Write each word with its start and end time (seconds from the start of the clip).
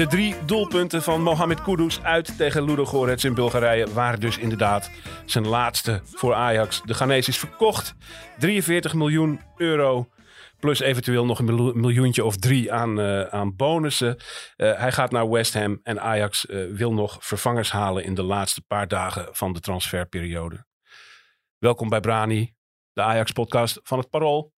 De 0.00 0.06
drie 0.06 0.44
doelpunten 0.44 1.02
van 1.02 1.22
Mohamed 1.22 1.62
Kudus 1.62 2.02
uit 2.02 2.36
tegen 2.36 2.64
Ludogorets 2.64 3.24
in 3.24 3.34
Bulgarije 3.34 3.92
waren 3.92 4.20
dus 4.20 4.38
inderdaad 4.38 4.90
zijn 5.26 5.48
laatste 5.48 6.00
voor 6.04 6.34
Ajax. 6.34 6.82
De 6.84 6.94
Ghanese 6.94 7.28
is 7.28 7.38
verkocht. 7.38 7.94
43 8.38 8.94
miljoen 8.94 9.40
euro. 9.56 10.08
Plus 10.60 10.80
eventueel 10.80 11.26
nog 11.26 11.38
een 11.38 11.44
miljoen- 11.44 11.80
miljoentje 11.80 12.24
of 12.24 12.36
drie 12.36 12.72
aan, 12.72 13.00
eh, 13.00 13.22
aan 13.22 13.56
bonussen. 13.56 14.16
Eh, 14.56 14.78
hij 14.78 14.92
gaat 14.92 15.10
naar 15.10 15.30
West 15.30 15.54
Ham 15.54 15.80
en 15.82 16.00
Ajax 16.00 16.46
eh, 16.46 16.66
wil 16.70 16.92
nog 16.92 17.16
vervangers 17.20 17.70
halen 17.70 18.04
in 18.04 18.14
de 18.14 18.22
laatste 18.22 18.62
paar 18.62 18.88
dagen 18.88 19.28
van 19.30 19.52
de 19.52 19.60
transferperiode. 19.60 20.66
Welkom 21.58 21.88
bij 21.88 22.00
Brani, 22.00 22.54
de 22.92 23.02
Ajax-podcast 23.02 23.80
van 23.82 23.98
het 23.98 24.10
Parool. 24.10 24.52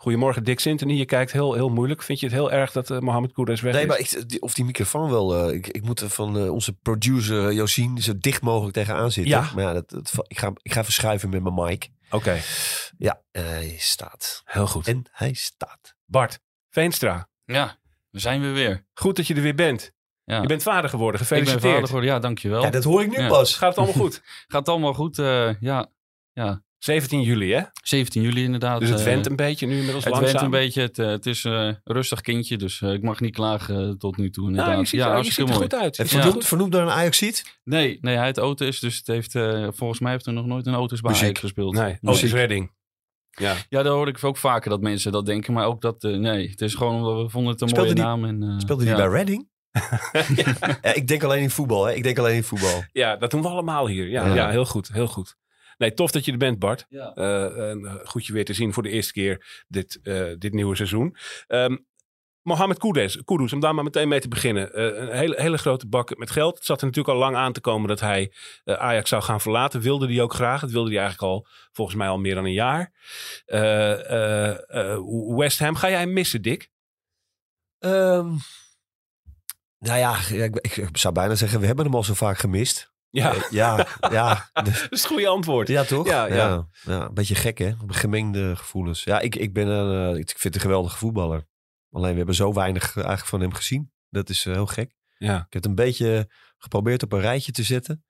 Goedemorgen 0.00 0.44
Dick 0.44 0.60
Sintony, 0.60 0.92
je 0.94 1.04
kijkt 1.04 1.32
heel, 1.32 1.54
heel 1.54 1.68
moeilijk. 1.68 2.02
Vind 2.02 2.20
je 2.20 2.26
het 2.26 2.34
heel 2.34 2.52
erg 2.52 2.72
dat 2.72 2.90
eh, 2.90 2.98
Mohamed 2.98 3.32
Kudus 3.32 3.60
weg 3.60 3.72
Nee, 3.72 3.82
is? 3.82 3.88
maar 3.88 3.98
ik, 3.98 4.28
die- 4.28 4.42
of 4.42 4.54
die 4.54 4.64
microfoon 4.64 5.10
wel. 5.10 5.36
eh, 5.48 5.54
ik, 5.54 5.66
ik 5.66 5.82
moet 5.82 6.00
er 6.00 6.10
van 6.10 6.38
eh, 6.38 6.52
onze 6.52 6.72
producer 6.72 7.52
Josien 7.52 7.98
zo 8.02 8.12
dicht 8.18 8.42
mogelijk 8.42 8.74
tegenaan 8.74 9.10
zitten. 9.12 9.32
Ja. 9.32 9.50
Maar 9.54 9.64
ja, 9.64 9.72
dat, 9.72 9.88
dat, 9.90 10.12
ik, 10.26 10.38
ga, 10.38 10.52
ik 10.62 10.72
ga 10.72 10.80
even 10.80 10.92
schuiven 10.92 11.28
met 11.28 11.42
mijn 11.42 11.54
mic. 11.54 11.88
Oké, 12.10 12.40
Ja, 12.98 13.22
hij 13.30 13.74
staat. 13.78 14.42
heel 14.44 14.66
goed. 14.66 14.86
En 14.88 15.04
hij 15.12 15.32
staat. 15.32 15.94
Bart 16.06 16.40
Veenstra, 16.70 17.28
Ja, 17.44 17.64
daar 18.10 18.20
zijn 18.20 18.40
we 18.40 18.48
weer. 18.50 18.86
goed 18.94 19.16
dat 19.16 19.26
je 19.26 19.34
er 19.34 19.42
weer 19.42 19.54
bent. 19.54 19.92
Ja. 20.24 20.40
Je 20.40 20.46
bent 20.46 20.62
vader 20.62 20.90
geworden, 20.90 21.20
ik 21.20 21.28
ben 21.28 21.38
gefeliciteerd. 21.38 21.72
vader 21.74 21.86
geworden. 21.86 22.10
Ja, 22.10 22.18
dankjewel. 22.18 22.62
Ja, 22.62 22.70
dat 22.70 22.84
hoor 22.84 23.02
ik 23.02 23.08
nu 23.10 23.22
Ja. 23.22 23.28
pas. 23.28 23.54
Gaat 23.56 23.68
het 23.68 23.78
allemaal 23.78 24.02
goed? 24.04 24.22
Gaat 24.46 24.68
allemaal 24.68 24.94
goed. 24.94 25.18
eh, 25.18 25.60
ja. 25.60 25.90
ja, 26.32 26.62
17 26.78 27.22
juli 27.22 27.52
hè? 27.52 27.62
17 27.82 28.22
juli 28.22 28.42
inderdaad. 28.42 28.80
Dus 28.80 28.88
het 28.88 28.98
eh, 28.98 29.04
went 29.04 29.26
een 29.26 29.36
beetje 29.36 29.66
nu 29.66 29.76
inmiddels 29.76 30.04
Het 30.04 30.12
langzaam. 30.12 30.32
went 30.32 30.44
een 30.44 30.50
beetje. 30.60 30.80
Het, 30.80 30.98
eh, 30.98 31.06
het 31.06 31.26
is 31.26 31.44
eh, 31.44 31.52
een 31.52 31.78
rustig 31.84 32.20
kindje, 32.20 32.56
dus 32.56 32.80
eh, 32.80 32.92
ik 32.92 33.02
mag 33.02 33.20
niet 33.20 33.34
klagen 33.34 33.88
eh, 33.88 33.90
tot 33.94 34.16
nu 34.16 34.30
toe 34.30 34.44
inderdaad. 34.48 34.68
Nou, 34.70 34.80
je 34.80 34.86
ziet, 34.88 35.00
ja, 35.00 35.16
er, 35.16 35.24
ziet 35.24 35.36
er 35.36 35.44
mooi. 35.46 35.56
goed 35.56 35.74
uit. 35.74 35.96
Je 35.96 36.02
Ja. 36.02 36.10
er 36.10 36.20
vernoemd, 36.22 36.44
vernoemd 36.46 36.72
naar 36.72 36.82
een 36.82 36.90
Ajax-ziet? 36.90 37.58
Nee, 37.64 37.98
nee, 38.00 38.16
hij 38.16 38.26
het 38.26 38.38
auto 38.38 38.66
is, 38.66 38.80
dus 38.80 38.96
het 38.96 39.06
heeft, 39.06 39.34
eh, 39.34 39.68
volgens 39.70 40.00
mij 40.00 40.12
heeft 40.12 40.26
er 40.26 40.32
nog 40.32 40.46
nooit 40.46 40.66
een 40.66 40.74
auto's 40.74 41.00
bij. 41.00 41.12
Ajax 41.14 41.40
gespeeld. 41.40 41.74
Nee, 41.74 41.98
Muziek. 42.00 42.08
Otis 42.24 42.32
Redding. 42.32 42.76
Ja. 43.30 43.54
Ja, 43.68 43.82
daar 43.82 43.92
hoor 43.92 44.08
ik 44.08 44.24
ook 44.24 44.36
vaker 44.36 44.70
dat 44.70 44.80
mensen 44.80 45.12
dat 45.12 45.26
denken, 45.26 45.52
maar 45.52 45.66
ook 45.66 45.80
dat, 45.80 46.04
eh, 46.04 46.16
nee, 46.16 46.48
het 46.50 46.60
is 46.60 46.74
gewoon 46.74 46.94
omdat 47.04 47.22
we 47.24 47.30
vonden 47.30 47.52
het 47.52 47.60
een 47.60 47.68
Speelde 47.68 47.94
mooie 47.94 48.00
die- 48.00 48.04
naam. 48.04 48.24
En, 48.24 48.42
eh, 48.54 48.58
Speelde 48.58 48.82
hij 48.84 48.92
ja. 48.92 48.98
bij 48.98 49.08
Reading? 49.08 49.48
ja, 50.82 50.94
ik 50.94 51.06
denk 51.08 51.22
alleen 51.22 51.42
in 51.42 51.50
voetbal. 51.50 51.84
Hè. 51.84 51.92
Ik 51.94 52.02
denk 52.02 52.18
alleen 52.18 52.34
in 52.36 52.44
voetbal. 52.44 52.84
ja, 52.92 53.16
dat 53.16 53.30
doen 53.30 53.42
we 53.42 53.48
allemaal 53.48 53.86
hier. 53.88 54.08
Ja, 54.08 54.26
Ja. 54.26 54.34
ja. 54.34 54.50
heel 54.50 54.64
goed, 54.66 54.88
heel 54.92 55.06
goed. 55.08 55.36
Nee, 55.78 55.94
tof 55.94 56.10
dat 56.10 56.24
je 56.24 56.32
er 56.32 56.38
bent 56.38 56.58
Bart. 56.58 56.86
Ja. 56.88 57.12
Eh, 57.14 57.70
en, 57.70 57.84
eh, 57.84 57.94
goed 58.04 58.26
je 58.26 58.32
weer 58.32 58.44
te 58.44 58.52
zien 58.52 58.72
voor 58.72 58.82
de 58.82 58.88
eerste 58.88 59.12
keer 59.12 59.64
dit, 59.68 60.00
eh, 60.02 60.32
dit 60.38 60.52
nieuwe 60.52 60.76
seizoen. 60.76 61.16
Ehm 61.46 61.76
Mohamed 62.48 62.78
Kudus, 62.78 63.22
Kudus, 63.24 63.52
om 63.52 63.60
daar 63.60 63.74
maar 63.74 63.84
meteen 63.84 64.08
mee 64.08 64.20
te 64.20 64.28
beginnen. 64.28 64.72
Eh, 64.72 64.84
een 64.84 65.16
hele, 65.16 65.40
hele 65.40 65.58
grote 65.58 65.86
bak 65.86 66.18
met 66.18 66.30
geld. 66.30 66.56
Het 66.56 66.64
zat 66.64 66.80
er 66.80 66.86
natuurlijk 66.86 67.14
al 67.14 67.20
lang 67.20 67.36
aan 67.36 67.52
te 67.52 67.60
komen 67.60 67.88
dat 67.88 68.00
hij 68.00 68.32
Ajax 68.64 69.08
zou 69.08 69.22
gaan 69.22 69.40
verlaten. 69.40 69.80
Wilde 69.80 70.06
hij 70.06 70.22
ook 70.22 70.34
graag. 70.34 70.60
Dat 70.60 70.70
wilde 70.70 70.90
hij 70.90 70.98
eigenlijk 70.98 71.32
al, 71.32 71.46
volgens 71.72 71.96
mij 71.96 72.08
al 72.08 72.18
meer 72.18 72.34
dan 72.34 72.44
een 72.44 72.52
jaar. 72.52 72.92
Eh, 73.46 74.10
eh, 74.10 74.92
eh, 74.92 75.00
West 75.36 75.58
Ham, 75.58 75.74
ga 75.74 75.90
jij 75.90 76.00
hem 76.00 76.12
missen, 76.12 76.42
Dick? 76.42 76.70
Ehm, 77.78 78.36
nou 79.78 79.98
ja, 79.98 80.18
ja, 80.28 80.46
ik, 80.46 80.56
ik 80.56 80.96
zou 80.96 81.14
bijna 81.14 81.34
zeggen, 81.34 81.60
we 81.60 81.66
hebben 81.66 81.84
hem 81.84 81.94
al 81.94 82.04
zo 82.04 82.14
vaak 82.14 82.38
gemist. 82.38 82.92
Ja, 83.10 83.34
Eh, 83.34 83.50
ja, 83.50 83.86
ja. 84.10 84.48
dat 84.52 84.66
is 84.66 84.80
het 84.90 85.06
goede 85.06 85.28
antwoord. 85.28 85.68
Ja, 85.68 85.84
toch? 85.84 86.06
Ja, 86.06 86.26
ja. 86.26 86.68
ja. 86.82 87.06
een 87.06 87.14
beetje 87.14 87.34
gek, 87.34 87.58
hè? 87.58 87.72
Gemengde 87.86 88.56
gevoelens. 88.56 89.04
Ja, 89.04 89.20
ik, 89.20 89.36
ik, 89.36 89.52
ben 89.52 89.66
een, 89.66 90.12
eh, 90.12 90.18
ik 90.18 90.28
vind 90.28 90.42
het 90.42 90.54
een 90.54 90.60
geweldige 90.60 90.96
voetballer. 90.96 91.46
Alleen 91.90 92.10
we 92.10 92.16
hebben 92.16 92.34
zo 92.34 92.52
weinig 92.52 92.88
eh, 92.88 92.96
eigenlijk 92.96 93.26
van 93.26 93.40
hem 93.40 93.52
gezien. 93.52 93.92
Dat 94.10 94.28
is 94.28 94.44
heel 94.44 94.66
gek. 94.66 94.96
Ja. 95.18 95.36
Ik 95.36 95.40
heb 95.40 95.52
het 95.52 95.66
een 95.66 95.74
beetje 95.74 96.30
geprobeerd 96.58 97.02
op 97.02 97.12
een 97.12 97.20
rijtje 97.20 97.52
te 97.52 97.62
zetten. 97.62 98.04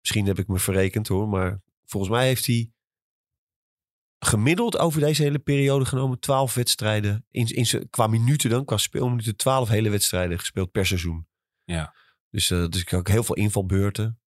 Misschien 0.00 0.26
heb 0.26 0.38
ik 0.38 0.48
me 0.48 0.58
verrekend 0.58 1.08
hoor. 1.08 1.28
Maar 1.28 1.60
volgens 1.84 2.12
mij 2.12 2.26
heeft 2.26 2.46
hij 2.46 2.70
gemiddeld 4.18 4.78
over 4.78 5.00
deze 5.00 5.22
hele 5.22 5.38
periode 5.38 5.84
genomen 5.84 6.20
12 6.20 6.54
wedstrijden. 6.54 7.26
In, 7.30 7.46
in, 7.46 7.88
qua 7.90 8.06
minuten 8.06 8.50
dan, 8.50 8.64
qua 8.64 8.76
speelminuten, 8.76 9.36
12 9.36 9.68
hele 9.68 9.90
wedstrijden 9.90 10.38
gespeeld 10.38 10.70
per 10.70 10.86
seizoen. 10.86 11.28
Ja. 11.64 11.94
Dus, 12.30 12.50
eh 12.50 12.66
dus 12.68 12.80
ik 12.80 12.88
had 12.88 13.00
ook 13.00 13.08
heel 13.08 13.22
veel 13.22 13.34
invalbeurten 13.34 14.20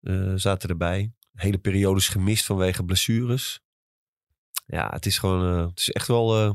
eh, 0.00 0.32
zaten 0.34 0.68
erbij. 0.68 1.12
Hele 1.32 1.58
periodes 1.58 2.08
gemist 2.08 2.44
vanwege 2.44 2.84
blessures. 2.84 3.60
Ja, 4.66 4.88
het 4.90 5.06
is 5.06 5.18
gewoon, 5.18 5.58
eh, 5.58 5.66
het 5.66 5.78
is 5.78 5.90
echt 5.90 6.08
wel 6.08 6.36
eh, 6.36 6.52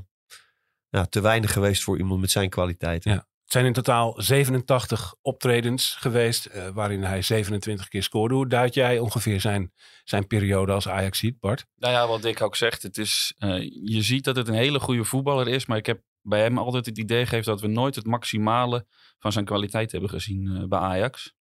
ja, 0.90 1.06
te 1.06 1.22
weinig 1.22 1.54
geweest 1.54 1.84
voor 1.84 1.98
iemand 1.98 2.22
met 2.22 2.32
zijn 2.32 2.50
kwaliteiten. 2.50 3.12
Ja. 3.12 3.28
Het 3.46 3.54
zijn 3.54 3.66
in 3.66 3.74
totaal 3.74 4.14
87 4.18 5.16
optredens 5.22 5.96
geweest, 5.96 6.46
eh, 6.46 6.68
waarin 6.70 7.04
hij 7.04 7.22
27 7.22 7.88
keer 7.88 8.04
scoorde. 8.04 8.34
Hoe 8.34 8.48
duid 8.48 8.74
jij 8.74 9.00
ongeveer 9.00 9.42
zijn, 9.42 9.74
zijn 10.04 10.28
periode 10.28 10.72
als 10.72 10.88
Ajax 10.88 11.20
ziet, 11.20 11.40
Bart? 11.40 11.66
Nou 11.76 11.94
ja, 11.94 12.08
wat 12.08 12.22
Dick 12.22 12.42
ook 12.42 12.56
zegt, 12.56 12.84
het 12.84 12.98
is, 12.98 13.34
eh, 13.38 13.62
je 13.84 14.02
ziet 14.02 14.24
dat 14.24 14.36
het 14.36 14.48
een 14.48 14.54
hele 14.54 14.80
goede 14.80 15.04
voetballer 15.04 15.48
is, 15.48 15.66
maar 15.66 15.78
ik 15.78 15.86
heb 15.86 16.02
bij 16.22 16.42
hem 16.42 16.58
altijd 16.58 16.86
het 16.86 16.98
idee 16.98 17.26
gegeven 17.26 17.52
dat 17.52 17.62
we 17.62 17.68
nooit 17.68 17.96
het 17.96 18.06
maximale 18.06 18.86
van 19.20 19.32
zijn 19.32 19.46
kwaliteit 19.46 19.92
hebben 19.92 20.10
gezien 20.10 20.58
eh, 20.58 20.68
bij 20.68 20.80
Ajax. 20.80 21.34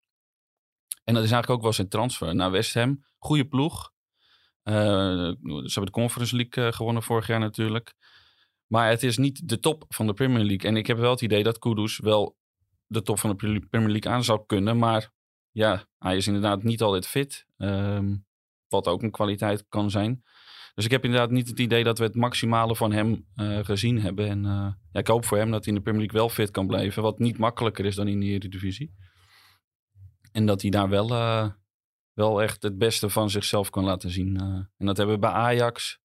En 1.05 1.15
dat 1.15 1.25
is 1.25 1.31
eigenlijk 1.31 1.51
ook 1.51 1.63
wel 1.63 1.73
zijn 1.73 1.89
transfer 1.89 2.35
naar 2.35 2.51
West 2.51 2.75
Ham. 2.75 3.05
Goede 3.19 3.45
ploeg. 3.45 3.93
Eh, 4.63 4.75
ze 5.45 5.73
hebben 5.73 5.85
de 5.85 5.91
Conference 5.91 6.37
League 6.37 6.67
eh, 6.67 6.73
gewonnen 6.73 7.03
vorig 7.03 7.27
jaar 7.27 7.41
natuurlijk. 7.41 7.95
Maar 8.67 8.89
het 8.89 9.03
is 9.03 9.17
niet 9.17 9.49
de 9.49 9.59
top 9.59 9.85
van 9.89 10.07
de 10.07 10.15
Premier 10.15 10.45
League. 10.45 10.71
En 10.71 10.77
ik 10.77 10.87
heb 10.87 10.99
wel 10.99 11.11
het 11.11 11.21
idee 11.21 11.43
dat 11.43 11.59
Kudus 11.59 11.99
wel 11.99 12.37
de 12.87 13.03
top 13.03 13.19
van 13.19 13.31
de 13.31 13.67
Premier 13.71 13.91
League 13.91 14.13
aan 14.13 14.25
zou 14.25 14.43
kunnen. 14.47 14.79
Maar 14.79 15.11
ja, 15.51 15.87
hij 15.99 16.17
is 16.17 16.27
inderdaad 16.27 16.63
niet 16.63 16.83
altijd 16.83 17.07
fit. 17.07 17.47
Ehm, 17.57 18.17
wat 18.69 18.89
ook 18.89 19.03
een 19.03 19.11
kwaliteit 19.11 19.67
kan 19.69 19.91
zijn. 19.91 20.23
Dus 20.75 20.85
ik 20.85 20.91
heb 20.91 21.05
inderdaad 21.05 21.31
niet 21.31 21.49
het 21.49 21.59
idee 21.59 21.85
dat 21.85 21.99
we 21.99 22.05
het 22.05 22.15
maximale 22.15 22.77
van 22.77 22.93
hem 22.93 23.27
eh, 23.35 23.59
gezien 23.59 24.01
hebben. 24.01 24.29
En 24.29 24.43
ja, 24.93 25.01
ik 25.01 25.07
hoop 25.07 25.25
voor 25.25 25.39
hem 25.39 25.51
dat 25.51 25.65
hij 25.65 25.75
in 25.75 25.79
de 25.79 25.85
Premier 25.85 26.01
League 26.01 26.21
wel 26.21 26.29
fit 26.29 26.51
kan 26.51 26.67
blijven. 26.67 27.03
Wat 27.03 27.19
niet 27.19 27.39
makkelijker 27.39 27.85
is 27.85 27.95
dan 27.95 28.09
in 28.09 28.21
de 28.21 28.27
Eredivisie. 28.27 28.95
En 30.33 30.47
dat 30.47 30.63
hij 30.63 30.71
daar 30.71 30.89
wel, 30.89 31.11
eh, 31.11 31.49
wel 32.13 32.43
echt 32.43 32.63
het 32.63 32.79
beste 32.79 33.11
van 33.11 33.31
zichzelf 33.31 33.71
kan 33.71 33.85
laten 33.85 34.11
zien. 34.11 34.37
eh. 34.37 34.43
en 34.77 34.87
dat 34.87 34.97
hebben 34.97 35.15
we 35.15 35.21
bij 35.21 35.31
Ajax 35.31 36.01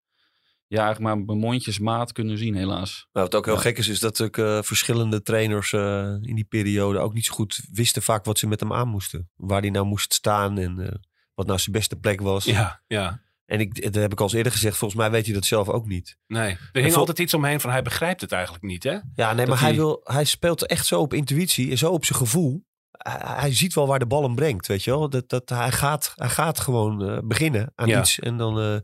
ja, 0.69 0.84
eigenlijk 0.84 1.17
maar 1.26 1.37
mondjesmaat 1.37 2.12
kunnen 2.12 2.38
zien 2.38 2.55
helaas. 2.55 3.08
Maar 3.12 3.23
wat 3.23 3.34
ook 3.34 3.44
heel 3.44 3.55
Ja. 3.55 3.61
gek 3.61 3.78
is, 3.78 3.88
is 3.88 4.00
dat 4.00 4.20
ook 4.23 4.37
eh, 4.38 4.62
verschillende 4.62 5.23
trainers 5.23 5.73
eh, 5.73 6.14
in 6.20 6.34
die 6.34 6.44
periode 6.44 6.99
ook 6.99 7.12
niet 7.14 7.25
zo 7.26 7.34
goed 7.34 7.61
wisten 7.73 8.02
vaak 8.02 8.25
wat 8.25 8.38
ze 8.38 8.46
met 8.46 8.61
hem 8.61 8.73
aan 8.73 8.88
moesten. 8.88 9.31
Waar 9.34 9.61
hij 9.61 9.70
nou 9.70 9.87
moest 9.87 10.12
staan 10.14 10.58
en 10.58 10.78
eh, 10.81 10.93
wat 11.34 11.46
nou 11.46 11.58
zijn 11.58 11.73
beste 11.76 11.96
plek 11.96 12.20
was. 12.20 12.44
Ja, 12.44 12.82
ja. 12.87 13.25
En 13.44 13.61
ik, 13.61 13.82
dat 13.82 13.94
heb 13.94 14.12
ik 14.12 14.19
al 14.19 14.25
eens 14.25 14.34
eerder 14.34 14.52
gezegd, 14.52 14.76
volgens 14.76 15.00
mij 15.00 15.11
weet 15.11 15.25
hij 15.25 15.34
dat 15.34 15.44
zelf 15.44 15.69
ook 15.69 15.87
niet. 15.87 16.19
Nee, 16.26 16.50
er 16.73 16.81
hing 16.81 16.90
vol- 16.90 16.99
altijd 17.00 17.19
iets 17.19 17.34
omheen 17.34 17.61
van 17.61 17.70
hij 17.70 17.82
begrijpt 17.82 18.20
het 18.20 18.32
eigenlijk 18.32 18.64
niet, 18.64 18.82
hè? 18.82 18.90
Ja, 19.14 19.32
nee, 19.32 19.37
Dat 19.37 19.46
maar 19.49 19.58
hij, 19.58 19.69
hij- 19.69 19.76
wil, 19.76 20.00
hij 20.05 20.25
speelt 20.25 20.67
echt 20.67 20.87
zo 20.87 21.00
op 21.00 21.14
intuïtie 21.14 21.70
en 21.70 21.78
zo 21.78 21.90
op 21.93 22.05
zijn 22.05 22.19
gevoel. 22.19 22.64
Hij, 23.08 23.55
ziet 23.55 23.75
wel 23.75 23.87
waar 23.87 23.99
de 23.99 24.06
bal 24.06 24.23
hem 24.23 24.35
brengt, 24.35 24.67
weet 24.67 24.85
je 24.85 24.91
wel. 24.91 25.08
Dat, 25.08 25.29
dat, 25.29 25.49
hij, 25.49 25.73
gaat, 25.73 26.12
hij 26.14 26.29
gaat 26.29 26.61
gewoon 26.61 27.08
eh, 27.08 27.19
beginnen 27.25 27.73
aan 27.75 27.88
Ja. 27.88 28.00
iets. 28.00 28.19
En 28.19 28.37
dan, 28.37 28.61
eh, 28.61 28.79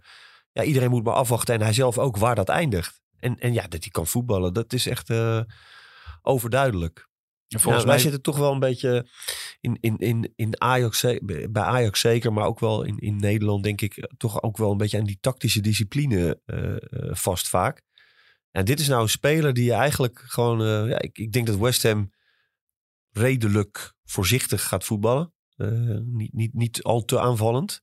ja, 0.53 0.63
iedereen 0.63 0.91
moet 0.91 1.05
maar 1.05 1.15
afwachten 1.15 1.55
en 1.55 1.61
hij 1.61 1.73
zelf 1.73 1.99
ook 1.99 2.17
waar 2.17 2.35
dat 2.35 2.49
eindigt. 2.49 3.01
En, 3.19 3.39
en 3.39 3.53
ja, 3.53 3.63
dat 3.63 3.83
hij 3.83 3.91
kan 3.91 4.07
voetballen, 4.07 4.53
dat 4.53 4.73
is 4.73 4.87
echt 4.87 5.11
eh, 5.11 5.41
overduidelijk. 6.23 7.11
En 7.49 7.61
Volgens 7.61 7.85
wij 7.85 7.93
mij 7.93 8.03
zitten 8.03 8.23
toch 8.23 8.37
wel 8.37 8.53
een 8.53 8.59
beetje 8.59 9.09
in, 9.61 9.79
in, 9.81 9.99
in, 9.99 10.33
in 10.37 10.61
Ajax, 10.61 11.05
bij 11.51 11.63
Ajax 11.63 12.01
zeker, 12.01 12.33
maar 12.33 12.47
ook 12.47 12.61
wel 12.61 12.83
in, 12.83 12.99
in 12.99 13.17
Nederland 13.17 13.65
denk 13.65 13.81
ik 13.81 14.09
toch 14.17 14.43
ook 14.43 14.57
wel 14.57 14.71
een 14.71 14.77
beetje 14.77 14.99
aan 14.99 15.05
die 15.05 15.19
tactische 15.21 15.61
discipline 15.61 16.41
vast 17.11 17.49
vaak. 17.49 17.83
En 18.51 18.65
dit 18.65 18.81
is 18.81 18.89
nou 18.89 19.03
een 19.03 19.09
speler 19.09 19.53
die 19.53 19.65
je 19.65 19.73
eigenlijk 19.73 20.25
gewoon, 20.27 20.89
ja, 20.89 21.01
ik, 21.01 21.19
ik 21.19 21.33
denk 21.33 21.47
dat 21.47 21.57
West 21.57 21.83
Ham 21.83 22.11
redelijk 23.13 23.95
voorzichtig 24.05 24.69
gaat 24.69 24.85
voetballen. 24.85 25.33
Eh, 25.57 25.69
niet, 26.05 26.33
niet, 26.33 26.55
niet 26.55 26.83
al 26.83 27.05
te 27.05 27.21
aanvallend. 27.21 27.83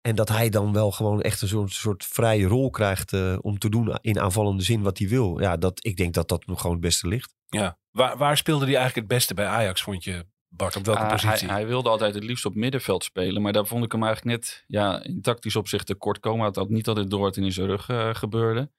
En 0.00 0.14
dat 0.14 0.28
hij 0.28 0.48
dan 0.48 0.72
wel 0.72 0.90
gewoon 0.90 1.22
echt 1.22 1.42
een 1.42 1.48
soort, 1.48 1.72
soort 1.72 2.04
vrije 2.04 2.46
rol 2.46 2.70
krijgt 2.70 3.12
eh, 3.12 3.36
om 3.40 3.58
te 3.58 3.68
doen 3.68 3.98
in 4.00 4.20
aanvallende 4.20 4.62
zin 4.62 4.82
wat 4.82 4.98
hij 4.98 5.08
wil. 5.08 5.40
Ja, 5.40 5.56
dat, 5.56 5.84
ik 5.84 5.96
denk 5.96 6.14
dat 6.14 6.28
dat 6.28 6.46
nog 6.46 6.60
gewoon 6.60 6.76
het 6.76 6.84
beste 6.84 7.08
ligt. 7.08 7.34
Ja. 7.46 7.78
Waar, 7.90 8.16
waar 8.16 8.36
speelde 8.36 8.64
hij 8.64 8.74
eigenlijk 8.74 9.08
het 9.08 9.16
beste 9.16 9.34
bij 9.34 9.46
Ajax, 9.46 9.82
vond 9.82 10.04
je, 10.04 10.26
Bart? 10.48 10.76
Op 10.76 10.84
welke 10.84 11.00
Ah, 11.00 11.10
positie? 11.10 11.48
Hij, 11.48 11.56
hij 11.56 11.66
wilde 11.66 11.88
altijd 11.88 12.14
het 12.14 12.24
liefst 12.24 12.44
op 12.44 12.54
middenveld 12.54 13.04
spelen. 13.04 13.42
Maar 13.42 13.52
daar 13.52 13.66
vond 13.66 13.84
ik 13.84 13.92
hem 13.92 14.02
eigenlijk 14.04 14.36
net 14.36 14.64
ja, 14.66 15.02
in 15.02 15.20
tactisch 15.20 15.56
opzicht 15.56 15.86
tekort 15.86 16.20
komen. 16.20 16.40
Hij 16.40 16.50
had 16.54 16.68
niet 16.68 16.88
altijd 16.88 17.10
door 17.10 17.20
wat 17.20 17.36
er 17.36 17.42
in 17.42 17.52
zijn 17.52 17.66
rug 17.66 17.88
eh, 17.88 18.14
gebeurde. 18.14 18.70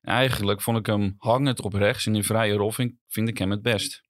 Eigenlijk 0.00 0.60
vond 0.60 0.78
ik 0.78 0.86
hem 0.86 1.14
hangend 1.18 1.60
op 1.60 1.72
rechts. 1.72 2.06
En 2.06 2.14
in 2.14 2.24
vrije 2.24 2.54
rol 2.54 2.70
vind, 2.70 2.92
vind 3.06 3.28
ik 3.28 3.38
hem 3.38 3.50
het 3.50 3.62
best. 3.62 4.02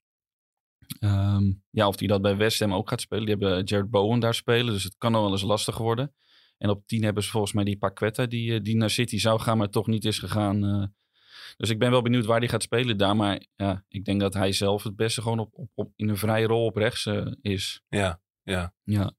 Ehm, 0.99 1.51
ja, 1.69 1.87
of 1.87 1.99
hij 1.99 2.07
dat 2.07 2.21
bij 2.21 2.37
West 2.37 2.59
Ham 2.59 2.73
ook 2.73 2.89
gaat 2.89 3.01
spelen. 3.01 3.25
Die 3.25 3.35
hebben 3.35 3.63
Jared 3.63 3.89
Bowen 3.89 4.19
daar 4.19 4.33
spelen. 4.33 4.73
Dus 4.73 4.83
het 4.83 4.95
kan 4.97 5.11
nog 5.11 5.21
wel 5.21 5.31
eens 5.31 5.41
lastig 5.41 5.77
worden. 5.77 6.13
En 6.57 6.69
op 6.69 6.87
10 6.87 7.03
hebben 7.03 7.23
ze 7.23 7.29
volgens 7.29 7.53
mij 7.53 7.63
die 7.63 7.77
Paqueta 7.77 8.25
die, 8.25 8.53
eh, 8.53 8.63
die 8.63 8.75
naar 8.75 8.89
City 8.89 9.17
zou 9.17 9.39
gaan, 9.39 9.57
maar 9.57 9.69
toch 9.69 9.87
niet 9.87 10.05
is 10.05 10.19
gegaan. 10.19 10.63
eh. 10.63 10.83
dus 11.57 11.69
ik 11.69 11.79
ben 11.79 11.91
wel 11.91 12.01
benieuwd 12.01 12.25
waar 12.25 12.39
hij 12.39 12.47
gaat 12.47 12.63
spelen 12.63 12.97
daar. 12.97 13.15
Maar 13.15 13.45
ja, 13.55 13.85
ik 13.87 14.05
denk 14.05 14.19
dat 14.19 14.33
hij 14.33 14.51
zelf 14.51 14.83
het 14.83 14.95
beste 14.95 15.21
gewoon 15.21 15.39
op, 15.39 15.49
op, 15.53 15.69
op, 15.75 15.93
in 15.95 16.09
een 16.09 16.17
vrije 16.17 16.47
rol 16.47 16.65
op 16.65 16.75
rechts 16.75 17.05
eh, 17.05 17.25
is. 17.41 17.81
Ja, 17.89 18.21
ja. 18.43 18.73
Ja. 18.83 19.13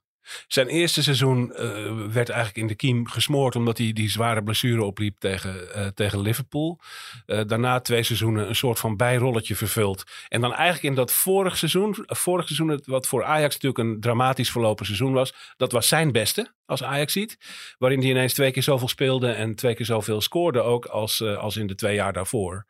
Zijn 0.48 0.68
eerste 0.68 1.02
seizoen 1.02 1.54
eh, 1.54 1.66
werd 2.06 2.28
eigenlijk 2.28 2.56
in 2.56 2.66
de 2.66 2.74
kiem 2.74 3.06
gesmoord 3.06 3.56
omdat 3.56 3.78
hij 3.78 3.92
die 3.92 4.10
zware 4.10 4.42
blessure 4.42 4.84
opliep 4.84 5.18
tegen, 5.18 5.74
eh, 5.74 5.86
tegen 5.86 6.20
Liverpool. 6.20 6.78
Eh, 7.26 7.40
daarna 7.46 7.80
twee 7.80 8.02
seizoenen 8.02 8.48
een 8.48 8.54
soort 8.54 8.78
van 8.78 8.96
bijrolletje 8.96 9.56
vervuld. 9.56 10.04
En 10.28 10.40
dan 10.40 10.54
eigenlijk 10.54 10.82
in 10.82 10.94
dat 10.94 11.12
vorig 11.12 11.56
seizoen, 11.56 11.96
vorig 12.06 12.46
seizoen 12.46 12.82
wat 12.84 13.06
voor 13.06 13.24
Ajax 13.24 13.54
natuurlijk 13.54 13.78
een 13.78 14.00
dramatisch 14.00 14.50
verlopen 14.50 14.86
seizoen 14.86 15.12
was, 15.12 15.34
dat 15.56 15.72
was 15.72 15.88
zijn 15.88 16.12
beste 16.12 16.54
als 16.66 16.82
Ajax 16.82 17.12
ziet. 17.12 17.36
Waarin 17.78 18.00
hij 18.00 18.10
ineens 18.10 18.34
twee 18.34 18.50
keer 18.50 18.62
zoveel 18.62 18.88
speelde 18.88 19.30
en 19.30 19.54
twee 19.54 19.74
keer 19.74 19.86
zoveel 19.86 20.20
scoorde 20.20 20.60
ook 20.60 20.84
als, 20.84 21.22
als 21.22 21.56
in 21.56 21.66
de 21.66 21.74
twee 21.74 21.94
jaar 21.94 22.12
daarvoor. 22.12 22.66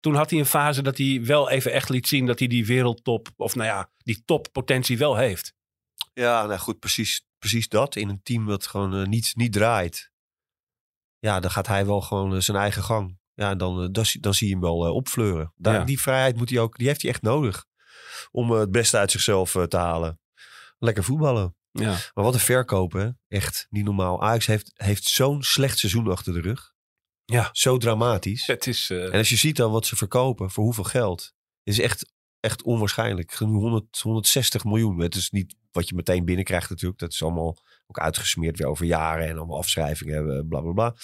Toen 0.00 0.14
had 0.14 0.30
hij 0.30 0.38
een 0.38 0.46
fase 0.46 0.82
dat 0.82 0.98
hij 0.98 1.20
wel 1.22 1.50
even 1.50 1.72
echt 1.72 1.88
liet 1.88 2.08
zien 2.08 2.26
dat 2.26 2.38
hij 2.38 2.48
die 2.48 2.66
wereldtop, 2.66 3.28
of 3.36 3.54
nou 3.54 3.68
ja, 3.68 3.90
die 3.98 4.22
toppotentie 4.24 4.98
wel 4.98 5.16
heeft. 5.16 5.53
Ja, 6.12 6.46
nou 6.46 6.58
goed, 6.58 6.78
precies, 6.78 7.26
precies 7.38 7.68
dat. 7.68 7.96
In 7.96 8.08
een 8.08 8.22
team 8.22 8.46
dat 8.46 8.66
gewoon 8.66 8.94
eh, 8.94 9.06
niet, 9.06 9.32
niet 9.36 9.52
draait. 9.52 10.12
Ja, 11.18 11.40
dan 11.40 11.50
gaat 11.50 11.66
hij 11.66 11.86
wel 11.86 12.00
gewoon 12.00 12.34
eh, 12.34 12.40
zijn 12.40 12.56
eigen 12.56 12.82
gang. 12.82 13.18
Ja, 13.34 13.54
dan, 13.54 13.82
eh, 13.82 13.88
dan, 13.90 14.06
zie- 14.06 14.20
dan 14.20 14.34
zie 14.34 14.46
je 14.46 14.52
hem 14.52 14.62
wel 14.62 14.94
opfleuren. 14.94 15.52
Daar, 15.56 15.74
Ja. 15.74 15.84
Die 15.84 16.00
vrijheid 16.00 16.36
moet 16.36 16.50
hij 16.50 16.58
ook, 16.58 16.76
die 16.78 16.86
heeft 16.86 17.02
hij 17.02 17.10
echt 17.10 17.22
nodig. 17.22 17.66
Om 18.30 18.50
het 18.50 18.70
beste 18.70 18.96
uit 18.98 19.10
zichzelf 19.10 19.56
te 19.68 19.76
halen. 19.76 20.20
Lekker 20.78 21.04
voetballen. 21.04 21.56
Ja. 21.70 21.90
Maar 22.14 22.24
wat 22.24 22.34
een 22.34 22.40
verkopen, 22.40 23.20
echt 23.28 23.66
niet 23.70 23.84
normaal. 23.84 24.22
Ajax 24.22 24.46
heeft, 24.46 24.70
heeft 24.74 25.04
zo'n 25.04 25.42
slecht 25.42 25.78
seizoen 25.78 26.08
achter 26.10 26.32
de 26.32 26.40
rug. 26.40 26.72
Ja. 27.24 27.48
Zo 27.52 27.76
dramatisch. 27.78 28.46
Het 28.46 28.66
is. 28.66 28.90
En 28.90 29.12
als 29.12 29.28
je 29.28 29.36
ziet 29.36 29.56
dan 29.56 29.70
wat 29.72 29.86
ze 29.86 29.96
verkopen, 29.96 30.50
voor 30.50 30.64
hoeveel 30.64 30.84
geld, 30.84 31.32
is 31.62 31.78
echt, 31.78 32.12
echt 32.40 32.62
onwaarschijnlijk. 32.62 33.32
Genoeg 33.32 33.60
100, 33.62 33.98
160 34.00 34.64
miljoen. 34.64 34.98
Het 34.98 35.14
is 35.14 35.30
niet 35.30 35.56
wat 35.74 35.88
je 35.88 35.94
meteen 35.94 36.24
binnenkrijgt 36.24 36.70
natuurlijk. 36.70 37.00
Dat 37.00 37.12
is 37.12 37.22
allemaal 37.22 37.56
ook 37.86 37.98
uitgesmeerd 37.98 38.58
weer 38.58 38.66
over 38.66 38.86
jaren 38.86 39.28
en 39.28 39.36
allemaal 39.36 39.58
afschrijvingen, 39.58 40.36
eh, 40.36 40.48
bla 40.48 40.60
bla 40.60 40.72
bla. 40.72 40.94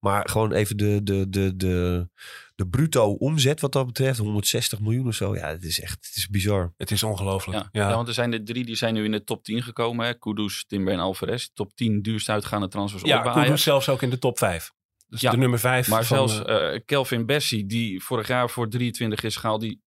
Maar 0.00 0.28
gewoon 0.28 0.52
even 0.52 0.76
de, 0.76 1.00
de, 1.02 1.28
de, 1.28 1.56
de, 1.56 2.08
de 2.54 2.68
bruto 2.68 3.12
omzet 3.12 3.60
wat 3.60 3.72
dat 3.72 3.86
betreft, 3.86 4.18
160 4.18 4.80
miljoen 4.80 5.06
of 5.06 5.14
zo. 5.14 5.34
Ja, 5.34 5.48
het 5.48 5.64
is 5.64 5.80
echt 5.80 6.06
het 6.06 6.16
is 6.16 6.28
bizar. 6.28 6.72
het 6.76 6.90
is 6.90 7.02
ongelooflijk. 7.02 7.58
Ja. 7.58 7.68
Ja. 7.72 7.88
Ja. 7.88 7.94
want 7.94 8.08
er 8.08 8.14
zijn 8.14 8.32
er 8.32 8.44
drie 8.44 8.64
die 8.64 8.76
zijn 8.76 8.94
nu 8.94 9.04
in 9.04 9.12
de 9.12 9.24
top 9.24 9.44
10 9.44 9.62
gekomen. 9.62 10.06
Hè? 10.06 10.14
Kudus, 10.14 10.64
Timber 10.66 10.92
en 10.92 10.98
Alvarez. 10.98 11.48
Top 11.54 11.74
10 11.74 12.02
duurst 12.02 12.28
uitgaande 12.28 12.68
transfers 12.68 13.02
Ja, 13.02 13.24
op 13.24 13.32
Kudus 13.32 13.62
zelfs 13.62 13.88
ook 13.88 14.02
in 14.02 14.10
de 14.10 14.18
top 14.18 14.38
5. 14.38 14.72
Dus 15.08 15.20
Ja, 15.20 15.30
de 15.30 15.36
nummer 15.36 15.58
5. 15.58 15.88
Maar 15.88 16.04
zelfs 16.04 16.44
eh, 16.44 16.80
Kelvin 16.84 17.26
Bessie, 17.26 17.66
die 17.66 18.02
vorig 18.02 18.28
jaar 18.28 18.50
voor 18.50 18.68
23 18.68 19.22
is 19.22 19.36
gehaald, 19.36 19.60
die 19.60 19.82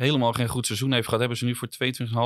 helemaal 0.00 0.32
geen 0.32 0.48
goed 0.48 0.66
seizoen 0.66 0.92
heeft 0.92 1.04
gehad, 1.04 1.20
hebben 1.20 1.38
ze 1.38 1.44
nu 1.44 1.54
voor 1.56 1.68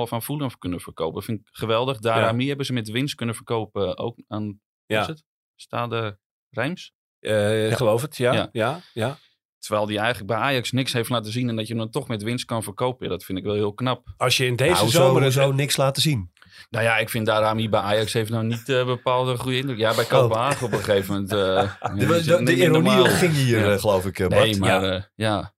22,5 0.06 0.12
aan 0.12 0.23
Fulham 0.23 0.59
kunnen 0.59 0.81
verkopen. 0.81 1.15
Dat 1.15 1.25
vind 1.25 1.41
ik 1.41 1.47
geweldig. 1.50 1.99
Darami 1.99 2.49
hebben 2.49 2.67
ze 2.67 2.73
met 2.73 2.91
winst 2.91 3.15
kunnen 3.15 3.35
verkopen, 3.35 3.99
ook 3.99 4.17
aan, 4.29 4.61
Ja. 4.87 5.00
is 5.00 5.06
het? 5.06 5.25
Stade 5.56 6.19
Rijms. 6.50 6.93
eh, 7.21 7.73
geloof 7.73 8.03
het, 8.03 8.17
ja. 8.17 8.32
Ja. 8.32 8.49
ja. 8.53 8.81
ja, 8.93 9.19
Terwijl 9.59 9.87
die 9.87 9.99
eigenlijk 9.99 10.26
bij 10.26 10.37
Ajax 10.41 10.73
niks 10.73 10.93
heeft 10.93 11.09
laten 11.09 11.32
zien 11.32 11.49
en 11.49 11.56
dat 11.56 11.67
je 11.67 11.73
hem 11.75 11.82
dan 11.82 11.91
toch 11.91 12.09
met 12.09 12.23
winst 12.23 12.44
kan 12.44 12.62
verkopen. 12.62 13.06
Ja, 13.06 13.12
dat 13.12 13.25
vind 13.25 13.38
ik 13.38 13.44
wel 13.44 13.55
heel 13.55 13.75
knap. 13.75 14.15
Als 14.17 14.37
je 14.37 14.47
in 14.47 14.56
deze 14.56 14.75
nou, 14.75 14.88
zomer... 14.88 15.32
zo, 15.32 15.53
niks 15.53 15.77
laten 15.77 16.03
zien. 16.03 16.32
Nou 16.70 16.85
ja, 16.85 16.97
ik 16.99 17.09
vind 17.09 17.27
Darami 17.27 17.69
bij 17.69 17.81
Ajax 17.81 18.12
heeft 18.12 18.31
nou 18.31 18.44
niet 18.44 18.69
eh 18.69 18.85
bepaalde 18.87 19.37
goede 19.37 19.56
indruk. 19.56 19.79
Ja, 19.79 19.94
bij 19.94 20.05
Kopenhagen 20.05 20.67
op 20.67 20.73
een 20.73 20.79
gegeven 20.79 21.15
moment. 21.15 21.32
eh, 21.32 21.97
De, 21.99 22.43
de, 22.44 22.55
ironie 22.56 23.05
ging 23.09 23.32
hier, 23.32 23.69
Ja. 23.69 23.79
geloof 23.79 24.06
ik, 24.06 24.19
Bart. 24.19 24.31
Nee, 24.31 24.56
maar 24.59 25.11
ja. 25.15 25.54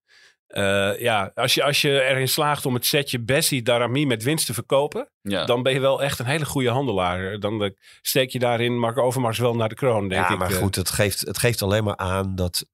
Eh, 0.47 1.01
ja, 1.01 1.31
als 1.35 1.55
je, 1.55 1.63
als 1.65 1.81
je 1.81 2.03
erin 2.03 2.29
slaagt 2.29 2.67
om 2.67 2.75
het 2.75 2.87
setje 2.87 3.21
Bessie 3.21 3.63
Darami 3.63 4.07
met 4.07 4.23
winst 4.23 4.47
te 4.47 4.55
verkopen, 4.55 5.09
ja. 5.23 5.45
dan 5.45 5.63
ben 5.63 5.73
je 5.73 5.81
wel 5.81 6.03
echt 6.03 6.19
een 6.19 6.27
hele 6.27 6.47
goede 6.47 6.71
handelaar. 6.71 7.41
Dan 7.41 7.63
eh, 7.63 7.71
steek 8.03 8.31
je 8.31 8.39
daarin 8.39 8.79
Mark 8.79 8.99
Overmars 8.99 9.39
wel 9.39 9.55
naar 9.55 9.69
de 9.69 9.75
kroon, 9.75 10.09
denk 10.09 10.27
ja, 10.27 10.33
ik. 10.33 10.39
maar 10.39 10.51
eh. 10.51 10.57
goed, 10.57 10.75
het 10.75 10.91
geeft, 10.91 11.21
het 11.21 11.39
geeft 11.39 11.63
alleen 11.63 11.85
maar 11.85 11.97
aan 11.97 12.35
dat 12.35 12.67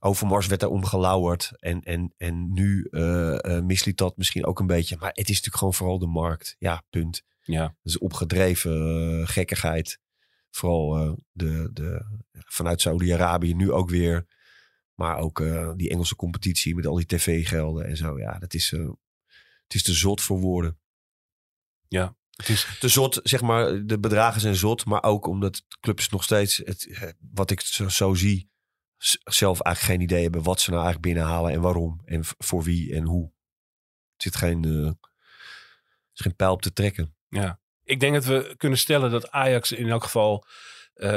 Overmars 0.00 0.46
werd 0.46 0.60
daarom 0.60 0.84
gelauwerd. 0.84 1.52
En, 1.58 1.80
en, 1.80 2.14
en 2.16 2.52
nu 2.52 2.88
eh 2.90 3.56
eh, 3.56 3.62
misliet 3.62 3.98
dat 3.98 4.16
misschien 4.16 4.46
ook 4.46 4.58
een 4.58 4.66
beetje. 4.66 4.96
Maar 4.98 5.08
het 5.08 5.28
is 5.28 5.28
natuurlijk 5.28 5.56
gewoon 5.56 5.74
vooral 5.74 5.98
de 5.98 6.06
markt. 6.06 6.56
Ja, 6.58 6.82
punt. 6.90 7.22
Ja. 7.42 7.62
Dat 7.62 7.74
is 7.82 7.98
opgedreven 7.98 9.28
gekkigheid. 9.28 9.98
Vooral 10.50 10.96
eh, 10.96 11.12
de, 11.32 11.70
de, 11.72 12.04
vanuit 12.32 12.80
Saudi-Arabië 12.80 13.54
nu 13.54 13.72
ook 13.72 13.90
weer. 13.90 14.26
Maar 15.00 15.18
ook 15.18 15.40
eh, 15.40 15.72
die 15.76 15.90
Engelse 15.90 16.16
competitie 16.16 16.74
met 16.74 16.86
al 16.86 16.96
die 16.96 17.06
tv-gelden 17.06 17.86
en 17.86 17.96
zo. 17.96 18.18
Ja, 18.18 18.38
dat 18.38 18.54
is, 18.54 18.72
eh, 18.72 18.88
het 19.62 19.74
is 19.74 19.82
te 19.82 19.92
zot 19.92 20.20
voor 20.20 20.38
woorden. 20.38 20.78
Het 22.36 22.48
is, 22.48 22.76
Te 22.80 22.88
zot, 22.88 23.20
zeg 23.22 23.40
maar, 23.40 23.86
de 23.86 23.98
bedragen 23.98 24.40
zijn 24.40 24.54
zot. 24.54 24.84
Maar 24.84 25.02
ook 25.02 25.26
omdat 25.26 25.62
clubs 25.80 26.08
nog 26.08 26.22
steeds, 26.22 26.56
het, 26.56 26.86
eh, 26.86 27.08
wat 27.32 27.50
ik 27.50 27.60
zo, 27.60 27.88
zo 27.88 28.14
zie, 28.14 28.50
zelf 29.24 29.60
eigenlijk 29.60 29.96
geen 29.96 30.08
idee 30.08 30.22
hebben 30.22 30.42
wat 30.42 30.60
ze 30.60 30.70
nou 30.70 30.82
eigenlijk 30.82 31.14
binnenhalen 31.14 31.52
en 31.52 31.60
waarom. 31.60 32.00
En 32.04 32.20
voor 32.24 32.62
wie 32.62 32.94
en 32.94 33.04
hoe. 33.04 33.24
Er 33.24 34.22
zit 34.22 34.36
geen, 34.36 34.64
er 34.64 34.96
is 36.14 36.20
geen 36.20 36.36
pijl 36.36 36.52
op 36.52 36.62
te 36.62 36.72
trekken. 36.72 37.14
ja. 37.28 37.60
Ik 37.84 38.00
denk 38.00 38.14
dat 38.14 38.24
we 38.24 38.54
kunnen 38.56 38.78
stellen 38.78 39.10
dat 39.10 39.30
Ajax 39.30 39.72
in 39.72 39.88
elk 39.88 40.02
geval 40.02 40.46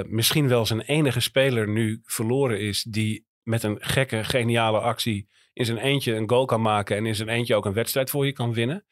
misschien 0.05 0.47
wel 0.47 0.65
zijn 0.65 0.81
enige 0.81 1.19
speler 1.19 1.69
nu 1.69 2.01
verloren 2.03 2.59
is 2.59 2.83
die 2.83 3.31
met 3.43 3.63
een 3.63 3.77
gekke, 3.79 4.23
geniale 4.23 4.79
actie 4.79 5.27
in 5.53 5.65
zijn 5.65 5.77
eentje 5.77 6.15
een 6.15 6.29
goal 6.29 6.45
kan 6.45 6.61
maken 6.61 6.97
en 6.97 7.05
in 7.05 7.15
zijn 7.15 7.29
eentje 7.29 7.55
ook 7.55 7.65
een 7.65 7.73
wedstrijd 7.73 8.09
voor 8.09 8.25
je 8.25 8.31
kan 8.31 8.53
winnen. 8.53 8.85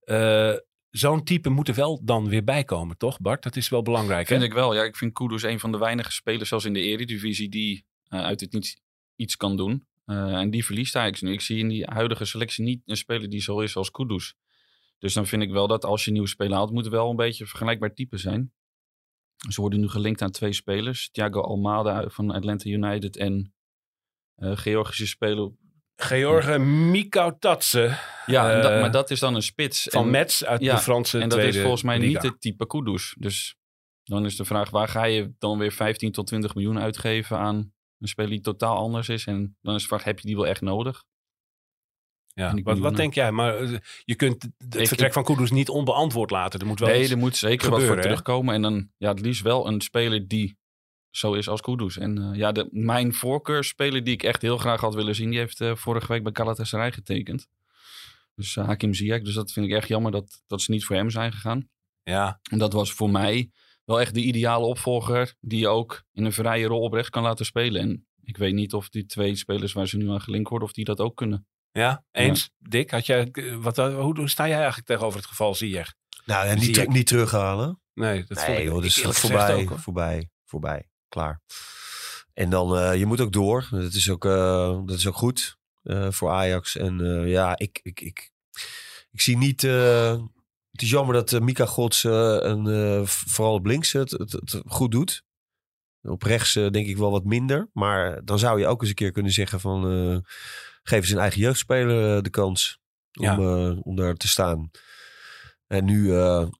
Eh, 0.00 0.54
Zo'n 0.92 1.24
type 1.24 1.48
moet 1.48 1.68
er 1.68 1.74
wel 1.74 2.04
dan 2.04 2.28
weer 2.28 2.44
bij 2.44 2.64
komen, 2.64 2.96
toch 2.96 3.20
Bart? 3.20 3.42
Dat 3.42 3.56
is 3.56 3.68
wel 3.68 3.82
belangrijk. 3.82 4.26
Vind 4.26 4.42
ik 4.42 4.52
wel. 4.52 4.74
Ja, 4.74 4.82
ik 4.82 4.96
vind 4.96 5.12
Kudus 5.12 5.42
een 5.42 5.60
van 5.60 5.72
de 5.72 5.78
weinige 5.78 6.12
spelers, 6.12 6.48
zelfs 6.48 6.64
in 6.64 6.72
de 6.72 6.80
Eredivisie, 6.80 7.48
die 7.48 7.86
eh, 8.04 8.20
uit 8.20 8.40
het 8.40 8.52
niets 8.52 8.80
iets 9.16 9.36
kan 9.36 9.56
doen. 9.56 9.86
Eh, 10.04 10.34
en 10.34 10.50
die 10.50 10.64
verliest 10.64 10.94
eigenlijk 10.94 11.26
nu. 11.26 11.32
Ik 11.32 11.40
zie 11.44 11.58
in 11.58 11.68
die 11.68 11.84
huidige 11.84 12.24
selectie 12.24 12.64
niet 12.64 12.82
een 12.84 12.96
speler 12.96 13.28
die 13.28 13.40
zo 13.40 13.60
is 13.60 13.76
als 13.76 13.90
Kudus. 13.90 14.34
Dus 14.98 15.14
dan 15.14 15.26
vind 15.26 15.42
ik 15.42 15.50
wel 15.50 15.66
dat 15.66 15.84
als 15.84 16.04
je 16.04 16.10
nieuwe 16.10 16.28
speler 16.28 16.56
haalt, 16.56 16.70
moet 16.70 16.84
het 16.84 16.92
wel 16.92 17.10
een 17.10 17.16
beetje 17.16 17.46
vergelijkbaar 17.46 17.94
type 17.94 18.16
zijn. 18.16 18.52
Ze 19.48 19.60
worden 19.60 19.80
nu 19.80 19.88
gelinkt 19.88 20.22
aan 20.22 20.30
twee 20.30 20.52
spelers. 20.52 21.10
Thiago 21.10 21.40
Almada 21.40 22.08
van 22.08 22.30
Atlanta 22.30 22.70
United 22.70 23.16
en 23.16 23.54
Georgische 24.42 25.06
speler. 25.06 25.50
George 25.96 26.58
Mikautatse 26.58 27.96
Ja, 28.26 28.60
dat- 28.60 28.70
Eh, 28.70 28.80
maar 28.80 28.90
dat 28.90 29.10
is 29.10 29.20
dan 29.20 29.34
een 29.34 29.42
spits. 29.42 29.86
van 29.90 30.04
En- 30.04 30.10
Metz 30.10 30.42
uit 30.42 30.60
ja, 30.60 30.74
de 30.74 30.80
Franse 30.80 31.18
En 31.20 31.28
dat 31.28 31.38
is 31.38 31.58
volgens 31.60 31.82
mij 31.82 31.98
liga. 31.98 32.12
niet 32.22 32.30
het 32.32 32.40
type 32.40 32.66
Kudus. 32.66 33.14
Dus 33.18 33.56
dan 34.02 34.24
is 34.24 34.36
de 34.36 34.44
vraag, 34.44 34.70
waar 34.70 34.88
ga 34.88 35.04
je 35.04 35.32
dan 35.38 35.58
weer 35.58 35.72
15 35.72 36.12
tot 36.12 36.26
20 36.26 36.54
miljoen 36.54 36.78
uitgeven 36.78 37.38
aan 37.38 37.72
een 37.98 38.08
speler 38.08 38.30
die 38.30 38.40
totaal 38.40 38.76
anders 38.76 39.08
is? 39.08 39.26
En 39.26 39.56
dan 39.60 39.74
is 39.74 39.82
de 39.82 39.88
vraag, 39.88 40.04
heb 40.04 40.18
je 40.18 40.26
die 40.26 40.36
wel 40.36 40.46
echt 40.46 40.60
nodig? 40.60 41.04
Ja. 42.34 42.54
Wat, 42.62 42.78
wat 42.78 42.96
denk 42.96 43.14
jij? 43.14 43.30
Maar 43.32 43.56
eh, 43.56 43.76
je 44.04 44.14
kunt 44.14 44.42
het 44.58 44.74
Ik- 44.76 44.88
vertrek 44.88 45.12
van 45.12 45.24
Kudus 45.24 45.50
niet 45.50 45.68
onbeantwoord 45.68 46.30
laten. 46.30 46.60
Er 46.60 46.66
moet 46.66 46.78
wel 46.80 46.88
nee, 46.88 47.00
iets- 47.00 47.10
er 47.10 47.18
moet 47.18 47.36
zeker 47.36 47.70
wat 47.70 47.82
voor 47.82 47.96
hè? 47.96 48.02
terugkomen. 48.02 48.54
En 48.54 48.62
dan 48.62 48.88
ja, 48.96 49.08
het 49.08 49.20
liefst 49.20 49.42
wel 49.42 49.66
een 49.66 49.80
speler 49.80 50.28
die 50.28 50.56
zo 51.12 51.32
is 51.32 51.48
als 51.48 51.60
Kudus. 51.60 51.98
En 51.98 52.18
eh, 52.18 52.38
ja, 52.38 52.52
de, 52.52 52.68
mijn 52.70 53.14
voorkeurspeler 53.14 54.04
die 54.04 54.14
ik 54.14 54.22
echt 54.22 54.42
heel 54.42 54.58
graag 54.58 54.80
had 54.80 54.94
willen 54.94 55.14
zien, 55.14 55.30
die 55.30 55.38
heeft 55.38 55.60
eh, 55.60 55.74
vorige 55.74 56.06
week 56.06 56.22
bij 56.22 56.32
Galatasaray 56.34 56.92
getekend. 56.92 57.48
Dus 58.34 58.56
eh, 58.56 58.66
Hakim 58.66 58.94
Ziyech. 58.94 59.22
Dus 59.22 59.34
dat 59.34 59.52
vind 59.52 59.66
ik 59.66 59.72
echt 59.72 59.88
jammer 59.88 60.12
dat, 60.12 60.42
dat 60.46 60.62
ze 60.62 60.70
niet 60.70 60.84
voor 60.84 60.96
hem 60.96 61.10
zijn 61.10 61.32
gegaan. 61.32 61.68
Ja, 62.02 62.40
En 62.50 62.58
dat 62.58 62.72
was 62.72 62.92
voor 62.92 63.10
mij 63.10 63.50
wel 63.84 64.00
echt 64.00 64.14
de 64.14 64.20
ideale 64.20 64.66
opvolger 64.66 65.34
die 65.40 65.58
je 65.58 65.68
ook 65.68 66.02
in 66.12 66.24
een 66.24 66.32
vrije 66.32 66.66
rol 66.66 66.80
op 66.80 66.92
rechts 66.92 67.10
kan 67.10 67.22
laten 67.22 67.44
spelen. 67.44 67.80
En 67.80 68.06
ik 68.22 68.36
weet 68.36 68.54
niet 68.54 68.74
of 68.74 68.88
die 68.88 69.06
twee 69.06 69.36
spelers 69.36 69.72
waar 69.72 69.88
ze 69.88 69.96
nu 69.96 70.10
aan 70.10 70.20
gelinkt 70.20 70.48
worden, 70.48 70.68
of 70.68 70.74
die 70.74 70.84
dat 70.84 71.00
ook 71.00 71.16
kunnen. 71.16 71.46
ja. 71.72 72.04
eens. 72.10 72.50
Dick, 72.58 72.90
had 72.90 73.06
jij, 73.06 73.28
wat, 73.60 73.76
hoe, 73.76 74.16
hoe 74.16 74.28
sta 74.28 74.46
jij 74.46 74.56
eigenlijk 74.56 74.86
tegenover 74.86 75.18
het 75.18 75.28
geval 75.28 75.54
Ziyech? 75.54 75.94
Nou, 76.24 76.46
en 76.46 76.60
Zie 76.60 76.78
niet, 76.78 76.88
niet 76.88 77.06
terughalen. 77.06 77.80
Nee, 77.94 78.24
dat 78.24 78.46
nee, 78.46 78.56
ik 78.56 78.64
joh, 78.64 78.82
dus 78.82 78.98
ik 78.98 79.04
dat 79.04 79.18
voorbij, 79.18 79.54
ook, 79.54 79.78
voorbij, 79.78 80.30
voorbij. 80.44 80.90
Klaar. 81.12 81.40
En 82.34 82.50
dan, 82.50 82.76
eh, 82.76 82.98
je 82.98 83.06
moet 83.06 83.20
ook 83.20 83.32
door. 83.32 83.68
Dat 83.70 83.92
is 83.92 84.10
ook, 84.10 84.24
eh, 84.24 84.80
dat 84.86 84.96
is 84.98 85.06
ook 85.06 85.14
goed 85.16 85.56
eh, 85.82 86.10
voor 86.10 86.30
Ajax. 86.30 86.76
En 86.76 86.98
ja, 87.28 87.58
ik, 87.58 87.80
ik, 87.82 88.00
ik, 88.00 88.32
ik 89.10 89.20
zie 89.20 89.36
niet... 89.36 89.62
het 89.62 90.82
is 90.82 90.90
jammer 90.90 91.14
dat 91.14 91.40
Mika 91.40 91.66
Gods 91.66 92.04
een, 92.04 92.66
v- 93.06 93.22
vooral 93.26 93.54
op 93.54 93.66
links 93.66 93.92
het, 93.92 94.10
het, 94.10 94.32
het 94.32 94.62
goed 94.66 94.90
doet. 94.90 95.24
Op 96.02 96.22
rechts 96.22 96.52
denk 96.52 96.74
ik 96.86 96.96
wel 96.96 97.10
wat 97.10 97.24
minder. 97.24 97.68
Maar 97.72 98.24
dan 98.24 98.38
zou 98.38 98.58
je 98.60 98.66
ook 98.66 98.80
eens 98.80 98.88
een 98.88 98.94
keer 98.94 99.12
kunnen 99.12 99.32
zeggen 99.32 99.60
van... 99.60 100.24
geef 100.82 101.06
zijn 101.06 101.18
eigen 101.20 101.40
jeugdspeler 101.40 102.22
de 102.22 102.30
kans 102.30 102.78
om, 103.12 103.24
Ja. 103.24 103.70
om 103.72 103.96
daar 103.96 104.14
te 104.14 104.28
staan. 104.28 104.70
En 105.66 105.84
nu 105.84 106.12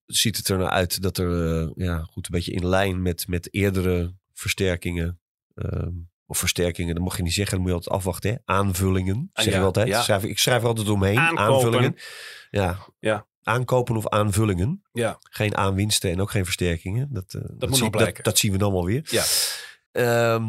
ziet 0.07 0.37
het 0.37 0.49
er 0.49 0.59
naar 0.59 0.71
uit 0.71 1.03
dat 1.03 1.19
er 1.19 1.71
ja, 1.75 1.99
goed, 2.03 2.25
een 2.25 2.31
beetje 2.35 2.53
in 2.53 2.67
lijn 2.69 3.03
met, 3.03 3.27
met 3.29 3.55
eerdere 3.55 4.15
versterkingen. 4.43 5.21
ehm, 5.55 5.91
of 6.27 6.39
versterkingen, 6.39 6.95
dat 6.95 7.05
mag 7.05 7.17
je 7.17 7.23
niet 7.23 7.33
zeggen, 7.33 7.53
dan 7.55 7.61
moet 7.63 7.71
je 7.71 7.77
altijd 7.77 7.95
afwachten. 7.97 8.31
Hè? 8.31 8.37
Aanvullingen, 8.45 9.31
Ah, 9.33 9.45
zeg 9.45 9.53
ja, 9.53 9.59
je 9.59 9.65
altijd. 9.67 9.89
ja. 9.89 10.03
Schrijf, 10.03 10.25
ik 10.25 10.39
schrijf 10.39 10.63
er 10.63 10.69
altijd 10.69 10.89
omheen. 10.89 11.19
Aankopen. 11.19 11.55
Aanvullingen. 11.55 11.97
Ja. 12.51 12.79
Ja. 12.99 13.27
Aankopen 13.43 13.97
of 13.97 14.09
aanvullingen. 14.09 14.83
Ja. 14.93 15.19
Geen 15.21 15.57
aanwinsten 15.57 16.11
en 16.11 16.21
ook 16.21 16.31
geen 16.31 16.45
versterkingen. 16.45 17.09
Dat, 17.13 17.35
eh, 17.35 17.43
dat, 17.59 17.69
moet 17.69 17.79
zie-. 17.79 17.91
Dat, 17.91 18.19
dat 18.23 18.39
zien 18.39 18.53
we 18.53 18.59
dan 18.59 18.73
wel 18.73 18.85
weer. 18.85 19.03
Ja. 19.11 19.25
Ehm, 19.93 20.45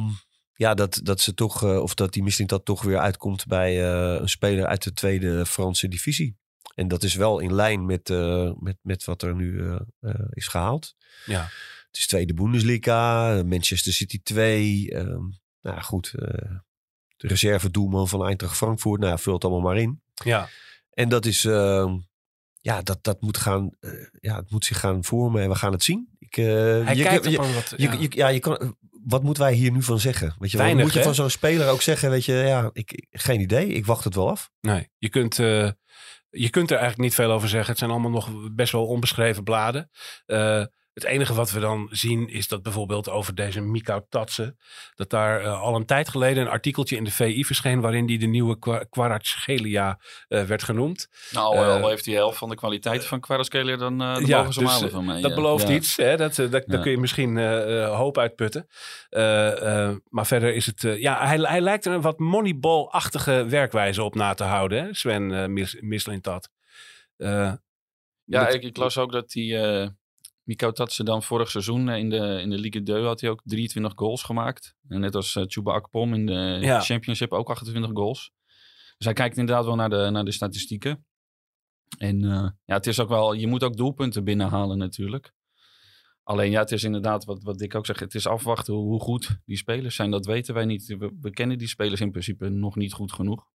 ja, 0.53 0.73
dat, 0.73 0.99
dat 1.03 1.19
ze 1.21 1.33
toch, 1.33 1.63
eh, 1.63 1.81
of 1.81 1.93
dat 1.93 2.13
die 2.13 2.23
misschien 2.23 2.47
dat 2.47 2.65
toch 2.65 2.81
weer 2.81 2.99
uitkomt 2.99 3.45
bij 3.47 3.83
eh, 3.83 4.21
een 4.21 4.29
speler 4.29 4.65
uit 4.65 4.83
de 4.83 4.93
tweede 4.93 5.45
Franse 5.45 5.87
divisie. 5.87 6.37
En 6.75 6.87
dat 6.87 7.03
is 7.03 7.15
wel 7.15 7.39
in 7.39 7.53
lijn 7.53 7.85
met, 7.85 8.09
met, 8.59 8.77
met 8.81 9.03
wat 9.03 9.21
er 9.21 9.35
nu 9.35 9.77
is 10.29 10.47
gehaald. 10.47 10.95
Ja. 11.25 11.49
Het 11.93 12.01
is 12.01 12.07
tweede 12.07 12.33
Bundesliga, 12.33 13.41
Manchester 13.45 13.93
City 13.93 14.19
2. 14.23 14.91
ehm, 14.91 15.21
nou 15.61 15.81
goed, 15.81 16.13
eh, 16.15 16.51
de 17.17 17.27
reserve 17.27 17.71
doelman 17.71 18.07
van 18.07 18.25
Eintracht 18.25 18.57
Frankfurt. 18.57 18.99
Nou, 18.99 19.19
vul 19.19 19.33
het 19.33 19.43
allemaal 19.43 19.61
maar 19.61 19.77
in. 19.77 20.01
Ja, 20.23 20.49
En 20.89 21.09
dat 21.09 21.25
is, 21.25 21.45
ehm, 21.45 21.97
ja, 22.61 22.81
dat, 22.81 23.03
dat 23.03 23.21
moet 23.21 23.37
gaan, 23.37 23.69
eh, 23.79 23.91
ja, 24.19 24.35
het 24.35 24.51
moet 24.51 24.65
zich 24.65 24.79
gaan 24.79 25.03
vormen 25.03 25.41
en 25.41 25.49
we 25.49 25.55
gaan 25.55 25.71
het 25.71 25.83
zien. 25.83 26.09
Ik, 26.19 26.37
eh, 26.37 26.45
hij 26.45 26.95
je- 26.95 27.03
kijkt 27.03 27.25
je- 27.29 27.37
wat... 27.37 27.73
ja. 27.77 27.93
je, 27.93 28.07
ja, 28.09 28.27
je 28.27 28.39
kan, 28.39 28.75
wat 29.03 29.23
moeten 29.23 29.43
wij 29.43 29.53
hier 29.53 29.71
nu 29.71 29.81
van 29.83 29.99
zeggen? 29.99 30.35
Weet 30.39 30.51
je? 30.51 30.57
Weinig, 30.57 30.83
moet 30.83 30.93
je 30.93 30.99
hè? 30.99 31.05
van 31.05 31.15
zo'n 31.15 31.29
speler 31.29 31.69
ook 31.69 31.81
zeggen, 31.81 32.09
weet 32.09 32.25
je, 32.25 32.33
ja, 32.33 32.69
ik, 32.73 33.07
geen 33.11 33.39
idee, 33.41 33.67
ik 33.67 33.85
wacht 33.85 34.03
het 34.03 34.15
wel 34.15 34.29
af. 34.29 34.49
Nee, 34.61 34.89
je 34.97 35.09
kunt, 35.09 35.35
je 35.35 36.49
kunt 36.49 36.71
er 36.71 36.77
eigenlijk 36.77 36.97
niet 36.97 37.15
veel 37.15 37.31
over 37.31 37.49
zeggen. 37.49 37.69
Het 37.69 37.77
zijn 37.79 37.91
allemaal 37.91 38.11
nog 38.11 38.29
best 38.53 38.71
wel 38.71 38.85
onbeschreven 38.87 39.43
bladen. 39.43 39.89
Het 40.93 41.03
enige 41.03 41.33
wat 41.33 41.51
we 41.51 41.59
dan 41.59 41.87
zien 41.91 42.27
is 42.29 42.47
dat 42.47 42.63
bijvoorbeeld 42.63 43.09
over 43.09 43.35
deze 43.35 43.61
Mikau 43.61 44.01
Tatsen... 44.09 44.57
dat 44.95 45.09
daar 45.09 45.41
eh, 45.41 45.61
al 45.61 45.75
een 45.75 45.85
tijd 45.85 46.09
geleden 46.09 46.43
een 46.43 46.49
artikeltje 46.49 46.95
in 46.95 47.03
de 47.03 47.11
VI 47.11 47.45
verscheen... 47.45 47.81
waarin 47.81 48.05
die 48.05 48.19
de 48.19 48.25
nieuwe 48.25 48.59
Kwa- 48.59 48.83
Kvaratskhelia 48.89 49.99
eh, 50.27 50.43
werd 50.43 50.63
genoemd. 50.63 51.07
Nou, 51.31 51.55
Eh, 51.55 51.81
al 51.81 51.89
heeft 51.89 52.05
hij 52.05 52.15
helft 52.15 52.37
van 52.37 52.49
de 52.49 52.55
kwaliteit 52.55 53.05
van 53.05 53.19
Kvaratskhelia, 53.19 53.75
dan 53.75 54.01
uh, 54.01 54.25
Ja, 54.27 54.37
mogen 54.37 54.53
ze 54.53 54.59
dus, 54.59 54.69
halen 54.69 54.87
eh, 54.87 54.93
van 54.93 55.05
mij. 55.05 55.21
Dat 55.21 55.35
belooft 55.35 55.67
Ja. 55.67 55.73
iets. 55.73 55.97
Hè? 55.97 56.17
Dat, 56.17 56.39
eh, 56.39 56.51
dat, 56.51 56.63
Daar 56.67 56.81
kun 56.81 56.91
je 56.91 56.97
misschien 56.97 57.37
eh, 57.37 57.83
eh, 57.83 57.95
hoop 57.95 58.17
uit 58.17 58.35
putten. 58.35 58.67
Eh, 59.09 59.87
eh, 59.87 59.95
maar 60.09 60.25
verder 60.27 60.55
is 60.55 60.65
het... 60.65 60.83
eh, 60.83 61.01
ja, 61.01 61.25
hij, 61.27 61.37
hij 61.37 61.61
lijkt 61.61 61.85
er 61.85 61.93
een 61.93 62.01
wat 62.01 62.19
moneyball-achtige 62.19 63.45
werkwijze 63.49 64.03
op 64.03 64.15
na 64.15 64.33
te 64.33 64.43
houden. 64.43 64.83
Hè? 64.83 64.93
Sven 64.93 65.29
uh, 65.29 65.45
Mis, 65.45 65.77
Mislintat. 65.79 66.49
Eh, 67.17 67.51
Ja, 68.25 68.45
dat- 68.45 68.53
ik, 68.53 68.63
ik 68.63 68.77
las 68.77 68.97
ook 68.97 69.11
dat 69.11 69.29
die 69.29 69.57
eh 70.43 70.49
Mikau 70.49 70.73
Tatsen 70.73 71.05
dan 71.05 71.23
vorig 71.23 71.51
seizoen 71.51 71.89
eh, 71.89 71.97
in 71.97 72.09
de, 72.09 72.39
in 72.41 72.49
de 72.49 72.57
Ligue 72.57 72.83
2 72.83 73.03
had 73.03 73.21
hij 73.21 73.29
ook 73.29 73.41
23 73.43 73.91
goals 73.95 74.23
gemaakt. 74.23 74.75
En 74.87 74.99
net 74.99 75.15
als 75.15 75.35
uh, 75.35 75.43
Chuba 75.47 75.73
Akpom 75.73 76.13
in 76.13 76.25
de 76.25 76.57
Ja. 76.61 76.79
Championship 76.79 77.31
ook 77.31 77.49
28 77.49 77.91
goals. 77.93 78.31
Dus 78.97 79.05
hij 79.05 79.13
kijkt 79.13 79.37
inderdaad 79.37 79.65
wel 79.65 79.75
naar 79.75 79.89
de, 79.89 80.09
naar 80.11 80.25
de 80.25 80.31
statistieken. 80.31 81.05
En 81.97 82.23
eh, 82.23 82.49
ja, 82.65 82.75
het 82.75 82.87
is 82.87 82.99
ook 82.99 83.09
wel, 83.09 83.33
je 83.33 83.47
moet 83.47 83.63
ook 83.63 83.77
doelpunten 83.77 84.23
binnenhalen 84.23 84.77
natuurlijk. 84.77 85.33
Alleen 86.23 86.51
ja, 86.51 86.59
het 86.59 86.71
is 86.71 86.83
inderdaad 86.83 87.25
wat, 87.25 87.43
wat 87.43 87.57
Dick 87.57 87.75
ook 87.75 87.85
zegt. 87.85 87.99
Het 87.99 88.15
is 88.15 88.27
afwachten 88.27 88.73
hoe, 88.73 88.83
hoe 88.83 88.99
goed 88.99 89.39
die 89.45 89.57
spelers 89.57 89.95
zijn. 89.95 90.11
Dat 90.11 90.25
weten 90.25 90.53
wij 90.53 90.65
niet. 90.65 90.85
We, 90.85 91.17
we 91.21 91.31
kennen 91.31 91.57
die 91.57 91.67
spelers 91.67 92.01
in 92.01 92.11
principe 92.11 92.49
nog 92.49 92.75
niet 92.75 92.93
goed 92.93 93.13
genoeg. 93.13 93.47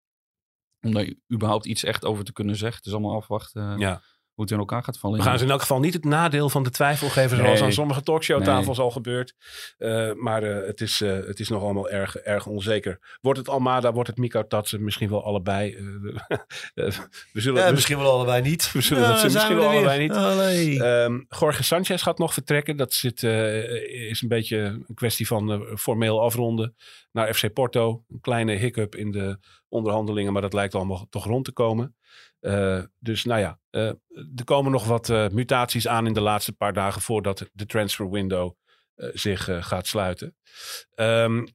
Om 0.81 0.93
daar 0.93 1.15
überhaupt 1.33 1.67
iets 1.67 1.85
echt 1.85 2.05
over 2.05 2.25
te 2.25 2.33
kunnen 2.33 2.57
zeggen. 2.57 2.77
Het 2.77 2.87
is 2.87 2.93
allemaal 2.93 3.17
afwachten 3.17 3.73
eh, 3.73 3.79
ja. 3.79 4.03
Hoe 4.37 4.45
het 4.45 4.55
in 4.55 4.59
elkaar 4.61 4.83
gaat 4.83 4.99
vallen. 4.99 5.19
We 5.19 5.25
gaan 5.25 5.39
ze 5.39 5.45
in 5.45 5.51
elk 5.51 5.61
geval 5.61 5.81
niet 5.81 5.93
het 5.95 6.05
nadeel 6.05 6.49
van 6.49 6.63
de 6.63 6.71
twijfel 6.71 7.09
geven, 7.09 7.37
zoals 7.37 7.53
Nee. 7.59 7.63
aan 7.63 7.73
sommige 7.73 8.03
talkshowtafels 8.03 8.79
al 8.79 8.91
gebeurt. 8.91 9.35
Eh, 9.79 10.13
maar 10.13 10.43
eh, 10.43 10.67
het, 10.67 10.81
is, 10.81 11.01
eh, 11.01 11.11
het 11.27 11.41
is 11.41 11.49
nog 11.49 11.63
allemaal 11.63 11.91
erg, 11.91 12.17
erg 12.17 12.47
onzeker. 12.47 13.19
Wordt 13.21 13.39
het 13.39 13.49
Almada, 13.49 13.93
wordt 13.93 14.09
het 14.09 14.19
Miko 14.19 14.47
Tatsen, 14.47 14.85
misschien 14.85 15.09
wel 15.11 15.25
allebei. 15.25 15.77
We 17.33 17.41
zullen, 17.41 17.63
Ja, 17.63 17.71
misschien 17.71 17.99
wel 17.99 18.11
allebei 18.13 18.43
niet. 18.43 18.71
we 18.73 18.81
zullen 18.81 19.09
dat 19.09 19.19
ze 19.19 19.31
zijn 19.31 19.33
misschien 19.33 19.55
we 19.57 19.61
wel 19.63 19.71
weer. 19.71 19.79
allebei 19.79 20.69
niet. 20.69 20.81
Ehm 20.83 21.21
Jorge 21.41 21.63
Sanchez 21.63 22.03
gaat 22.03 22.19
nog 22.19 22.33
vertrekken. 22.33 22.77
Dat 22.77 22.93
zit, 22.93 23.23
eh, 23.23 24.09
is 24.11 24.23
een 24.23 24.29
beetje 24.29 24.59
een 24.59 24.95
kwestie 24.95 25.27
van 25.27 25.67
formeel 25.79 26.23
afronden 26.23 26.75
naar 27.13 27.35
FC 27.35 27.53
Porto. 27.53 28.05
Een 28.09 28.21
kleine 28.21 28.53
hiccup 28.53 28.95
in 28.95 29.11
de 29.11 29.39
onderhandelingen, 29.69 30.33
maar 30.33 30.43
dat 30.43 30.53
lijkt 30.53 30.75
allemaal 30.75 31.07
toch 31.11 31.25
rond 31.25 31.45
te 31.45 31.53
komen. 31.53 31.95
Eh, 32.41 32.83
dus 32.99 33.25
nou 33.25 33.41
ja, 33.41 33.59
eh, 33.71 33.89
er 34.37 34.45
komen 34.45 34.73
nog 34.73 34.87
wat 34.87 35.11
eh, 35.11 35.29
mutaties 35.29 35.89
aan 35.89 36.07
in 36.07 36.13
de 36.13 36.21
laatste 36.21 36.53
paar 36.53 36.73
dagen 36.73 37.03
voordat 37.03 37.51
de 37.53 37.67
transfer 37.67 38.11
window 38.11 38.53
zich 38.97 39.49
gaat 39.61 39.87
sluiten. 39.87 40.37
Ehm, 40.95 41.47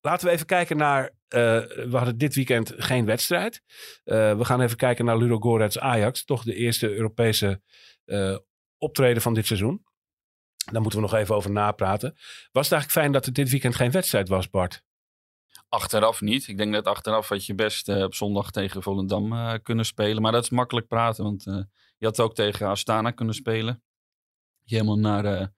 laten 0.00 0.26
we 0.26 0.32
even 0.32 0.46
kijken 0.46 0.76
naar. 0.76 1.16
we 1.28 1.88
hadden 1.90 2.18
dit 2.18 2.34
weekend 2.34 2.74
geen 2.76 3.04
wedstrijd. 3.04 3.62
We 4.04 4.40
gaan 4.40 4.60
even 4.60 4.76
kijken 4.76 5.04
naar 5.04 5.18
Ludo 5.18 5.38
Gorets 5.38 5.78
Ajax. 5.78 6.24
Toch 6.24 6.42
de 6.42 6.54
eerste 6.54 6.94
Europese 6.94 7.62
optreden 8.78 9.22
van 9.22 9.34
dit 9.34 9.46
seizoen. 9.46 9.84
Daar 10.72 10.82
moeten 10.82 11.00
we 11.00 11.06
nog 11.06 11.14
even 11.14 11.34
over 11.34 11.50
napraten. 11.50 12.12
Was 12.52 12.68
het 12.68 12.72
eigenlijk 12.72 12.90
fijn 12.90 13.12
dat 13.12 13.26
er 13.26 13.32
dit 13.32 13.50
weekend 13.50 13.74
geen 13.74 13.90
wedstrijd 13.90 14.28
was, 14.28 14.50
Bart? 14.50 14.82
Achteraf 15.68 16.20
niet. 16.20 16.48
Ik 16.48 16.56
denk 16.56 16.72
dat 16.72 16.86
achteraf 16.86 17.28
had 17.28 17.46
je 17.46 17.54
best 17.54 17.88
eh, 17.88 18.02
op 18.02 18.14
zondag 18.14 18.50
tegen 18.50 18.82
Volendam 18.82 19.32
eh, 19.32 19.54
kunnen 19.62 19.84
spelen. 19.84 20.22
Maar 20.22 20.32
dat 20.32 20.42
is 20.42 20.50
makkelijk 20.50 20.86
praten, 20.86 21.24
want 21.24 21.46
eh, 21.46 21.62
je 21.98 22.06
had 22.06 22.20
ook 22.20 22.34
tegen 22.34 22.66
Astana 22.66 23.10
kunnen 23.10 23.34
spelen. 23.34 23.82
Je 24.64 24.74
helemaal 24.74 24.98
naar 24.98 25.52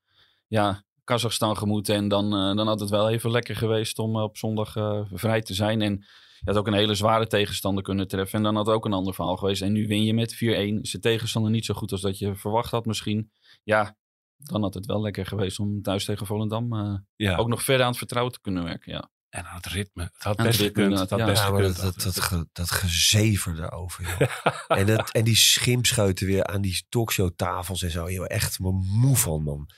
ja, 0.47 0.85
Kazachstan 1.05 1.57
gemoeten 1.57 1.95
en 1.95 2.09
dan, 2.09 2.31
dan 2.57 2.67
had 2.67 2.81
het 2.81 2.91
wel 2.91 3.11
even 3.11 3.31
lekker 3.31 3.57
geweest 3.57 3.99
om 3.99 4.17
op 4.17 4.37
zondag 4.37 4.73
vrij 5.13 5.41
te 5.41 5.55
zijn. 5.55 5.83
En 5.83 5.93
je 6.39 6.51
had 6.51 6.57
ook 6.57 6.67
een 6.67 6.73
hele 6.73 6.95
zware 6.95 7.27
tegenstander 7.27 7.83
kunnen 7.83 8.09
treffen 8.09 8.39
en 8.39 8.45
dan 8.45 8.57
had 8.57 8.67
het 8.67 8.75
ook 8.75 8.85
een 8.85 8.93
ander 8.93 9.15
verhaal 9.15 9.37
geweest. 9.37 9.63
En 9.63 9.73
nu 9.73 9.87
win 9.87 10.05
je 10.05 10.15
met 10.15 10.35
4-1. 10.35 10.39
Is 10.81 10.91
de 10.91 10.99
tegenstander 10.99 11.51
niet 11.51 11.65
zo 11.65 11.75
goed 11.75 11.93
als 11.93 12.01
dat 12.01 12.19
je 12.19 12.35
verwacht 12.35 12.71
had 12.71 12.87
misschien? 12.87 13.33
Ja, 13.63 13.97
dan 14.37 14.63
had 14.63 14.75
het 14.75 14.87
wel 14.87 15.01
lekker 15.01 15.27
geweest 15.27 15.59
om 15.59 15.83
thuis 15.83 16.05
tegen 16.05 16.27
Volendam 16.27 16.75
Ja. 17.17 17.37
ook 17.37 17.49
nog 17.49 17.63
verder 17.63 17.83
aan 17.83 17.91
het 17.91 17.99
vertrouwen 17.99 18.33
te 18.33 18.41
kunnen 18.41 18.65
werken. 18.65 18.93
Ja. 18.93 19.11
En 19.31 19.47
aan 19.47 19.57
het 19.57 19.67
ritme. 19.67 20.03
Het 20.13 20.23
had 20.23 20.37
best 20.37 20.61
gekund. 20.61 20.99
Het 20.99 21.11
had 21.11 21.19
inderdaad, 21.21 21.27
best 21.35 21.43
Ja, 21.43 21.51
maar 21.51 21.63
dat, 21.63 21.75
gekund. 21.77 22.03
dat, 22.03 22.15
dat, 22.15 22.25
ge- 22.25 22.49
dat 22.53 22.71
gezever 22.71 23.57
daarover, 23.57 24.05
joh. 24.19 24.29
en, 24.79 24.87
dat, 24.87 25.11
en 25.11 25.25
die 25.25 25.37
schimpscheuten 25.37 26.27
weer 26.27 26.45
aan 26.47 26.61
die 26.61 26.85
talkshowtafels 26.89 27.83
en 27.83 27.91
zo. 27.91 28.11
Joh, 28.11 28.25
echt 28.29 28.59
me 28.59 28.71
moe 28.73 29.17
van, 29.17 29.43
man. 29.43 29.69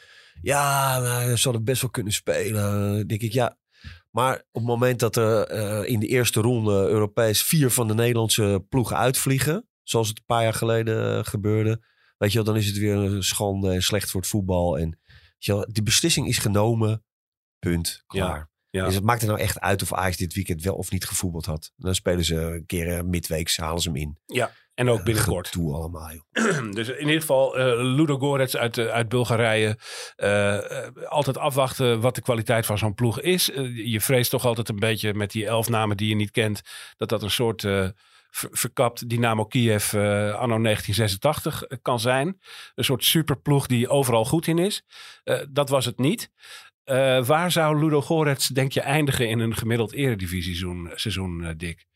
Ja, 0.43 0.99
nou, 1.01 1.37
ze 1.37 1.43
hadden 1.45 1.65
best 1.65 1.81
wel 1.83 1.91
kunnen 1.91 2.13
spelen. 2.13 3.07
Denk 3.07 3.21
ik, 3.21 3.33
ja. 3.33 3.57
Maar 4.11 4.35
op 4.37 4.45
het 4.53 4.65
moment 4.65 4.99
dat 5.01 5.17
er 5.17 5.47
eh, 5.47 5.91
in 5.91 6.01
de 6.01 6.07
eerste 6.07 6.41
ronde 6.41 6.73
Europees 6.89 7.43
vier 7.43 7.71
van 7.71 7.89
de 7.89 7.95
Nederlandse 7.95 8.65
ploegen 8.69 8.97
uitvliegen. 8.97 9.69
Zoals 9.83 10.09
het 10.09 10.19
een 10.19 10.25
paar 10.27 10.43
jaar 10.43 10.55
geleden 10.55 11.19
eh, 11.19 11.25
gebeurde. 11.25 11.85
Weet 12.19 12.31
je 12.33 12.37
wel, 12.37 12.47
dan 12.47 12.57
is 12.57 12.67
het 12.67 12.77
weer 12.79 12.95
een 12.97 13.23
schande 13.23 13.73
en 13.73 13.83
slecht 13.83 14.11
voor 14.11 14.21
het 14.21 14.31
voetbal. 14.31 14.79
En 14.79 14.89
weet 15.07 15.45
je 15.45 15.53
wel, 15.53 15.67
die 15.73 15.83
beslissing 15.83 16.29
is 16.29 16.39
genomen. 16.39 17.05
Punt. 17.59 18.03
Klaar. 18.07 18.37
Ja. 18.39 18.51
Dus 18.73 18.95
het 18.95 19.05
maakt 19.05 19.23
er 19.23 19.29
nou 19.29 19.41
echt 19.41 19.61
uit 19.61 19.83
of 19.83 19.93
Ajax 19.93 20.17
dit 20.17 20.35
weekend 20.35 20.63
wel 20.63 20.75
of 20.75 20.91
niet 20.91 21.05
gevoetbald 21.05 21.47
had. 21.47 21.73
Dan 21.77 21.95
spelen 21.95 22.25
ze 22.25 22.35
een 22.37 22.67
keer 22.67 22.97
eh, 22.97 23.03
midweeks, 23.03 23.57
halen 23.57 23.83
ze 23.83 23.89
hem 23.89 23.99
in. 23.99 24.19
Ja. 24.27 24.51
En 24.75 24.89
ook 24.89 25.05
binnenkort. 25.05 25.49
Gedoe 25.49 25.75
allemaal, 25.75 26.11
joh. 26.13 26.73
Dus 26.79 26.89
in 26.89 26.99
ieder 27.07 27.21
geval 27.21 27.59
eh 27.59 27.65
Ludo 27.95 28.19
Gorets 28.19 28.57
uit, 28.57 28.79
eh, 28.79 28.87
uit 28.87 29.09
Bulgarije. 29.09 29.79
Eh, 30.17 30.85
eh, 30.87 30.93
altijd 31.09 31.39
afwachten 31.39 32.01
wat 32.01 32.15
de 32.15 32.23
kwaliteit 32.23 32.67
van 32.67 32.79
zo'n 32.79 32.95
ploeg 32.95 33.21
is. 33.21 33.51
Eh, 33.51 33.87
je 33.93 34.01
vreest 34.01 34.31
toch 34.31 34.45
altijd 34.45 34.69
een 34.69 34.79
beetje 34.79 35.15
met 35.15 35.31
die 35.31 35.47
elf 35.47 35.69
namen 35.69 35.97
die 35.97 36.09
je 36.09 36.15
niet 36.15 36.31
kent... 36.31 36.61
dat 36.97 37.09
dat 37.09 37.23
een 37.23 37.31
soort 37.31 37.65
eh, 37.65 37.89
ver- 38.31 38.49
verkapt 38.53 39.09
Dynamo 39.09 39.45
Kiev 39.45 39.93
eh, 39.93 40.01
anno 40.35 40.59
1986 40.63 41.63
kan 41.83 42.01
zijn. 42.01 42.41
Een 42.75 42.85
soort 42.85 43.05
superploeg 43.05 43.67
die 43.67 43.89
overal 43.89 44.25
goed 44.25 44.47
in 44.47 44.59
is. 44.59 44.83
Eh, 45.25 45.39
dat 45.51 45.69
was 45.69 45.85
het 45.85 45.99
niet. 45.99 46.31
Eh, 46.85 47.25
waar 47.25 47.53
zou 47.53 47.79
Ludo 47.81 48.03
Gorets, 48.03 48.47
denk 48.47 48.73
je, 48.73 48.81
eindigen 48.81 49.29
in 49.29 49.39
een 49.39 49.57
gemiddeld 49.57 49.93
eredivisie-seizoen, 49.93 50.91
seizoen, 50.95 51.45
eh, 51.45 51.55
Dick? 51.57 51.87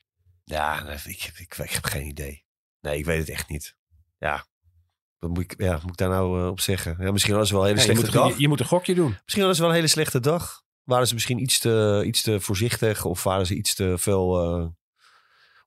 Ja, 0.44 0.88
ik, 0.88 1.32
ik, 1.36 1.58
ik, 1.58 1.70
heb 1.70 1.84
geen 1.84 2.06
idee. 2.06 2.44
Nee, 2.80 2.98
ik 2.98 3.04
weet 3.04 3.18
het 3.18 3.28
echt 3.28 3.48
niet. 3.48 3.76
Ja. 4.18 4.46
Wat 5.18 5.30
moet 5.30 5.42
ik, 5.42 5.54
ja, 5.58 5.72
moet 5.82 5.90
ik 5.90 5.96
daar 5.96 6.08
nou 6.08 6.40
eh, 6.40 6.48
op 6.48 6.60
zeggen? 6.60 6.96
Ja, 6.98 7.12
misschien 7.12 7.34
hadden 7.34 7.48
ze 7.48 7.54
wel 7.54 7.68
een 7.68 7.76
hele 7.76 7.80
Ja, 7.80 7.86
je, 7.86 7.96
slechte 7.96 8.18
moet, 8.18 8.26
dag. 8.28 8.36
je, 8.36 8.42
je 8.42 8.48
moet 8.48 8.60
een 8.60 8.66
gokje 8.66 8.94
doen. 8.94 9.10
Misschien 9.10 9.38
hadden 9.42 9.54
ze 9.54 9.60
wel 9.60 9.70
een 9.70 9.76
hele 9.76 9.88
slechte 9.88 10.20
dag. 10.20 10.62
Waren 10.82 11.06
ze 11.06 11.14
misschien 11.14 11.42
iets 11.42 11.58
te, 11.58 12.02
iets 12.06 12.22
te 12.22 12.40
voorzichtig 12.40 13.04
of 13.04 13.22
waren 13.22 13.46
ze 13.46 13.54
iets 13.54 13.74
te 13.74 13.98
veel 13.98 14.42
eh, 14.42 14.66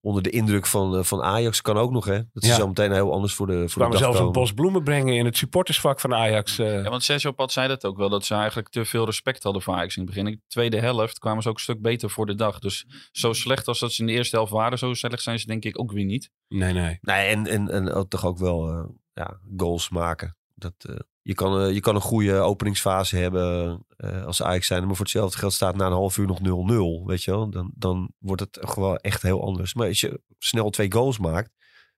onder 0.01 0.23
de 0.23 0.29
indruk 0.29 0.65
van, 0.65 0.97
eh, 0.97 1.03
van 1.03 1.21
Ajax? 1.21 1.61
Kan 1.61 1.77
ook 1.77 1.91
nog, 1.91 2.05
hè? 2.05 2.17
Dat 2.33 2.43
ze 2.43 2.49
Ja. 2.49 2.55
zo 2.55 2.67
meteen 2.67 2.91
heel 2.91 3.13
anders 3.13 3.33
voor 3.33 3.47
de, 3.47 3.53
voor 3.53 3.63
de 3.67 3.71
kwamen 3.73 3.91
dag 3.91 3.99
zelfs 4.01 4.19
een 4.19 4.31
bos 4.31 4.53
bloemen 4.53 4.83
brengen 4.83 5.15
in 5.15 5.25
het 5.25 5.37
supportersvak 5.37 5.99
van 5.99 6.13
Ajax. 6.13 6.59
eh. 6.59 6.83
Ja, 6.83 6.89
want 6.89 7.03
Sergio 7.03 7.31
Pat 7.31 7.51
zei 7.51 7.67
dat 7.67 7.85
ook 7.85 7.97
wel, 7.97 8.09
dat 8.09 8.25
ze 8.25 8.33
eigenlijk 8.35 8.69
te 8.69 8.85
veel 8.85 9.05
respect 9.05 9.43
hadden 9.43 9.61
voor 9.61 9.73
Ajax 9.73 9.95
in 9.95 10.01
het 10.01 10.11
begin. 10.11 10.27
In 10.27 10.33
de 10.33 10.41
tweede 10.47 10.79
helft 10.79 11.19
kwamen 11.19 11.43
ze 11.43 11.49
ook 11.49 11.55
een 11.55 11.61
stuk 11.61 11.81
beter 11.81 12.09
voor 12.09 12.25
de 12.25 12.35
dag. 12.35 12.59
Dus 12.59 12.85
zo 13.11 13.33
slecht 13.33 13.67
als 13.67 13.79
dat 13.79 13.91
ze 13.91 14.01
in 14.01 14.07
de 14.07 14.13
eerste 14.13 14.35
helft 14.35 14.51
waren, 14.51 14.77
zo 14.77 14.93
slecht 14.93 15.21
zijn 15.21 15.39
ze 15.39 15.45
denk 15.45 15.63
ik 15.65 15.79
ook 15.79 15.91
weer 15.91 16.05
niet. 16.05 16.29
Nee, 16.47 16.73
nee. 16.73 16.97
Nee, 17.01 17.27
en, 17.27 17.47
en, 17.47 17.69
en 17.69 17.91
ook 17.93 18.09
toch 18.09 18.25
ook 18.25 18.37
wel 18.37 18.69
eh, 18.69 18.83
ja, 19.13 19.39
goals 19.57 19.89
maken. 19.89 20.37
Dat, 20.55 20.73
eh, 20.77 20.95
je, 21.29 21.35
kan, 21.35 21.61
eh, 21.61 21.73
je 21.73 21.79
kan 21.79 21.95
een 21.95 22.01
goede 22.01 22.33
openingsfase 22.39 23.15
hebben 23.17 23.79
eh, 23.97 24.25
als 24.25 24.41
Ajax 24.43 24.67
zijn. 24.67 24.85
Maar 24.85 24.95
voor 24.95 25.05
hetzelfde 25.05 25.37
geld 25.37 25.53
staat 25.53 25.75
na 25.75 25.85
een 25.85 25.91
half 25.91 26.17
uur 26.17 26.27
nog 26.27 26.39
0-0. 26.39 27.05
Weet 27.05 27.23
je 27.23 27.31
wel? 27.31 27.49
Dan, 27.49 27.71
dan 27.75 28.11
wordt 28.19 28.41
het 28.41 28.57
gewoon 28.61 28.95
echt 28.97 29.21
heel 29.21 29.43
anders. 29.43 29.73
Maar 29.73 29.87
als 29.87 29.99
je 29.99 30.21
snel 30.37 30.69
twee 30.69 30.91
goals 30.91 31.19
maakt. 31.19 31.51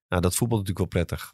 Nou, 0.08 0.22
dat 0.22 0.36
voetbal 0.36 0.58
natuurlijk 0.58 0.94
wel 0.94 1.04
prettig. 1.04 1.32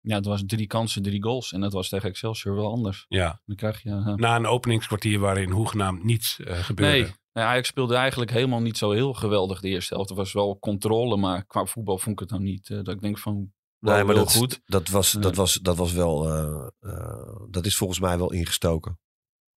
Ja, 0.00 0.16
het 0.16 0.24
was 0.26 0.42
drie 0.46 0.66
kansen, 0.66 1.02
drie 1.02 1.22
goals. 1.22 1.52
En 1.52 1.60
dat 1.60 1.72
was 1.72 1.88
tegen 1.88 2.08
Excelsior 2.08 2.54
wel 2.54 2.70
anders. 2.72 3.06
Ja. 3.08 3.40
Dan 3.44 3.56
krijg 3.56 3.82
je... 3.82 3.90
eh, 3.90 4.14
Na 4.14 4.36
een 4.36 4.46
openingskwartier 4.46 5.18
waarin 5.18 5.50
hoegenaamd 5.50 6.04
niets 6.04 6.40
eh, 6.40 6.58
gebeurde. 6.58 7.12
Nee, 7.32 7.44
Ajax 7.44 7.68
speelde 7.68 7.94
eigenlijk 7.94 8.30
helemaal 8.30 8.60
niet 8.60 8.78
zo 8.78 8.90
heel 8.90 9.12
geweldig 9.12 9.60
de 9.60 9.68
eerste 9.68 9.94
helft. 9.94 10.10
Er 10.10 10.16
was 10.16 10.32
wel 10.32 10.58
controle, 10.58 11.16
maar 11.16 11.44
qua 11.44 11.64
voetbal 11.64 11.98
vond 11.98 12.14
ik 12.14 12.20
het 12.20 12.30
nou 12.30 12.42
niet. 12.42 12.66
dat 12.68 12.88
ik 12.88 13.00
denk 13.00 13.18
van, 13.18 13.52
Nee, 13.84 14.04
maar 14.04 14.14
dat, 14.14 14.32
goed. 14.36 14.60
Dat, 14.66 14.88
was, 14.88 15.12
Ja. 15.12 15.20
dat, 15.20 15.34
was, 15.36 15.54
dat 15.54 15.76
was 15.76 15.92
wel. 15.92 16.28
eh, 16.28 16.66
eh, 16.80 17.36
dat 17.50 17.66
is 17.66 17.76
volgens 17.76 18.00
mij 18.00 18.18
wel 18.18 18.32
ingestoken. 18.32 18.98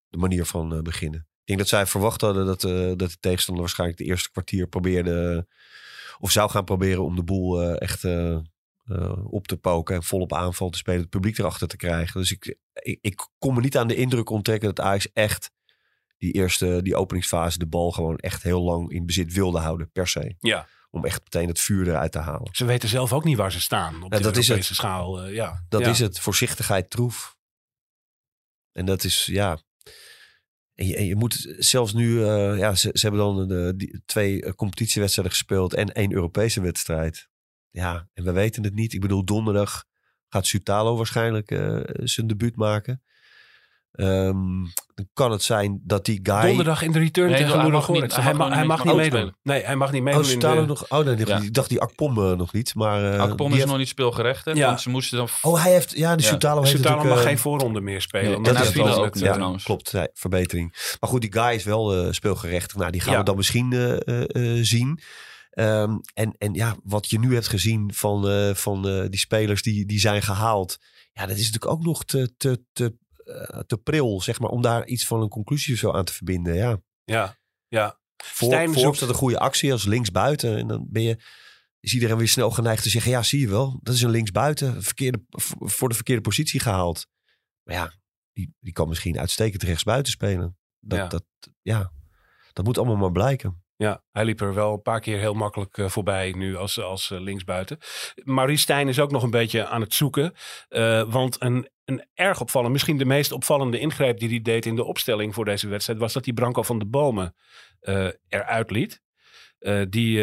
De 0.07 0.17
manier 0.17 0.45
van 0.45 0.73
eh, 0.75 0.81
beginnen. 0.81 1.19
Ik 1.19 1.45
denk 1.45 1.59
dat 1.59 1.67
zij 1.67 1.85
verwacht 1.85 2.21
hadden 2.21 2.45
dat, 2.45 2.61
dat 2.99 3.09
de 3.09 3.17
tegenstander 3.19 3.63
waarschijnlijk 3.63 3.99
de 3.99 4.05
eerste 4.05 4.31
kwartier 4.31 4.67
probeerde. 4.67 5.47
of 6.19 6.31
zou 6.31 6.49
gaan 6.49 6.63
proberen 6.65 7.03
om 7.03 7.15
de 7.15 7.23
boel 7.23 7.63
echt 7.71 8.03
op 9.23 9.47
te 9.47 9.57
poken. 9.61 9.95
En 9.95 10.03
volop 10.03 10.33
aanval 10.33 10.69
te 10.69 10.77
spelen. 10.77 10.99
Het 11.01 11.09
publiek 11.09 11.37
erachter 11.37 11.67
te 11.67 11.77
krijgen. 11.77 12.19
Dus 12.19 12.31
ik, 12.31 12.57
ik, 12.73 12.97
ik 13.01 13.27
kon 13.37 13.53
me 13.53 13.61
niet 13.61 13.77
aan 13.77 13.87
de 13.87 13.95
indruk 13.95 14.29
onttrekken 14.29 14.75
dat 14.75 14.85
Ajax 14.85 15.11
echt. 15.13 15.51
die 16.17 16.31
eerste, 16.33 16.79
die 16.81 16.95
openingsfase, 16.95 17.57
de 17.59 17.67
bal 17.67 17.91
gewoon 17.91 18.17
echt 18.17 18.43
heel 18.43 18.61
lang 18.61 18.91
in 18.91 19.05
bezit 19.05 19.33
wilde 19.33 19.59
houden, 19.59 19.91
per 19.91 20.07
se. 20.07 20.35
Ja. 20.39 20.67
Om 20.89 21.05
echt 21.05 21.21
meteen 21.23 21.47
het 21.47 21.59
vuur 21.59 21.87
eruit 21.87 22.11
te 22.11 22.19
halen. 22.19 22.49
Ze 22.51 22.65
weten 22.65 22.89
zelf 22.89 23.13
ook 23.13 23.23
niet 23.23 23.37
waar 23.37 23.51
ze 23.51 23.61
staan 23.61 24.03
op 24.03 24.11
Ja, 24.11 24.17
de 24.17 24.23
dat 24.23 24.37
is 24.37 24.49
Europese 24.49 24.75
schaal. 24.75 25.21
eh, 25.21 25.33
ja. 25.33 25.65
Dat 25.69 25.81
Ja. 25.81 25.89
is 25.89 25.99
het. 25.99 26.19
Voorzichtigheid 26.19 26.89
troef. 26.89 27.35
En 28.71 28.85
dat 28.85 29.03
is, 29.03 29.25
ja. 29.25 29.59
En 30.73 30.87
je, 30.87 30.95
en 30.95 31.05
je 31.05 31.15
moet 31.15 31.55
zelfs 31.57 31.93
nu, 31.93 32.23
eh, 32.23 32.57
ja, 32.57 32.75
ze, 32.75 32.89
ze 32.93 33.07
hebben 33.07 33.47
dan 33.47 33.77
die, 33.77 34.01
twee 34.05 34.43
eh, 34.43 34.51
competitiewedstrijden 34.53 35.33
gespeeld 35.33 35.73
en 35.73 35.91
één 35.93 36.11
Europese 36.13 36.61
wedstrijd. 36.61 37.29
Ja, 37.69 38.09
en 38.13 38.23
we 38.23 38.31
weten 38.31 38.63
het 38.63 38.73
niet. 38.73 38.93
Ik 38.93 39.01
bedoel, 39.01 39.25
donderdag 39.25 39.85
gaat 40.27 40.45
Sutalo 40.45 40.95
waarschijnlijk 40.97 41.49
zijn 42.03 42.27
debuut 42.27 42.55
maken. 42.55 43.01
Ehm, 43.97 44.63
dan 44.95 45.07
kan 45.13 45.31
het 45.31 45.43
zijn 45.43 45.81
dat 45.83 46.05
die 46.05 46.19
guy... 46.23 46.41
Donderdag 46.41 46.81
in 46.81 46.91
de 46.91 46.99
return 46.99 47.29
Nee, 47.29 47.37
tegen 47.37 47.53
hij 47.53 47.63
Ludo 47.65 47.77
mag 47.77 47.89
niet- 47.89 48.15
hij 48.15 48.23
Hij, 48.23 48.33
mag 48.33 48.49
hij 48.49 48.57
niet- 48.57 48.67
mag 48.67 48.83
meedoen. 48.95 49.35
Nee, 49.43 49.63
hij 49.63 49.75
mag 49.75 49.91
niet 49.91 50.01
Oh, 50.01 50.05
meedoen. 50.05 50.39
de- 50.39 50.65
nog... 50.67 50.89
Oh, 50.89 51.05
nee, 51.05 51.25
Ja. 51.25 51.39
ik 51.41 51.53
dacht 51.53 51.69
die 51.69 51.81
Akpom 51.81 52.17
eh, 52.17 52.37
nog 52.37 52.53
niet. 52.53 52.75
Maar, 52.75 53.13
eh, 53.13 53.19
Akpom 53.19 53.47
is 53.51 53.55
heeft- 53.57 53.67
nog 53.67 53.77
niet 53.77 53.87
speelgerechtigd, 53.87 54.57
Ja. 54.57 54.67
want 54.67 54.81
ze 54.81 54.89
moesten 54.89 55.17
dan... 55.17 55.27
Oh, 55.41 55.63
hij 55.63 55.71
heeft... 55.71 55.91
Ja, 55.91 55.95
de 56.15 56.23
Ja. 56.23 56.29
Heeft 56.29 56.41
natuurlijk... 56.41 57.03
mag 57.03 57.17
eh, 57.17 57.23
geen 57.23 57.37
voorronde 57.37 57.81
meer 57.81 58.01
spelen. 58.01 58.41
Nee, 58.41 58.53
het 58.53 58.67
viel 58.67 58.87
al 58.87 59.05
ook 59.05 59.13
met, 59.19 59.23
trouwens. 59.33 59.63
Klopt, 59.63 59.93
nee, 59.93 60.07
verbetering. 60.13 60.95
Maar 60.99 61.09
goed, 61.09 61.21
die 61.21 61.33
guy 61.33 61.53
is 61.55 61.63
wel 61.63 61.95
eh, 61.95 62.11
speelgerechtigd. 62.11 62.77
Nou, 62.77 62.91
die 62.91 63.01
gaan 63.01 63.13
Ja. 63.13 63.19
we 63.19 63.25
dan 63.25 63.35
misschien 63.35 63.73
eh, 63.73 63.93
eh, 64.07 64.57
eh, 64.57 64.63
zien. 64.63 64.99
Ehm, 65.51 65.97
en, 66.13 66.35
en 66.37 66.53
ja, 66.53 66.75
wat 66.83 67.09
je 67.09 67.19
nu 67.19 67.33
hebt 67.33 67.47
gezien 67.47 67.93
van, 67.93 68.29
eh, 68.29 68.53
van 68.53 68.87
eh, 68.87 69.05
die 69.09 69.19
spelers 69.19 69.61
die, 69.61 69.85
die 69.85 69.99
zijn 69.99 70.21
gehaald. 70.21 70.77
Ja, 71.13 71.25
dat 71.25 71.37
is 71.37 71.45
natuurlijk 71.51 71.71
ook 71.71 71.83
nog 71.83 72.05
te, 72.05 72.33
te, 72.37 72.63
te, 72.73 72.95
te 73.67 73.77
pril, 73.83 74.21
zeg 74.21 74.39
maar, 74.39 74.49
om 74.49 74.61
daar 74.61 74.85
iets 74.85 75.05
van 75.07 75.21
een 75.21 75.29
conclusie 75.29 75.73
of 75.73 75.79
zo 75.79 75.91
aan 75.91 76.05
te 76.05 76.13
verbinden. 76.13 76.55
Ja, 76.55 76.81
Ja, 77.03 77.37
ja. 77.67 77.99
voor, 78.23 78.47
Stijn 78.47 78.73
voor 78.73 78.81
zoekt- 78.81 78.99
dat 78.99 79.09
een 79.09 79.15
goede 79.15 79.39
actie 79.39 79.71
als 79.71 79.85
linksbuiten. 79.85 80.57
En 80.57 80.67
dan 80.67 80.85
ben 80.89 81.01
je, 81.01 81.19
is 81.79 81.93
iedereen 81.93 82.17
weer 82.17 82.27
snel 82.27 82.51
geneigd 82.51 82.83
te 82.83 82.89
zeggen, 82.89 83.11
ja, 83.11 83.23
zie 83.23 83.39
je 83.39 83.47
wel, 83.49 83.79
dat 83.83 83.93
is 83.95 84.01
een 84.01 84.09
linksbuiten, 84.09 84.83
verkeerde, 84.83 85.23
voor 85.59 85.89
de 85.89 85.95
verkeerde 85.95 86.21
positie 86.21 86.59
gehaald. 86.59 87.07
Maar 87.63 87.75
ja, 87.75 87.93
die, 88.33 88.53
die 88.59 88.73
kan 88.73 88.87
misschien 88.87 89.19
uitstekend 89.19 89.63
rechtsbuiten 89.63 90.11
spelen. 90.11 90.57
Dat, 90.79 90.97
Ja. 90.99 91.07
dat, 91.07 91.23
ja, 91.61 91.91
dat 92.53 92.65
moet 92.65 92.77
allemaal 92.77 92.95
maar 92.95 93.11
blijken. 93.11 93.63
Ja, 93.77 94.03
hij 94.11 94.25
liep 94.25 94.41
er 94.41 94.53
wel 94.53 94.73
een 94.73 94.81
paar 94.81 94.99
keer 94.99 95.19
heel 95.19 95.33
makkelijk 95.33 95.77
eh, 95.77 95.89
voorbij 95.89 96.33
nu 96.37 96.55
als, 96.55 96.79
als 96.81 97.11
eh, 97.11 97.19
linksbuiten. 97.19 97.77
Maurice 98.23 98.61
Stijn 98.61 98.87
is 98.87 98.99
ook 98.99 99.11
nog 99.11 99.23
een 99.23 99.29
beetje 99.29 99.67
aan 99.67 99.81
het 99.81 99.93
zoeken. 99.93 100.33
eh, 100.69 101.03
want 101.11 101.41
een, 101.41 101.69
een 101.85 102.05
erg 102.13 102.41
opvallend, 102.41 102.71
misschien 102.71 102.97
de 102.97 103.05
meest 103.05 103.31
opvallende 103.31 103.79
ingreep 103.79 104.19
die 104.19 104.29
hij 104.29 104.41
deed 104.41 104.65
in 104.65 104.75
de 104.75 104.83
opstelling 104.83 105.33
voor 105.33 105.45
deze 105.45 105.67
wedstrijd, 105.67 105.99
was 105.99 106.13
dat 106.13 106.25
hij 106.25 106.33
Branco 106.33 106.63
van 106.63 106.79
de 106.79 106.85
Bomen 106.85 107.35
eruit 108.29 108.71
liet. 108.71 109.01
Die 109.89 110.19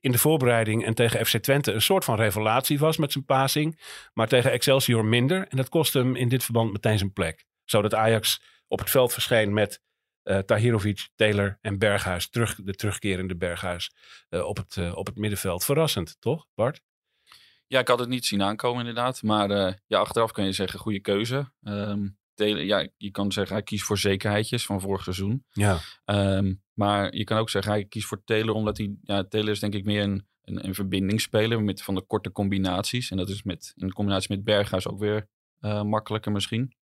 in 0.00 0.12
de 0.12 0.18
voorbereiding 0.18 0.84
en 0.84 0.94
tegen 0.94 1.26
FC 1.26 1.36
Twente 1.36 1.72
een 1.72 1.82
soort 1.82 2.04
van 2.04 2.16
revelatie 2.16 2.78
was 2.78 2.96
met 2.96 3.12
zijn 3.12 3.24
passing. 3.24 3.80
Maar 4.12 4.28
tegen 4.28 4.50
Excelsior 4.52 5.04
minder. 5.04 5.46
En 5.48 5.56
dat 5.56 5.68
kostte 5.68 5.98
hem 5.98 6.16
in 6.16 6.28
dit 6.28 6.44
verband 6.44 6.72
meteen 6.72 6.98
zijn 6.98 7.12
plek. 7.12 7.44
Zodat 7.64 7.94
Ajax 7.94 8.42
op 8.68 8.78
het 8.78 8.90
veld 8.90 9.12
verscheen 9.12 9.52
met 9.52 9.82
eh 10.26 10.38
Tahirovic, 10.38 11.08
Taylor 11.14 11.58
en 11.60 11.78
Berghuis. 11.78 12.28
Terug, 12.28 12.54
de 12.54 12.74
terugkerende 12.74 13.36
Berghuis 13.36 13.90
eh, 14.28 14.44
op, 14.44 14.56
het, 14.56 14.76
eh, 14.76 14.96
op 14.96 15.06
het 15.06 15.16
middenveld. 15.16 15.64
Verrassend, 15.64 16.16
toch 16.20 16.46
Bart? 16.54 16.82
Ja, 17.66 17.80
ik 17.80 17.88
had 17.88 17.98
het 17.98 18.08
niet 18.08 18.26
zien 18.26 18.42
aankomen 18.42 18.78
inderdaad. 18.78 19.22
Maar 19.22 19.48
ja, 19.86 19.98
achteraf 19.98 20.32
kan 20.32 20.44
je 20.44 20.52
zeggen, 20.52 20.78
goede 20.78 21.00
keuze. 21.00 21.52
Ehm, 21.62 22.08
Taylor, 22.34 22.64
ja, 22.64 22.88
je 22.96 23.10
kan 23.10 23.32
zeggen, 23.32 23.54
hij 23.54 23.64
kiest 23.64 23.84
voor 23.84 23.98
zekerheidjes 23.98 24.66
van 24.66 24.80
vorig 24.80 25.02
seizoen. 25.02 25.44
Ja. 25.52 25.78
Ehm, 26.04 26.54
maar 26.72 27.14
je 27.14 27.24
kan 27.24 27.38
ook 27.38 27.50
zeggen, 27.50 27.72
hij 27.72 27.84
kiest 27.84 28.06
voor 28.06 28.24
Taylor 28.24 28.54
omdat 28.54 28.76
hij... 28.76 28.96
Ja, 29.02 29.24
Taylor 29.24 29.50
is 29.50 29.60
denk 29.60 29.74
ik 29.74 29.84
meer 29.84 30.02
een, 30.02 30.26
een, 30.42 30.66
een 30.66 30.74
verbindingsspeler 30.74 31.62
met 31.62 31.82
van 31.82 31.94
de 31.94 32.02
korte 32.02 32.32
combinaties. 32.32 33.10
En 33.10 33.16
dat 33.16 33.28
is 33.28 33.42
met, 33.42 33.72
in 33.76 33.92
combinatie 33.92 34.36
met 34.36 34.44
Berghuis 34.44 34.88
ook 34.88 34.98
weer 34.98 35.28
makkelijker 35.84 36.32
misschien. 36.32 36.72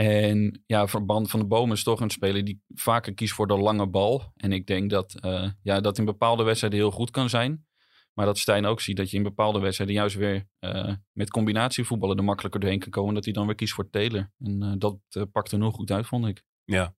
En 0.00 0.62
ja, 0.66 0.88
Verband 0.88 1.30
van 1.30 1.40
de 1.40 1.46
Bomen 1.46 1.76
is 1.76 1.82
toch 1.82 2.00
een 2.00 2.10
speler 2.10 2.44
die 2.44 2.62
vaker 2.68 3.14
kiest 3.14 3.32
voor 3.32 3.46
de 3.46 3.58
lange 3.58 3.86
bal. 3.86 4.32
En 4.36 4.52
ik 4.52 4.66
denk 4.66 4.90
dat 4.90 5.14
eh, 5.14 5.50
ja, 5.62 5.80
dat 5.80 5.98
in 5.98 6.04
bepaalde 6.04 6.42
wedstrijden 6.42 6.78
heel 6.78 6.90
goed 6.90 7.10
kan 7.10 7.28
zijn. 7.28 7.66
Maar 8.14 8.26
dat 8.26 8.38
Stijn 8.38 8.66
ook 8.66 8.80
ziet 8.80 8.96
dat 8.96 9.10
je 9.10 9.16
in 9.16 9.22
bepaalde 9.22 9.58
wedstrijden 9.58 9.96
juist 9.96 10.16
weer 10.16 10.48
eh, 10.58 10.94
met 11.12 11.30
combinatievoetballen 11.30 12.16
er 12.16 12.24
makkelijker 12.24 12.60
doorheen 12.60 12.78
kan 12.78 12.90
komen. 12.90 13.14
Dat 13.14 13.24
hij 13.24 13.32
dan 13.32 13.46
weer 13.46 13.54
kiest 13.54 13.72
voor 13.72 13.90
Taylor. 13.90 14.32
En 14.38 14.62
eh, 14.62 14.72
dat 14.78 14.98
pakt 15.32 15.52
er 15.52 15.58
nog 15.58 15.74
goed 15.74 15.90
uit, 15.90 16.06
vond 16.06 16.26
ik. 16.26 16.42
Ja. 16.64 16.94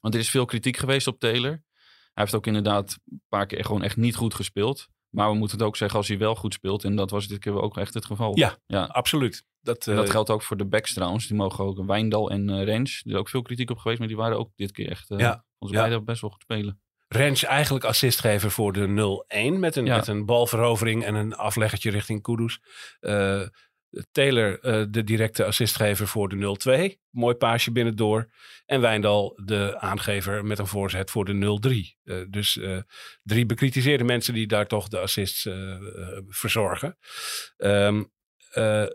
Want 0.00 0.14
er 0.14 0.20
is 0.20 0.30
veel 0.30 0.44
kritiek 0.44 0.76
geweest 0.76 1.06
op 1.06 1.18
Taylor. 1.18 1.50
Hij 1.50 2.24
heeft 2.24 2.34
ook 2.34 2.46
inderdaad 2.46 2.98
een 3.10 3.22
paar 3.28 3.46
keer 3.46 3.64
gewoon 3.64 3.82
echt 3.82 3.96
niet 3.96 4.16
goed 4.16 4.34
gespeeld. 4.34 4.88
Maar 5.10 5.30
we 5.30 5.36
moeten 5.36 5.58
het 5.58 5.66
ook 5.66 5.76
zeggen 5.76 5.98
als 5.98 6.08
hij 6.08 6.18
wel 6.18 6.34
goed 6.34 6.54
speelt. 6.54 6.84
En 6.84 6.96
dat 6.96 7.10
was 7.10 7.28
dit 7.28 7.38
keer 7.38 7.60
ook 7.60 7.76
echt 7.76 7.94
het 7.94 8.04
geval. 8.04 8.36
Ja, 8.38 8.56
ja. 8.66 8.84
Absoluut. 8.84 9.44
Dat, 9.60 9.86
En 9.86 9.92
eh, 9.92 9.98
dat 9.98 10.10
geldt 10.10 10.30
ook 10.30 10.42
voor 10.42 10.56
de 10.56 10.66
backs 10.66 10.92
trouwens. 10.92 11.26
Die 11.26 11.36
mogen 11.36 11.64
ook 11.64 11.84
Wijndal 11.86 12.30
en 12.30 12.48
eh 12.50 12.64
Rens. 12.64 13.02
Er 13.04 13.10
is 13.10 13.16
ook 13.18 13.28
veel 13.28 13.42
kritiek 13.42 13.70
op 13.70 13.78
geweest. 13.78 13.98
Maar 13.98 14.08
die 14.08 14.16
waren 14.16 14.38
ook 14.38 14.50
dit 14.56 14.72
keer 14.72 14.88
echt 14.90 15.10
eh 15.10 15.18
Ja, 15.18 15.44
ons 15.58 15.70
ja. 15.70 15.78
beiden 15.78 16.04
best 16.04 16.20
wel 16.20 16.30
goed 16.30 16.42
spelen. 16.42 16.80
Rens 17.08 17.44
eigenlijk 17.44 17.84
assistgever 17.84 18.50
voor 18.50 18.72
de 18.72 18.86
0-1 18.86 19.58
met 19.58 19.76
een, 19.76 19.86
Ja. 19.86 19.96
met 19.96 20.06
een 20.06 20.24
balverovering 20.24 21.04
en 21.04 21.14
een 21.14 21.34
afleggertje 21.34 21.90
richting 21.90 22.22
Kudus. 22.22 22.60
Eh, 23.00 23.42
Taylor 24.12 24.60
eh, 24.60 24.84
de 24.88 25.04
directe 25.04 25.44
assistgever 25.44 26.08
voor 26.08 26.28
de 26.28 26.96
0-2. 26.96 26.98
Mooi 27.10 27.34
paasje 27.34 27.72
binnendoor. 27.72 28.30
En 28.66 28.80
Wijndal 28.80 29.40
de 29.44 29.78
aangever 29.78 30.44
met 30.44 30.58
een 30.58 30.66
voorzet 30.66 31.10
voor 31.10 31.24
de 31.24 31.58
0-3. 31.94 32.00
Eh, 32.04 32.16
dus 32.28 32.58
eh, 32.58 32.78
drie 33.22 33.46
bekritiseerde 33.46 34.04
mensen 34.04 34.34
die 34.34 34.46
daar 34.46 34.66
toch 34.66 34.88
de 34.88 34.98
assists 34.98 35.48
verzorgen. 36.28 36.98
Ehm, 37.56 38.02
eh, 38.56 38.86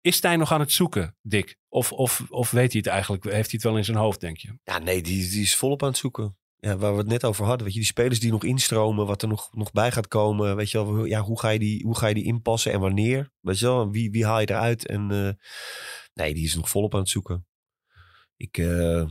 is 0.00 0.16
Stijn 0.16 0.38
nog 0.38 0.52
aan 0.52 0.60
het 0.60 0.72
zoeken, 0.72 1.16
Dick? 1.22 1.56
Of, 1.68 1.92
of, 1.92 2.22
of 2.28 2.50
weet 2.50 2.72
hij 2.72 2.80
het 2.84 2.90
eigenlijk? 2.90 3.24
Heeft 3.24 3.34
hij 3.34 3.44
het 3.50 3.62
wel 3.62 3.76
in 3.76 3.84
zijn 3.84 3.96
hoofd, 3.96 4.20
denk 4.20 4.36
je? 4.36 4.58
Ja, 4.62 4.78
nee, 4.78 5.02
die, 5.02 5.30
die 5.30 5.42
is 5.42 5.56
volop 5.56 5.82
aan 5.82 5.88
het 5.88 5.98
zoeken. 5.98 6.38
Ja, 6.58 6.76
waar 6.76 6.92
we 6.92 6.98
het 6.98 7.06
net 7.08 7.24
over 7.24 7.44
hadden. 7.44 7.64
Weet 7.64 7.74
je, 7.74 7.80
die 7.80 7.88
spelers 7.88 8.20
die 8.20 8.30
nog 8.30 8.44
instromen, 8.44 9.06
wat 9.06 9.22
er 9.22 9.28
nog, 9.28 9.48
nog 9.52 9.72
bij 9.72 9.92
gaat 9.92 10.08
komen. 10.08 10.56
Weet 10.56 10.70
je 10.70 10.84
wel, 10.84 11.04
ja, 11.04 11.20
hoe, 11.20 11.40
ga 11.40 11.48
je 11.48 11.58
die, 11.58 11.84
hoe 11.84 11.96
ga 11.96 12.06
je 12.06 12.14
die 12.14 12.24
inpassen 12.24 12.72
en 12.72 12.80
wanneer? 12.80 13.30
Weet 13.40 13.58
je 13.58 13.66
wel, 13.66 13.90
wie, 13.90 14.10
wie 14.10 14.24
haal 14.24 14.40
je 14.40 14.50
eruit? 14.50 14.86
En 14.86 15.10
eh, 15.10 15.30
nee, 16.14 16.34
die 16.34 16.44
is 16.44 16.54
nog 16.54 16.68
volop 16.68 16.94
aan 16.94 17.00
het 17.00 17.08
zoeken. 17.08 17.46
Ik, 18.36 18.58
eh, 18.58 19.04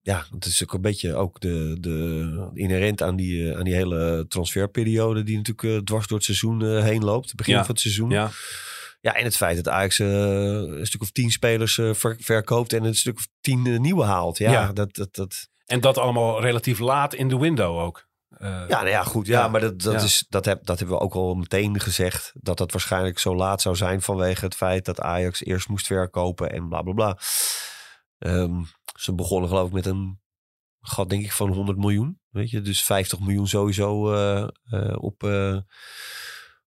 ja, 0.00 0.26
het 0.30 0.44
is 0.44 0.62
ook 0.62 0.72
een 0.72 0.80
beetje 0.80 1.14
ook 1.14 1.40
de, 1.40 1.76
de 1.80 2.50
inherent 2.54 3.02
aan 3.02 3.16
die, 3.16 3.50
eh, 3.50 3.58
aan 3.58 3.64
die 3.64 3.74
hele 3.74 4.24
transferperiode 4.28 5.22
die 5.22 5.36
natuurlijk 5.36 5.86
dwars 5.86 6.06
door 6.06 6.16
het 6.16 6.26
seizoen 6.26 6.82
heen 6.82 7.04
loopt. 7.04 7.26
Het 7.26 7.36
begin 7.36 7.54
Ja. 7.54 7.60
van 7.64 7.70
het 7.70 7.80
seizoen. 7.80 8.10
Ja, 8.10 8.30
Ja, 9.00 9.14
en 9.14 9.24
het 9.24 9.36
feit 9.36 9.56
dat 9.56 9.68
Ajax 9.68 9.98
eh, 9.98 10.08
een 10.78 10.86
stuk 10.86 11.00
of 11.02 11.10
tien 11.10 11.30
spelers 11.30 11.74
ver- 11.74 12.16
verkoopt 12.20 12.72
en 12.72 12.84
een 12.84 12.94
stuk 12.94 13.16
of 13.16 13.28
tien 13.40 13.66
eh, 13.66 13.78
nieuwe 13.78 14.04
haalt. 14.04 14.38
Ja, 14.38 14.52
Ja. 14.52 14.72
Dat, 14.72 14.94
dat, 14.94 15.14
dat, 15.14 15.48
en 15.68 15.80
dat 15.80 15.98
allemaal 15.98 16.40
relatief 16.40 16.78
laat 16.78 17.14
in 17.14 17.28
de 17.28 17.38
window 17.38 17.78
ook. 17.78 18.08
Eh, 18.28 18.48
ja, 18.68 18.76
nou 18.76 18.88
ja, 18.88 19.02
goed. 19.02 19.26
Ja, 19.26 19.40
Ja, 19.40 19.48
maar 19.48 19.60
dat, 19.60 19.80
dat, 19.82 19.92
ja. 19.92 20.00
is, 20.00 20.26
dat, 20.28 20.44
heb, 20.44 20.66
dat 20.66 20.78
hebben 20.78 20.96
we 20.96 21.02
ook 21.02 21.14
al 21.14 21.34
meteen 21.34 21.80
gezegd. 21.80 22.32
Dat 22.34 22.58
dat 22.58 22.72
waarschijnlijk 22.72 23.18
zo 23.18 23.34
laat 23.34 23.62
zou 23.62 23.76
zijn 23.76 24.02
vanwege 24.02 24.44
het 24.44 24.54
feit 24.54 24.84
dat 24.84 25.00
Ajax 25.00 25.44
eerst 25.44 25.68
moest 25.68 25.86
verkopen 25.86 26.50
en 26.50 26.68
bla 26.68 26.82
bla 26.82 26.92
bla. 26.92 27.18
Ehm, 28.18 28.62
ze 28.98 29.14
begonnen 29.14 29.48
geloof 29.48 29.66
ik 29.66 29.72
met 29.72 29.86
een 29.86 30.20
gat 30.80 31.10
denk 31.10 31.24
ik 31.24 31.32
van 31.32 31.52
100 31.52 31.78
miljoen. 31.78 32.20
Weet 32.28 32.50
je, 32.50 32.60
dus 32.60 32.84
50 32.84 33.20
miljoen 33.20 33.48
sowieso 33.48 34.12
eh, 34.12 34.94
op, 34.96 35.22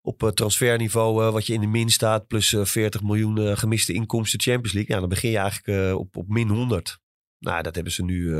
op 0.02 0.32
transferniveau 0.34 1.32
wat 1.32 1.46
je 1.46 1.54
in 1.54 1.62
de 1.62 1.68
min 1.68 1.90
staat. 1.90 2.28
Plus 2.28 2.54
eh, 2.54 2.66
40 2.66 3.02
miljoen 3.02 3.58
gemiste 3.58 3.94
inkomsten 3.94 4.42
Champions 4.42 4.74
League. 4.74 4.94
Ja, 4.96 5.00
dan 5.00 5.10
begin 5.10 5.32
je 5.32 5.38
eigenlijk 5.38 5.98
op, 5.98 6.18
op 6.18 6.28
min 6.28 6.50
100. 6.50 7.00
Nou, 7.38 7.62
dat 7.62 7.76
hebben 7.76 7.94
ze 7.94 8.04
nu 8.04 8.36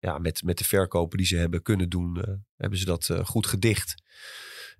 ja, 0.00 0.18
met, 0.18 0.42
met 0.42 0.58
de 0.58 0.64
verkopen 0.64 1.18
die 1.18 1.26
ze 1.26 1.36
hebben 1.36 1.62
kunnen 1.62 1.88
doen, 1.88 2.20
eh, 2.22 2.34
hebben 2.56 2.78
ze 2.78 2.84
dat 2.84 3.08
eh, 3.08 3.24
goed 3.24 3.46
gedicht. 3.46 3.94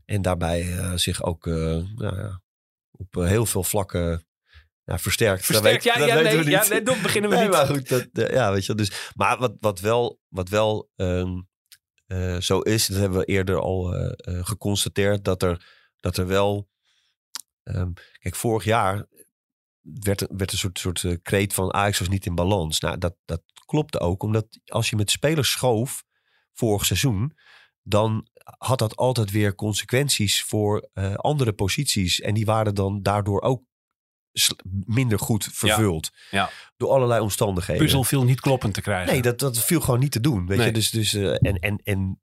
En 0.04 0.22
daarbij 0.22 0.76
eh, 0.78 0.92
zich 0.94 1.22
ook 1.22 1.46
nou 1.46 2.16
ja, 2.16 2.42
op 2.90 3.14
heel 3.14 3.46
veel 3.46 3.64
vlakken 3.64 4.24
ja, 4.85 4.98
versterkt. 4.98 5.52
Dat 5.52 5.62
weet- 5.62 5.83
ja, 5.85 5.98
dat 5.98 6.09
ja, 6.09 6.14
weten 6.14 6.35
nee, 6.35 6.44
we 6.44 6.50
ja, 6.50 6.61
niet. 6.61 6.70
nee, 6.70 6.83
dat 6.83 7.02
beginnen 7.02 7.30
we 7.30 7.37
Nee, 7.37 7.44
niet. 7.44 7.54
maar 7.54 7.66
goed, 7.66 7.88
dat, 7.88 8.09
ja, 8.30 8.52
weet 8.52 8.66
je, 8.66 8.74
dus, 8.74 9.11
maar 9.14 9.38
wat, 9.38 9.56
wat 9.61 9.80
wel, 9.80 10.20
wat 10.28 10.48
wel 10.48 10.90
ehm, 10.96 11.40
eh, 12.06 12.37
zo 12.40 12.61
is, 12.61 12.87
dat 12.87 12.98
hebben 12.98 13.18
we 13.18 13.24
eerder 13.24 13.61
al 13.61 13.94
eh, 13.94 14.44
geconstateerd, 14.44 15.24
dat 15.24 15.42
er, 15.42 15.66
dat 16.00 16.16
er 16.16 16.26
wel, 16.26 16.68
ehm, 17.62 17.90
kijk, 18.18 18.35
vorig 18.37 18.64
jaar 18.64 19.06
werd, 19.80 20.20
er- 20.20 20.37
werd 20.37 20.52
een 20.52 20.59
soort, 20.59 20.78
soort 20.78 21.22
kreet 21.22 21.54
van 21.54 21.72
Ajax 21.74 21.98
was 21.98 22.09
niet 22.09 22.26
in 22.26 22.35
balans. 22.35 22.80
Nou, 22.80 22.98
dat, 22.98 23.16
dat 23.24 23.42
klopte 23.70 24.00
ook, 24.00 24.22
omdat 24.22 24.46
als 24.64 24.90
je 24.90 24.96
met 24.96 25.11
spelers 25.11 25.50
schoof 25.50 26.04
vorig 26.52 26.85
seizoen, 26.87 27.37
dan 27.83 28.28
had 28.59 28.78
dat 28.78 28.96
altijd 28.96 29.30
weer 29.30 29.54
consequenties 29.54 30.42
voor 30.42 30.88
eh, 30.92 31.14
andere 31.14 31.52
posities. 31.52 32.20
En 32.20 32.35
die 32.35 32.44
waren 32.44 32.74
dan 32.74 33.02
daardoor 33.02 33.40
ook 33.40 33.62
minder 34.85 35.18
goed 35.18 35.48
vervuld. 35.52 36.11
ja. 36.30 36.50
Door 36.76 36.90
allerlei 36.90 37.20
omstandigheden. 37.20 37.83
Puzzel 37.83 38.04
viel 38.04 38.24
niet 38.24 38.40
kloppend 38.40 38.74
te 38.74 38.80
krijgen. 38.80 39.12
Nee, 39.12 39.22
dat, 39.22 39.38
dat 39.38 39.59
viel 39.64 39.80
gewoon 39.80 40.00
niet 40.00 40.12
te 40.12 40.20
doen. 40.20 40.46
Weet 40.46 40.59
Nee. 40.59 40.66
je? 40.66 40.72
Dus, 40.72 40.90
dus, 40.90 41.14
eh, 41.14 41.33
en, 41.33 41.59
en, 41.59 41.80
en 41.85 42.20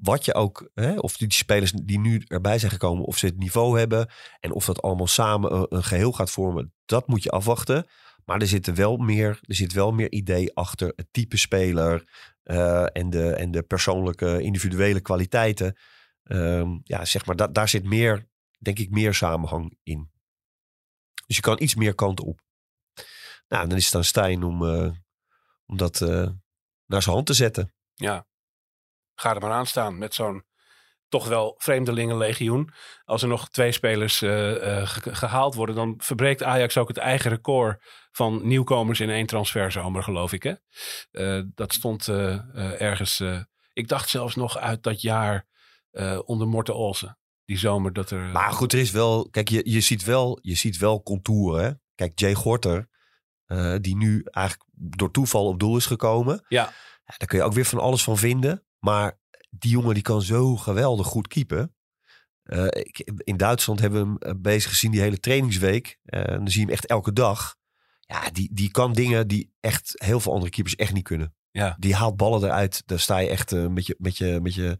wat 0.00 0.24
je 0.24 0.34
ook, 0.34 0.70
hè, 0.74 0.98
of 0.98 1.16
die 1.16 1.32
spelers 1.32 1.72
die 1.72 1.98
nu 1.98 2.22
erbij 2.26 2.58
zijn 2.58 2.72
gekomen, 2.72 3.04
of 3.04 3.18
ze 3.18 3.26
het 3.26 3.38
niveau 3.38 3.78
hebben 3.78 4.08
en 4.40 4.52
of 4.52 4.64
dat 4.64 4.82
allemaal 4.82 5.06
samen 5.06 5.54
een, 5.54 5.66
een 5.68 5.84
geheel 5.84 6.12
gaat 6.12 6.30
vormen, 6.30 6.72
dat 6.84 7.08
moet 7.08 7.22
je 7.22 7.30
afwachten. 7.30 7.86
Maar 8.26 8.40
er 8.40 8.46
zit 8.46 8.74
wel 8.74 8.96
meer, 8.96 9.38
er 9.42 9.54
zit 9.54 9.72
wel 9.72 9.92
meer 9.92 10.12
idee 10.12 10.54
achter 10.54 10.92
het 10.96 11.06
type 11.10 11.36
speler 11.36 12.04
eh, 12.42 12.86
en, 12.92 13.10
de, 13.10 13.30
en 13.34 13.50
de 13.50 13.62
persoonlijke 13.62 14.40
individuele 14.42 15.00
kwaliteiten. 15.00 15.76
Ehm, 16.22 16.78
ja, 16.82 17.04
zeg 17.04 17.26
maar, 17.26 17.36
da- 17.36 17.46
daar 17.46 17.68
zit 17.68 17.84
meer, 17.84 18.28
denk 18.58 18.78
ik, 18.78 18.90
meer 18.90 19.14
samenhang 19.14 19.78
in. 19.82 20.10
Dus 21.26 21.36
je 21.36 21.42
kan 21.42 21.62
iets 21.62 21.74
meer 21.74 21.94
kant 21.94 22.20
op. 22.20 22.40
Nou, 23.48 23.68
dan 23.68 23.76
is 23.78 23.84
het 23.84 23.94
aan 23.94 24.04
Stijn 24.04 24.42
om, 24.42 24.64
eh, 24.64 24.90
om 25.66 25.76
dat 25.76 26.00
eh, 26.00 26.28
naar 26.86 27.02
zijn 27.02 27.14
hand 27.14 27.26
te 27.26 27.32
zetten. 27.34 27.72
Ja, 27.94 28.26
ga 29.14 29.34
er 29.34 29.40
maar 29.40 29.50
aan 29.52 29.66
staan 29.66 29.98
met 29.98 30.14
zo'n 30.14 30.44
toch 31.08 31.28
wel 31.28 31.54
vreemdelingenlegioen. 31.58 32.72
Als 33.04 33.22
er 33.22 33.28
nog 33.28 33.48
twee 33.48 33.72
spelers 33.72 34.22
eh, 34.22 34.78
eh, 34.80 34.88
ge- 34.88 35.14
gehaald 35.14 35.54
worden, 35.54 35.74
dan 35.74 35.94
verbreekt 35.98 36.42
Ajax 36.42 36.76
ook 36.76 36.88
het 36.88 36.96
eigen 36.96 37.30
record 37.30 37.84
van 38.16 38.40
nieuwkomers 38.46 39.00
in 39.00 39.10
één 39.10 39.26
transferzomer, 39.26 40.02
geloof 40.02 40.32
ik. 40.32 40.42
Hè? 40.42 40.54
Eh, 41.10 41.42
dat 41.54 41.72
stond 41.72 42.08
eh, 42.08 42.34
eh, 42.34 42.80
ergens. 42.80 43.22
ik 43.72 43.88
dacht 43.88 44.08
zelfs 44.08 44.34
nog 44.34 44.58
uit 44.58 44.82
dat 44.82 45.00
jaar 45.00 45.46
onder 46.24 46.48
Morten 46.48 46.74
Olsen. 46.74 47.18
Die 47.44 47.58
zomer 47.58 47.92
dat 47.92 48.10
er. 48.10 48.20
Maar 48.20 48.52
goed, 48.52 48.72
er 48.72 48.78
is 48.78 48.90
wel, 48.90 49.28
kijk, 49.30 49.48
je, 49.48 49.70
je, 49.70 49.80
ziet, 49.80 50.04
wel, 50.04 50.38
je 50.42 50.54
ziet 50.54 50.76
wel 50.76 51.02
contouren. 51.02 51.64
Hè? 51.64 51.70
Kijk, 51.94 52.18
Jay 52.18 52.34
Gorter, 52.34 52.88
die 53.80 53.96
nu 53.96 54.22
eigenlijk 54.30 54.68
door 54.72 55.10
toeval 55.10 55.46
op 55.46 55.58
doel 55.58 55.76
is 55.76 55.86
gekomen. 55.86 56.44
Ja. 56.48 56.72
Daar 57.04 57.28
kun 57.28 57.38
je 57.38 57.44
ook 57.44 57.52
weer 57.52 57.64
van 57.64 57.78
alles 57.78 58.04
van 58.04 58.16
vinden. 58.16 58.64
Maar 58.78 59.18
die 59.50 59.70
jongen 59.70 59.94
die 59.94 60.02
kan 60.02 60.22
zo 60.22 60.56
geweldig 60.56 61.06
goed 61.06 61.28
keepen. 61.28 61.74
Ik, 62.68 62.98
in 63.16 63.36
Duitsland 63.36 63.80
hebben 63.80 64.14
we 64.14 64.26
hem 64.26 64.42
bezig 64.42 64.70
gezien 64.70 64.90
die 64.90 65.00
hele 65.00 65.20
trainingsweek. 65.20 65.98
En 66.04 66.36
dan 66.36 66.48
zie 66.48 66.60
je 66.60 66.66
hem 66.66 66.74
echt 66.74 66.86
elke 66.86 67.12
dag. 67.12 67.56
Ja, 68.06 68.30
die, 68.30 68.50
die 68.52 68.70
kan 68.70 68.92
dingen 68.92 69.28
die 69.28 69.52
echt 69.60 69.92
heel 69.94 70.20
veel 70.20 70.32
andere 70.32 70.50
keepers 70.50 70.74
echt 70.74 70.92
niet 70.92 71.04
kunnen. 71.04 71.34
Ja. 71.50 71.76
Die 71.78 71.94
haalt 71.94 72.16
ballen 72.16 72.42
eruit. 72.42 72.82
Daar 72.86 73.00
sta 73.00 73.18
je 73.18 73.28
echt 73.28 73.52
eh, 73.52 73.66
met, 73.66 73.86
je, 73.86 73.94
met, 73.98 74.16
je, 74.16 74.38
met, 74.42 74.54
je, 74.54 74.78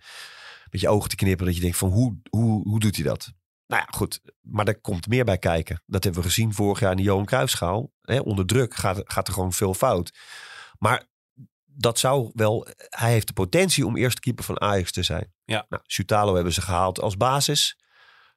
met 0.70 0.80
je 0.80 0.88
ogen 0.88 1.08
te 1.08 1.16
knipperen. 1.16 1.46
Dat 1.46 1.56
je 1.56 1.62
denkt 1.62 1.76
van 1.76 1.90
hoe, 1.90 2.20
hoe, 2.30 2.68
hoe 2.68 2.80
doet 2.80 2.96
hij 2.96 3.04
dat? 3.04 3.32
Nou 3.66 3.82
ja, 3.82 3.88
goed. 3.96 4.20
Maar 4.40 4.64
daar 4.64 4.80
komt 4.80 5.08
meer 5.08 5.24
bij 5.24 5.38
kijken. 5.38 5.82
Dat 5.86 6.04
hebben 6.04 6.22
we 6.22 6.28
gezien 6.28 6.54
vorig 6.54 6.80
jaar 6.80 6.90
in 6.90 6.96
de 6.96 7.02
Johan 7.02 7.24
Cruijffschaal. 7.24 7.92
Hè, 8.00 8.18
onder 8.18 8.46
druk 8.46 8.74
gaat, 8.74 9.00
gaat 9.04 9.28
er 9.28 9.34
gewoon 9.34 9.52
veel 9.52 9.74
fout. 9.74 10.18
Maar 10.78 11.06
dat 11.64 11.98
zou 11.98 12.30
wel... 12.34 12.66
Hij 12.76 13.12
heeft 13.12 13.26
de 13.26 13.32
potentie 13.32 13.86
om 13.86 13.96
eerste 13.96 14.20
keeper 14.20 14.44
van 14.44 14.60
Ajax 14.60 14.92
te 14.92 15.02
zijn. 15.02 15.32
Ja. 15.44 15.66
Nou, 15.68 15.82
Sutalo 15.86 16.34
hebben 16.34 16.52
ze 16.52 16.62
gehaald 16.62 17.00
als 17.00 17.16
basis. 17.16 17.78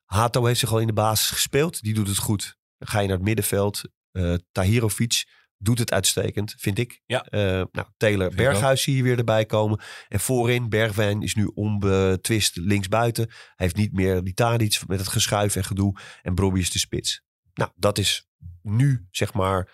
Hato 0.05 0.45
heeft 0.45 0.59
zich 0.59 0.71
al 0.71 0.79
in 0.79 0.87
de 0.87 0.93
basis 0.93 1.29
gespeeld. 1.29 1.81
Die 1.81 1.93
doet 1.93 2.07
het 2.07 2.17
goed. 2.17 2.57
Dan 2.77 2.87
ga 2.87 2.99
je 2.99 3.07
naar 3.07 3.15
het 3.15 3.25
middenveld. 3.25 3.81
Eh 4.11 4.33
Tahirovic 4.51 5.25
doet 5.59 5.79
het 5.79 5.91
uitstekend, 5.91 6.55
vind 6.57 6.77
ik. 6.77 7.01
Ja. 7.05 7.23
Eh, 7.23 7.39
nou, 7.71 7.87
Taylor 7.97 8.35
Berghuis 8.35 8.83
zie 8.83 8.95
je 8.95 9.03
weer 9.03 9.17
erbij 9.17 9.45
komen. 9.45 9.79
En 10.07 10.19
voorin, 10.19 10.69
Bergwijn 10.69 11.21
is 11.21 11.35
nu 11.35 11.45
onbetwist 11.45 12.55
linksbuiten. 12.55 13.27
Hij 13.27 13.35
heeft 13.55 13.75
niet 13.75 13.93
meer 13.93 14.23
die 14.23 14.33
Tadic 14.33 14.79
met 14.87 14.99
het 14.99 15.07
geschuif 15.07 15.55
en 15.55 15.63
gedoe. 15.63 15.99
En 16.21 16.35
Brobby 16.35 16.59
is 16.59 16.71
de 16.71 16.79
spits. 16.79 17.23
Nou, 17.53 17.71
dat 17.75 17.97
is 17.97 18.29
nu, 18.61 19.07
zeg 19.11 19.33
maar, 19.33 19.69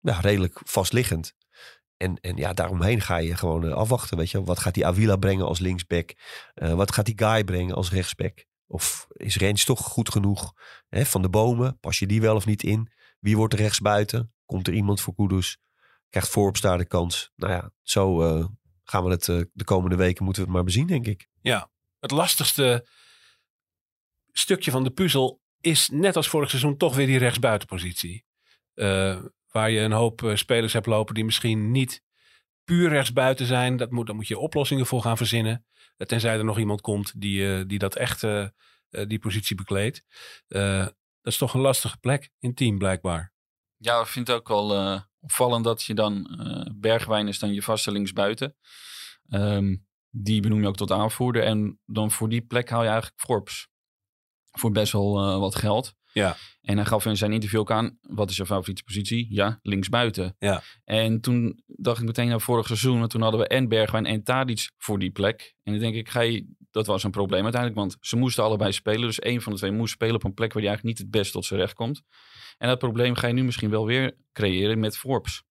redelijk 0.00 0.60
vastliggend. 0.64 1.36
En, 1.96 2.20
en 2.20 2.36
ja, 2.36 2.52
daaromheen 2.52 3.00
ga 3.00 3.16
je 3.16 3.36
gewoon 3.36 3.64
eh, 3.64 3.72
afwachten. 3.72 4.16
Weet 4.16 4.30
je, 4.30 4.42
wat 4.42 4.58
gaat 4.58 4.74
die 4.74 4.86
Avila 4.86 5.16
brengen 5.16 5.46
als 5.46 5.58
linksback? 5.58 6.14
Wat 6.54 6.92
gaat 6.92 7.06
die 7.06 7.18
Guy 7.18 7.44
brengen 7.44 7.74
als 7.74 7.90
rechtsback? 7.90 8.46
Of 8.66 9.06
is 9.08 9.36
Rens 9.36 9.64
toch 9.64 9.80
goed 9.80 10.10
genoeg? 10.10 10.52
Hè, 10.88 11.06
van 11.06 11.22
de 11.22 11.28
bomen, 11.28 11.78
pas 11.80 11.98
je 11.98 12.06
die 12.06 12.20
wel 12.20 12.36
of 12.36 12.46
niet 12.46 12.62
in? 12.62 12.92
Wie 13.18 13.36
wordt 13.36 13.54
rechtsbuiten? 13.54 14.32
Komt 14.44 14.66
er 14.66 14.74
iemand 14.74 15.00
voor 15.00 15.14
Kudus? 15.14 15.58
Krijgt 16.10 16.28
voorop 16.28 16.60
de 16.60 16.86
kans? 16.86 17.30
Nou 17.36 17.52
ja, 17.52 17.72
zo 17.82 18.22
eh, 18.22 18.46
gaan 18.84 19.04
we 19.04 19.10
het 19.10 19.28
eh, 19.28 19.40
de 19.52 19.64
komende 19.64 19.96
weken 19.96 20.24
moeten 20.24 20.42
we 20.42 20.48
het 20.48 20.56
maar 20.56 20.66
bezien, 20.66 20.86
denk 20.86 21.06
ik. 21.06 21.28
Het 22.00 22.10
lastigste 22.10 22.88
stukje 24.32 24.70
van 24.70 24.84
de 24.84 24.90
puzzel 24.90 25.40
is 25.60 25.88
net 25.88 26.16
als 26.16 26.28
vorig 26.28 26.50
seizoen 26.50 26.76
toch 26.76 26.94
weer 26.94 27.06
die 27.06 27.18
rechtsbuitenpositie. 27.18 28.24
Eh, 28.74 29.22
waar 29.48 29.70
je 29.70 29.80
een 29.80 29.92
hoop 29.92 30.30
spelers 30.34 30.72
hebt 30.72 30.86
lopen 30.86 31.14
die 31.14 31.24
misschien 31.24 31.70
niet 31.70 32.02
puur 32.64 32.88
rechtsbuiten 32.88 33.46
zijn. 33.46 33.76
Dat 33.76 33.90
moet, 33.90 34.06
daar 34.06 34.16
moet 34.16 34.28
je 34.28 34.38
oplossingen 34.38 34.86
voor 34.86 35.02
gaan 35.02 35.16
verzinnen. 35.16 35.66
Tenzij 35.96 36.38
er 36.38 36.44
nog 36.44 36.58
iemand 36.58 36.80
komt 36.80 37.20
die, 37.20 37.66
die 37.66 37.78
dat 37.78 37.96
echt 37.96 38.20
die 38.90 39.18
positie 39.18 39.56
bekleedt. 39.56 40.04
Dat 41.28 41.36
is 41.36 41.46
toch 41.46 41.54
een 41.54 41.66
lastige 41.66 41.98
plek 41.98 42.30
in 42.38 42.54
team 42.54 42.78
blijkbaar. 42.78 43.32
Ja, 43.76 44.00
ik 44.00 44.06
vind 44.06 44.26
het 44.26 44.36
ook 44.36 44.48
wel 44.48 44.74
eh, 44.74 45.00
opvallend 45.20 45.64
dat 45.64 45.82
je 45.82 45.94
dan... 45.94 46.26
eh, 46.26 46.72
Bergwijn 46.74 47.28
is 47.28 47.38
dan 47.38 47.52
je 47.52 47.62
vaste 47.62 47.92
linksbuiten. 47.92 48.56
Ehm, 49.28 49.76
die 50.10 50.40
benoem 50.40 50.60
je 50.60 50.66
ook 50.66 50.76
tot 50.76 50.90
aanvoerder. 50.90 51.42
En 51.42 51.80
dan 51.84 52.10
voor 52.10 52.28
die 52.28 52.40
plek 52.40 52.68
haal 52.68 52.82
je 52.82 52.88
eigenlijk 52.88 53.20
Forbes. 53.20 53.68
Voor 54.50 54.70
best 54.70 54.92
wel 54.92 55.18
eh, 55.18 55.38
wat 55.38 55.54
geld. 55.54 55.94
Ja. 56.12 56.36
En 56.60 56.76
hij 56.76 56.86
gaf 56.86 57.06
in 57.06 57.16
zijn 57.16 57.32
interview 57.32 57.60
ook 57.60 57.70
aan, 57.70 57.98
wat 58.00 58.30
is 58.30 58.36
je 58.36 58.46
favoriete 58.46 58.82
positie? 58.82 59.26
Ja, 59.30 59.58
linksbuiten. 59.62 60.36
Ja. 60.38 60.62
En 60.84 61.20
toen 61.20 61.62
dacht 61.66 61.98
ik 61.98 62.04
meteen 62.06 62.32
aan 62.32 62.40
vorig 62.40 62.66
seizoen, 62.66 62.98
want 62.98 63.10
toen 63.10 63.22
hadden 63.22 63.40
we 63.40 63.46
en 63.48 63.68
Bergwijn 63.68 64.06
en 64.06 64.22
Tadic 64.22 64.70
voor 64.76 64.98
die 64.98 65.10
plek. 65.10 65.54
En 65.62 65.72
dan 65.72 65.80
denk 65.80 65.94
ik, 65.94 66.08
ga 66.08 66.20
je, 66.20 66.54
dat 66.78 66.86
was 66.86 67.02
een 67.04 67.10
probleem 67.10 67.42
uiteindelijk, 67.42 67.80
want 67.80 67.96
ze 68.00 68.16
moesten 68.16 68.44
allebei 68.44 68.72
spelen. 68.72 69.00
Dus 69.00 69.18
één 69.18 69.42
van 69.42 69.52
de 69.52 69.58
twee 69.58 69.70
moest 69.70 69.92
spelen 69.92 70.14
op 70.14 70.24
een 70.24 70.34
plek 70.34 70.52
waar 70.52 70.62
hij 70.62 70.70
eigenlijk 70.70 70.98
niet 70.98 71.06
het 71.08 71.16
best 71.20 71.32
tot 71.32 71.44
zijn 71.44 71.60
recht 71.60 71.74
komt. 71.74 72.02
En 72.58 72.68
dat 72.68 72.78
probleem 72.78 73.14
ga 73.14 73.26
je 73.26 73.32
nu 73.32 73.44
misschien 73.44 73.70
wel 73.70 73.86
weer 73.86 74.16
creëren 74.32 74.78
met 74.78 74.98
Forbes. 74.98 75.42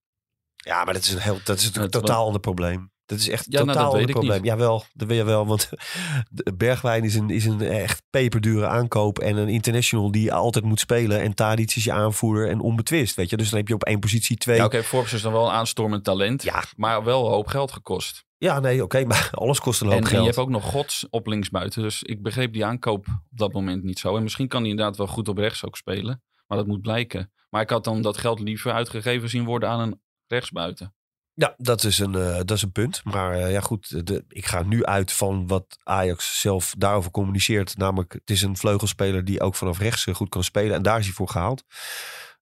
Ja, 0.55 0.83
maar 0.83 0.93
dat 0.93 1.03
is 1.03 1.13
een 1.13 1.19
heel, 1.19 1.39
dat 1.43 1.57
is 1.59 1.75
een 1.75 1.81
Het- 1.81 1.91
totaal 1.91 2.25
ander 2.25 2.41
probleem. 2.41 2.91
Dat 3.05 3.19
is 3.19 3.29
echt 3.29 3.45
Ja, 3.49 3.51
nou, 3.51 3.67
totaal 3.67 3.83
dat 3.83 3.93
weet 3.93 4.01
ander 4.01 4.15
ik 4.23 4.27
probleem. 4.27 4.43
Jawel, 4.45 4.85
dat 4.93 5.07
weet 5.07 5.17
je 5.17 5.23
wel. 5.23 5.45
Want 5.47 5.69
Bergwijn 6.57 7.03
is 7.03 7.15
een, 7.15 7.29
is 7.29 7.45
een 7.45 7.61
echt 7.61 8.01
peperdure 8.09 8.67
aankoop. 8.67 9.19
En 9.19 9.37
een 9.37 9.47
international 9.47 10.11
die 10.11 10.33
altijd 10.33 10.65
moet 10.65 10.79
spelen. 10.79 11.21
En 11.21 11.33
Tadic 11.33 11.75
is 11.75 11.83
je 11.83 11.91
aanvoerder 11.91 12.49
en 12.49 12.59
onbetwist. 12.59 13.15
Weet 13.15 13.29
je? 13.29 13.37
Dus 13.37 13.49
dan 13.49 13.59
heb 13.59 13.67
je 13.67 13.73
op 13.73 13.83
één 13.83 13.99
positie 13.99 14.37
twee. 14.37 14.57
Ja, 14.57 14.65
oké, 14.65 14.83
Forbes 14.83 15.13
is 15.13 15.21
dan 15.21 15.31
wel 15.31 15.45
een 15.45 15.51
aanstormend 15.53 16.03
talent, 16.03 16.43
ja, 16.43 16.63
maar 16.75 17.03
wel 17.03 17.25
een 17.25 17.31
hoop 17.31 17.47
geld 17.47 17.71
gekost. 17.71 18.25
Nee, 18.37 18.83
oké. 18.83 19.05
maar 19.07 19.29
alles 19.31 19.59
kost 19.59 19.81
een 19.81 19.87
hoop 19.87 19.95
En, 19.95 20.03
en 20.03 20.09
geld. 20.09 20.21
je 20.21 20.27
hebt 20.27 20.41
ook 20.41 20.49
nog 20.49 20.63
Gods 20.63 21.07
op 21.09 21.27
linksbuiten. 21.27 21.81
Dus 21.81 22.03
ik 22.03 22.21
begreep 22.21 22.53
die 22.53 22.65
aankoop 22.65 23.07
op 23.07 23.37
dat 23.37 23.53
moment 23.53 23.83
niet 23.83 23.99
zo. 23.99 24.15
En 24.15 24.23
misschien 24.23 24.47
kan 24.47 24.61
hij 24.61 24.69
inderdaad 24.69 24.97
wel 24.97 25.07
goed 25.07 25.27
op 25.27 25.37
rechts 25.37 25.65
ook 25.65 25.77
spelen. 25.77 26.23
Maar 26.47 26.57
dat 26.57 26.67
moet 26.67 26.81
blijken. 26.81 27.31
Maar 27.49 27.61
ik 27.61 27.69
had 27.69 27.83
dan 27.83 28.01
dat 28.01 28.17
geld 28.17 28.39
liever 28.39 28.71
uitgegeven 28.71 29.29
zien 29.29 29.45
worden 29.45 29.69
aan 29.69 29.79
een 29.79 30.01
rechtsbuiten. 30.27 30.95
Ja, 31.33 31.53
dat 31.57 31.83
is 31.83 31.99
een, 31.99 32.15
eh, 32.15 32.35
dat 32.35 32.51
is 32.51 32.61
een 32.61 32.71
punt. 32.71 33.01
Maar 33.03 33.33
eh, 33.33 33.51
ja, 33.51 33.59
goed. 33.59 34.07
De, 34.07 34.25
ik 34.27 34.45
ga 34.45 34.63
nu 34.63 34.85
uit 34.85 35.11
van 35.11 35.47
wat 35.47 35.77
Ajax 35.83 36.41
zelf 36.41 36.73
daarover 36.77 37.11
communiceert. 37.11 37.77
Namelijk, 37.77 38.13
het 38.13 38.29
is 38.29 38.41
een 38.41 38.57
vleugelspeler 38.57 39.25
die 39.25 39.41
ook 39.41 39.55
vanaf 39.55 39.79
rechts 39.79 40.07
eh, 40.07 40.15
goed 40.15 40.29
kan 40.29 40.43
spelen. 40.43 40.75
En 40.75 40.81
daar 40.81 40.99
is 40.99 41.05
hij 41.05 41.13
voor 41.13 41.29
gehaald. 41.29 41.63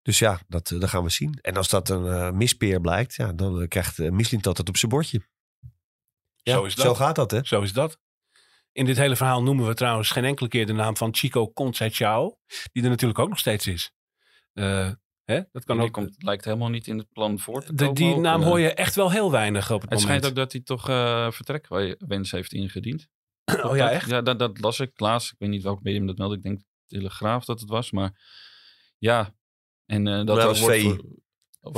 Dus 0.02 0.20
ja, 0.20 0.40
dat, 0.48 0.68
dat 0.80 0.90
gaan 0.90 1.04
we 1.04 1.10
zien. 1.10 1.40
En 1.42 1.58
als 1.58 1.70
dat 1.70 1.90
een 1.90 2.38
mispeer 2.38 2.82
blijkt, 2.82 3.16
ja, 3.16 3.34
dan 3.34 3.68
krijgt 3.68 3.98
uh, 3.98 4.12
Mislint 4.12 4.44
dat 4.44 4.58
het 4.58 4.70
op 4.70 4.78
zijn 4.78 4.92
bordje. 4.92 5.22
Ja, 6.46 6.54
Zo 6.54 6.64
is 6.64 6.76
dat. 6.76 6.86
Zo 6.86 6.96
gaat 6.96 7.16
dat, 7.16 7.32
hè? 7.32 7.40
Zo 7.44 7.62
is 7.62 7.74
dat. 7.74 8.00
In 8.72 8.86
dit 8.86 8.98
hele 8.98 9.16
verhaal 9.16 9.44
noemen 9.44 9.68
we 9.68 9.74
trouwens 9.74 10.12
geen 10.12 10.24
enkele 10.26 10.50
keer 10.50 10.66
de 10.66 10.74
naam 10.74 10.98
van 10.98 11.16
Chico 11.16 11.52
Conceição. 11.54 12.38
Die 12.72 12.84
er 12.84 12.90
natuurlijk 12.90 13.20
ook 13.20 13.30
nog 13.30 13.40
steeds 13.40 13.68
is. 13.68 13.94
Eh, 14.54 14.92
hè? 15.24 15.42
Dat 15.52 15.64
kan 15.64 15.78
Die 15.78 15.86
ook. 15.86 15.92
komt, 15.92 16.24
lijkt 16.24 16.46
helemaal 16.46 16.70
niet 16.70 16.88
in 16.88 16.98
het 16.98 17.12
plan 17.12 17.40
voor 17.40 17.64
te 17.64 17.74
de, 17.74 17.84
komen 17.84 17.96
die 17.96 18.14
ook. 18.14 18.22
naam 18.22 18.42
Eh, 18.42 18.48
hoor 18.48 18.60
je 18.60 18.74
echt 18.74 18.96
wel 18.96 19.12
heel 19.12 19.32
weinig 19.32 19.72
op 19.72 19.82
het, 19.82 19.90
Het 19.90 20.00
schijnt 20.00 20.22
moment. 20.22 20.40
ook 20.40 20.44
dat 20.44 20.54
hij 20.54 20.62
toch 20.62 20.90
eh 20.90 21.32
vertrekwens 21.32 22.32
heeft 22.32 22.54
ingediend. 22.54 23.08
Oh 23.64 23.76
ja, 23.76 23.92
echt? 23.92 24.10
Ja, 24.10 24.22
dat, 24.22 24.40
dat 24.40 24.60
las 24.60 24.80
ik 24.80 25.00
laatst. 25.00 25.32
Ik 25.32 25.40
weet 25.40 25.50
niet 25.50 25.64
welk 25.64 25.84
medium 25.84 26.08
dat 26.08 26.18
meldde. 26.18 26.36
Ik 26.36 26.44
denk 26.44 26.62
Telegraaf 26.86 27.46
dat 27.46 27.60
het 27.60 27.70
was. 27.70 27.92
Maar 27.92 28.22
ja, 28.98 29.34
en 29.86 30.08
eh, 30.08 30.26
dat 30.26 30.44
was 30.44 30.60
wordt... 30.60 30.74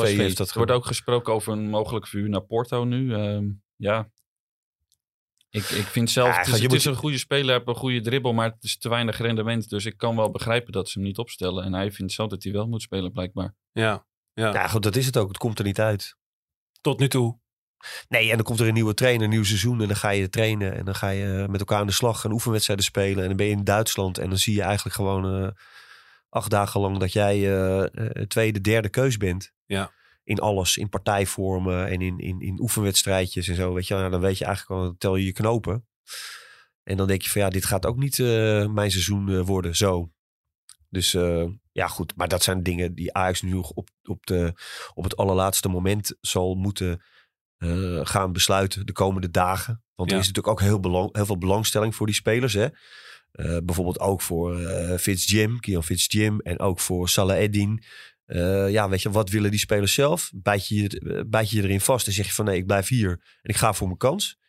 Heeft 0.07 0.37
dat 0.37 0.49
Er 0.49 0.57
wordt 0.57 0.71
ook 0.71 0.85
gesproken 0.85 1.33
over 1.33 1.53
een 1.53 1.69
mogelijk 1.69 2.07
vuur 2.07 2.29
naar 2.29 2.41
Porto 2.41 2.83
nu. 2.83 3.13
Ehm, 3.13 3.49
ja, 3.75 4.11
ik, 5.49 5.63
ik 5.69 5.85
vind 5.85 6.09
zelf... 6.11 6.27
Ja, 6.27 6.37
het 6.37 6.47
is, 6.47 6.53
je 6.55 6.61
het 6.61 6.67
moet- 6.69 6.77
is 6.79 6.85
een 6.85 6.95
goede 6.95 7.17
speler, 7.17 7.55
heeft 7.55 7.67
een 7.67 7.75
goede 7.75 8.01
dribbel, 8.01 8.33
maar 8.33 8.49
het 8.49 8.63
is 8.63 8.77
te 8.77 8.89
weinig 8.89 9.17
rendement. 9.17 9.69
Dus 9.69 9.85
ik 9.85 9.97
kan 9.97 10.15
wel 10.15 10.31
begrijpen 10.31 10.71
dat 10.71 10.89
ze 10.89 10.99
hem 10.99 11.07
niet 11.07 11.17
opstellen. 11.17 11.63
En 11.63 11.73
hij 11.73 11.91
vindt 11.91 12.13
zelf 12.13 12.29
dat 12.29 12.43
hij 12.43 12.51
wel 12.51 12.67
moet 12.67 12.81
spelen, 12.81 13.11
blijkbaar. 13.11 13.55
Ja, 13.71 14.05
ja. 14.33 14.51
Ja, 14.53 14.67
goed, 14.67 14.83
dat 14.83 14.95
is 14.95 15.05
het 15.05 15.17
ook. 15.17 15.27
Het 15.27 15.37
komt 15.37 15.59
er 15.59 15.65
niet 15.65 15.79
uit. 15.79 16.15
tot 16.81 16.99
nu 16.99 17.07
toe. 17.07 17.39
Nee, 18.07 18.29
en 18.29 18.35
dan 18.35 18.45
komt 18.45 18.59
er 18.59 18.67
een 18.67 18.73
nieuwe 18.73 18.93
trainer, 18.93 19.23
een 19.23 19.29
nieuw 19.29 19.43
seizoen. 19.43 19.81
En 19.81 19.87
dan 19.87 19.95
ga 19.95 20.09
je 20.09 20.29
trainen. 20.29 20.75
En 20.75 20.85
dan 20.85 20.95
ga 20.95 21.09
je 21.09 21.45
met 21.49 21.59
elkaar 21.59 21.79
aan 21.79 21.87
de 21.87 21.93
slag 21.93 22.23
en 22.23 22.31
oefenwedstrijden 22.31 22.85
spelen. 22.85 23.21
En 23.21 23.27
dan 23.27 23.37
ben 23.37 23.45
je 23.45 23.51
in 23.51 23.63
Duitsland. 23.63 24.17
En 24.17 24.29
dan 24.29 24.37
zie 24.37 24.55
je 24.55 24.61
eigenlijk 24.61 24.95
gewoon 24.95 25.43
eh, 25.43 25.49
acht 26.29 26.49
dagen 26.49 26.81
lang 26.81 26.97
dat 26.97 27.13
jij 27.13 27.35
eh, 27.35 27.83
eh, 27.83 28.23
tweede, 28.27 28.61
derde 28.61 28.89
keus 28.89 29.17
bent. 29.17 29.51
Ja. 29.65 29.91
In 30.27 30.39
alles. 30.39 30.77
In 30.77 30.89
partijvormen 30.89 31.87
en 31.87 32.01
in, 32.01 32.19
in, 32.19 32.39
in 32.39 32.59
oefenwedstrijdjes 32.59 33.47
en 33.47 33.55
zo. 33.55 33.73
Weet 33.73 33.87
je. 33.87 33.93
Nou, 33.93 34.11
dan 34.11 34.21
weet 34.21 34.37
je 34.37 34.45
eigenlijk 34.45 34.81
dan 34.81 34.97
tel 34.97 35.15
je 35.15 35.25
je 35.25 35.31
knopen. 35.31 35.85
En 36.83 36.97
dan 36.97 37.07
denk 37.07 37.21
je 37.21 37.29
van 37.29 37.41
ja, 37.41 37.49
dit 37.49 37.65
gaat 37.65 37.85
ook 37.85 37.97
niet 37.97 38.19
eh, 38.19 38.67
mijn 38.67 38.91
seizoen 38.91 39.29
eh, 39.29 39.41
worden 39.41 39.75
zo. 39.75 40.11
Dus 40.89 41.13
eh, 41.13 41.45
ja, 41.71 41.87
goed. 41.87 42.15
Maar 42.15 42.27
dat 42.27 42.43
zijn 42.43 42.63
dingen 42.63 42.95
die 42.95 43.13
Ajax 43.13 43.41
nu 43.41 43.51
nog 43.51 43.71
op, 43.71 43.89
op, 44.03 44.25
de, 44.25 44.53
op 44.93 45.03
het 45.03 45.17
allerlaatste 45.17 45.69
moment 45.69 46.17
zal 46.21 46.55
moeten 46.55 47.01
gaan 48.03 48.33
besluiten 48.33 48.85
de 48.85 48.91
komende 48.91 49.29
dagen. 49.29 49.83
Want 49.95 50.11
er 50.11 50.17
is 50.17 50.27
natuurlijk 50.27 50.53
ook 50.53 50.67
heel, 50.67 50.79
belang, 50.79 51.15
heel 51.15 51.25
veel 51.25 51.37
belangstelling 51.37 51.95
voor 51.95 52.05
die 52.05 52.15
spelers. 52.15 52.53
Hè? 52.53 52.67
Bijvoorbeeld 53.61 53.99
ook 53.99 54.21
voor 54.21 54.57
Fitz 54.99 55.29
Jim, 55.29 55.59
Kian 55.59 55.83
Fitz 55.83 56.11
Jim 56.11 56.39
en 56.39 56.59
ook 56.59 56.79
voor 56.79 57.09
Salah 57.09 57.37
Eddin. 57.37 57.83
Eh, 58.27 58.69
ja, 58.69 58.89
weet 58.89 59.01
je, 59.01 59.09
wat 59.09 59.29
willen 59.29 59.51
die 59.51 59.59
spelers 59.59 59.93
zelf? 59.93 60.31
Bijt 60.35 60.67
je, 60.67 60.99
eh, 60.99 61.21
bijt 61.27 61.49
je 61.49 61.63
erin 61.63 61.81
vast 61.81 62.07
en 62.07 62.13
zeg 62.13 62.25
je 62.25 62.33
van 62.33 62.45
nee, 62.45 62.57
ik 62.57 62.65
blijf 62.65 62.87
hier 62.87 63.09
en 63.11 63.49
ik 63.49 63.55
ga 63.55 63.73
voor 63.73 63.87
mijn 63.87 63.99
kans. 63.99 64.39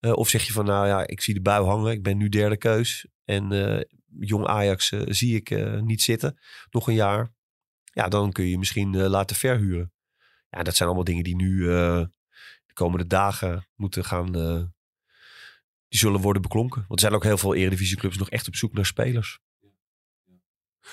Eh, 0.00 0.12
of 0.12 0.28
zeg 0.28 0.46
je 0.46 0.52
van 0.52 0.64
nou 0.64 0.86
ja, 0.86 1.06
ik 1.06 1.20
zie 1.20 1.34
de 1.34 1.40
bui 1.40 1.64
hangen, 1.64 1.92
ik 1.92 2.02
ben 2.02 2.16
nu 2.16 2.28
derde 2.28 2.56
keus. 2.56 3.06
En 3.24 3.86
jong 4.20 4.46
Ajax 4.46 4.88
zie 4.88 5.36
ik 5.36 5.80
niet 5.80 6.02
zitten, 6.02 6.38
nog 6.70 6.88
een 6.88 6.94
jaar. 6.94 7.32
Ja, 7.84 8.08
dan 8.08 8.32
kun 8.32 8.44
je 8.44 8.58
misschien 8.58 8.96
laten 8.96 9.36
verhuren. 9.36 9.92
Ja, 10.48 10.62
dat 10.62 10.76
zijn 10.76 10.88
allemaal 10.88 11.06
dingen 11.06 11.24
die 11.24 11.36
nu 11.36 11.64
de 11.66 12.72
komende 12.72 13.06
dagen 13.06 13.68
moeten 13.74 14.04
gaan. 14.04 14.32
die 15.88 15.98
zullen 15.98 16.20
worden 16.20 16.42
beklonken. 16.42 16.84
Want 16.88 16.92
er 16.92 17.00
zijn 17.00 17.14
ook 17.14 17.24
heel 17.24 17.38
veel 17.38 17.54
eredivisieclubs 17.54 18.18
nog 18.18 18.30
echt 18.30 18.48
op 18.48 18.56
zoek 18.56 18.72
naar 18.72 18.86
spelers. 18.86 19.40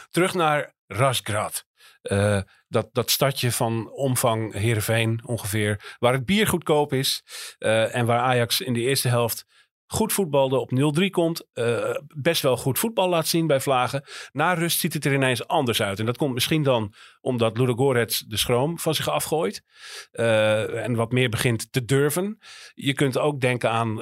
Terug 0.09 0.33
naar 0.33 0.73
Rasgrad. 0.87 1.66
Eh, 2.07 2.39
dat, 2.67 2.89
dat 2.91 3.11
stadje 3.11 3.51
van 3.51 3.91
omvang 3.91 4.53
Heerenveen 4.53 5.21
ongeveer. 5.25 5.95
Waar 5.99 6.13
het 6.13 6.25
bier 6.25 6.47
goedkoop 6.47 6.93
is. 6.93 7.23
eh, 7.57 7.95
en 7.95 8.05
waar 8.05 8.19
Ajax 8.19 8.61
in 8.61 8.73
de 8.73 8.79
eerste 8.79 9.07
helft 9.07 9.45
goed 9.89 10.13
voetbalde 10.13 10.57
op 10.59 10.71
0-3 10.71 11.09
komt. 11.09 11.47
eh, 11.53 11.95
best 12.15 12.41
wel 12.41 12.57
goed 12.57 12.79
voetbal 12.79 13.09
laat 13.09 13.27
zien 13.27 13.47
bij 13.47 13.61
Vlagen. 13.61 14.03
Na 14.31 14.53
rust 14.53 14.79
ziet 14.79 14.93
het 14.93 15.05
er 15.05 15.13
ineens 15.13 15.47
anders 15.47 15.81
uit. 15.81 15.99
En 15.99 16.05
dat 16.05 16.17
komt 16.17 16.33
misschien 16.33 16.63
dan 16.63 16.93
omdat 17.21 17.57
Ludogorets 17.57 18.19
de 18.19 18.37
schroom 18.37 18.79
van 18.79 18.95
zich 18.95 19.09
afgooit. 19.09 19.63
en 20.11 20.95
wat 20.95 21.11
meer 21.11 21.29
begint 21.29 21.71
te 21.71 21.85
durven. 21.85 22.37
Je 22.73 22.93
kunt 22.93 23.17
ook 23.17 23.39
denken 23.41 23.69
aan 23.71 23.97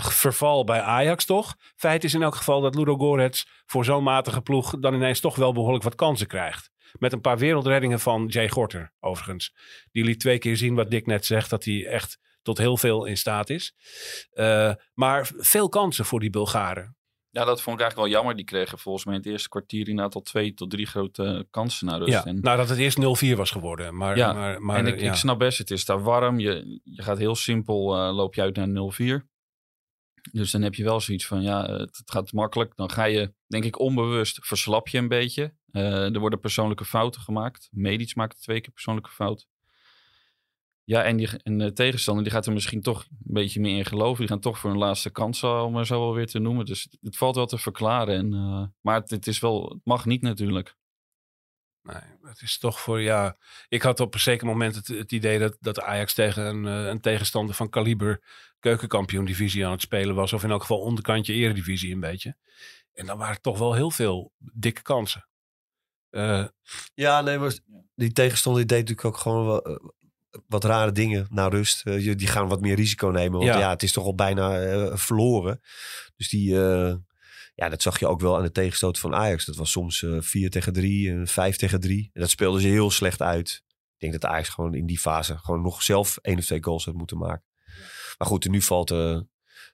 verval 0.00 0.64
bij 0.64 0.80
Ajax 0.80 1.24
toch? 1.24 1.54
Feit 1.76 2.04
is 2.04 2.14
in 2.14 2.22
elk 2.22 2.34
geval 2.34 2.60
dat 2.60 2.74
Ludogorets 2.74 3.46
voor 3.66 3.84
zo'n 3.84 4.02
matige 4.02 4.40
ploeg 4.40 4.78
dan 4.78 4.94
ineens 4.94 5.20
toch 5.20 5.36
wel 5.36 5.52
behoorlijk 5.52 5.84
wat 5.84 5.94
kansen 5.94 6.26
krijgt. 6.26 6.70
Met 6.98 7.12
een 7.12 7.20
paar 7.20 7.38
wereldreddingen 7.38 8.00
van 8.00 8.26
Jay 8.26 8.48
Gorter, 8.48 8.92
overigens. 9.00 9.54
Die 9.92 10.04
liet 10.04 10.20
twee 10.20 10.38
keer 10.38 10.56
zien 10.56 10.74
wat 10.74 10.90
Dick 10.90 11.06
net 11.06 11.26
zegt, 11.26 11.50
dat 11.50 11.64
hij 11.64 11.86
echt 11.86 12.18
tot 12.42 12.58
heel 12.58 12.76
veel 12.76 13.04
in 13.04 13.16
staat 13.16 13.50
is. 13.50 13.74
Eh, 14.30 14.74
maar 14.94 15.30
veel 15.36 15.68
kansen 15.68 16.04
voor 16.04 16.20
die 16.20 16.30
Bulgaren. 16.30 16.96
Ja, 17.30 17.44
dat 17.44 17.62
vond 17.62 17.76
ik 17.76 17.82
eigenlijk 17.82 17.96
wel 17.96 18.18
jammer. 18.18 18.36
Die 18.36 18.44
kregen 18.44 18.78
volgens 18.78 19.04
mij 19.04 19.14
in 19.14 19.20
het 19.20 19.30
eerste 19.30 19.48
kwartier 19.48 19.88
inderdaad 19.88 20.14
al 20.14 20.20
twee 20.20 20.54
tot 20.54 20.70
drie 20.70 20.86
grote 20.86 21.46
kansen 21.50 21.86
naar 21.86 21.98
rust. 21.98 22.10
Ja, 22.10 22.24
En, 22.24 22.40
nou 22.40 22.56
dat 22.56 22.68
het 22.68 22.78
eerst 22.78 22.98
0-4 22.98 23.36
was 23.36 23.50
geworden. 23.50 23.96
Maar, 23.96 24.16
Ja, 24.16 24.32
maar, 24.32 24.62
maar 24.62 24.78
en 24.78 24.86
ik, 24.86 25.00
ja. 25.00 25.10
ik 25.10 25.16
snap 25.16 25.38
best, 25.38 25.58
het 25.58 25.70
is 25.70 25.84
daar 25.84 26.02
warm. 26.02 26.38
Je, 26.38 26.80
je 26.84 27.02
gaat 27.02 27.18
heel 27.18 27.34
simpel, 27.34 27.96
eh, 27.96 28.14
loop 28.14 28.34
je 28.34 28.40
uit 28.40 28.56
naar 28.56 28.68
0-4. 28.68 29.28
Dus 30.32 30.50
dan 30.50 30.62
heb 30.62 30.74
je 30.74 30.84
wel 30.84 31.00
zoiets 31.00 31.26
van, 31.26 31.42
ja, 31.42 31.66
het, 31.66 31.96
het 31.96 32.10
gaat 32.10 32.32
makkelijk. 32.32 32.76
Dan 32.76 32.90
ga 32.90 33.04
je, 33.04 33.34
denk 33.46 33.64
ik, 33.64 33.78
onbewust 33.78 34.46
verslap 34.46 34.88
je 34.88 34.98
een 34.98 35.08
beetje. 35.08 35.54
Eh, 35.72 36.14
er 36.14 36.18
worden 36.18 36.40
persoonlijke 36.40 36.84
fouten 36.84 37.20
gemaakt. 37.20 37.68
Medisch 37.72 38.14
maakt 38.14 38.42
twee 38.42 38.60
keer 38.60 38.72
persoonlijke 38.72 39.10
fout. 39.10 39.48
Ja, 40.84 41.02
en, 41.02 41.16
die, 41.16 41.28
en 41.42 41.58
de 41.58 41.72
tegenstander 41.72 42.24
die 42.24 42.32
gaat 42.32 42.46
er 42.46 42.52
misschien 42.52 42.80
toch 42.80 43.02
een 43.10 43.18
beetje 43.32 43.60
meer 43.60 43.76
in 43.78 43.84
geloven. 43.84 44.18
Die 44.18 44.28
gaan 44.28 44.40
toch 44.40 44.58
voor 44.58 44.70
een 44.70 44.78
laatste 44.78 45.10
kans, 45.10 45.42
om 45.42 45.72
maar 45.72 45.86
zo 45.86 46.00
wel 46.00 46.14
weer 46.14 46.26
te 46.26 46.38
noemen. 46.38 46.64
Dus 46.64 46.88
het 47.00 47.16
valt 47.16 47.34
wel 47.34 47.46
te 47.46 47.58
verklaren. 47.58 48.14
En, 48.14 48.32
eh, 48.32 48.64
maar 48.80 48.94
het, 48.94 49.10
het 49.10 49.26
is 49.26 49.38
wel, 49.38 49.68
het 49.68 49.80
mag 49.84 50.04
niet 50.04 50.22
natuurlijk. 50.22 50.76
Nee, 51.82 52.02
het 52.22 52.40
is 52.40 52.58
toch 52.58 52.80
voor, 52.80 53.00
ja... 53.00 53.36
Ik 53.68 53.82
had 53.82 54.00
op 54.00 54.14
een 54.14 54.20
zeker 54.20 54.46
moment 54.46 54.74
het, 54.74 54.86
het 54.86 55.12
idee 55.12 55.38
dat, 55.38 55.56
dat 55.60 55.80
Ajax 55.80 56.14
tegen 56.14 56.44
een, 56.44 56.66
eh, 56.66 56.88
een 56.88 57.00
tegenstander 57.00 57.54
van 57.54 57.68
kaliber 57.68 58.22
keukenkampioen 58.58 59.24
divisie 59.24 59.66
aan 59.66 59.72
het 59.72 59.80
spelen 59.80 60.14
was. 60.14 60.32
Of 60.32 60.42
in 60.44 60.50
elk 60.50 60.60
geval 60.60 60.80
onderkantje 60.80 61.32
eredivisie 61.32 61.92
een 61.92 62.00
beetje. 62.00 62.36
En 62.92 63.06
dan 63.06 63.18
waren 63.18 63.40
toch 63.40 63.58
wel 63.58 63.74
heel 63.74 63.90
veel 63.90 64.32
dikke 64.38 64.82
kansen. 64.82 65.28
Eh, 66.10 66.44
Ja, 66.94 67.20
nee, 67.20 67.38
maar 67.38 67.58
die 67.94 68.12
tegenstander 68.12 68.66
die 68.66 68.76
deed 68.76 68.88
natuurlijk 68.88 69.06
ook 69.16 69.22
gewoon 69.22 69.46
wel, 69.46 69.62
eh, 69.62 69.76
wat 70.46 70.64
rare 70.64 70.92
dingen 70.92 71.26
na 71.30 71.48
rust. 71.48 71.86
Eh, 71.86 72.04
je- 72.04 72.14
die 72.14 72.26
gaan 72.26 72.48
wat 72.48 72.60
meer 72.60 72.76
risico 72.76 73.08
nemen. 73.08 73.38
Want 73.38 73.44
Ja. 73.44 73.58
ja, 73.58 73.70
het 73.70 73.82
is 73.82 73.92
toch 73.92 74.04
al 74.04 74.14
bijna 74.14 74.96
verloren. 74.96 75.60
Dus 76.16 76.28
die, 76.28 76.62
eh, 76.64 76.94
ja, 77.54 77.68
dat 77.68 77.82
zag 77.82 77.98
je 77.98 78.06
ook 78.06 78.20
wel 78.20 78.36
aan 78.36 78.42
de 78.42 78.52
tegenstoot 78.52 78.98
van 78.98 79.14
Ajax. 79.14 79.44
Dat 79.44 79.56
was 79.56 79.70
soms 79.70 80.02
eh 80.02 80.16
4 80.20 80.50
tegen 80.50 80.72
3 80.72 81.10
en 81.10 81.26
5 81.26 81.56
tegen 81.56 81.80
3. 81.80 82.10
En 82.12 82.20
dat 82.20 82.30
speelde 82.30 82.60
ze 82.60 82.66
heel 82.68 82.90
slecht 82.90 83.22
uit. 83.22 83.62
Ik 83.68 84.10
denk 84.10 84.12
dat 84.20 84.30
Ajax 84.30 84.48
gewoon 84.48 84.74
in 84.74 84.86
die 84.86 84.98
fase 84.98 85.38
gewoon 85.38 85.62
nog 85.62 85.82
zelf 85.82 86.16
één 86.22 86.38
of 86.38 86.44
twee 86.44 86.62
goals 86.64 86.84
had 86.84 86.94
moeten 86.94 87.18
maken. 87.18 87.44
Maar 88.18 88.28
goed, 88.28 88.48
nu 88.48 88.62
valt 88.62 88.90
er 88.90 89.26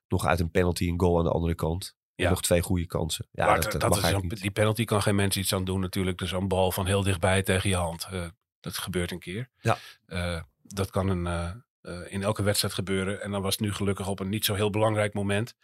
nog 0.09 0.27
uit 0.27 0.40
een 0.40 0.51
penalty 0.51 0.88
een 0.88 1.01
goal 1.01 1.18
aan 1.18 1.25
de 1.25 1.31
andere 1.31 1.55
kant. 1.55 1.95
Ja. 2.16 2.29
Nog 2.31 2.42
twee 2.42 2.62
goede 2.62 2.87
kansen. 2.87 3.29
Ja, 3.33 3.46
Maar 3.46 3.55
dat, 3.55 3.62
dat, 3.64 3.72
dat 3.72 3.81
dat 3.81 3.90
mag 3.90 4.11
is 4.11 4.16
een- 4.16 4.26
niet. 4.29 4.40
die 4.40 4.50
penalty 4.50 4.85
kan 4.85 5.02
geen 5.02 5.14
mens 5.14 5.37
iets 5.37 5.52
aan 5.55 5.64
doen 5.64 5.81
natuurlijk. 5.81 6.18
Dus 6.18 6.33
een 6.33 6.48
bal 6.48 6.72
van 6.72 6.87
heel 6.87 7.02
dichtbij 7.02 7.42
tegen 7.42 7.70
je 7.70 7.76
hand. 7.76 8.07
Eh, 8.11 8.26
dat 8.61 8.79
gebeurt 8.79 9.11
een 9.11 9.18
keer. 9.18 9.48
Ja. 9.61 9.79
Eh, 10.07 10.40
dat 10.62 10.90
kan 10.90 11.09
een, 11.09 11.26
eh, 11.26 11.50
eh, 11.81 12.12
in 12.12 12.22
elke 12.22 12.42
wedstrijd 12.42 12.74
gebeuren. 12.74 13.22
En 13.22 13.31
dan 13.31 13.42
was 13.42 13.52
het 13.52 13.61
nu 13.62 13.72
gelukkig 13.72 14.09
op 14.09 14.20
een 14.20 14.29
niet 14.29 14.44
zo 14.44 14.55
heel 14.55 14.70
belangrijk 14.70 15.14
moment. 15.14 15.55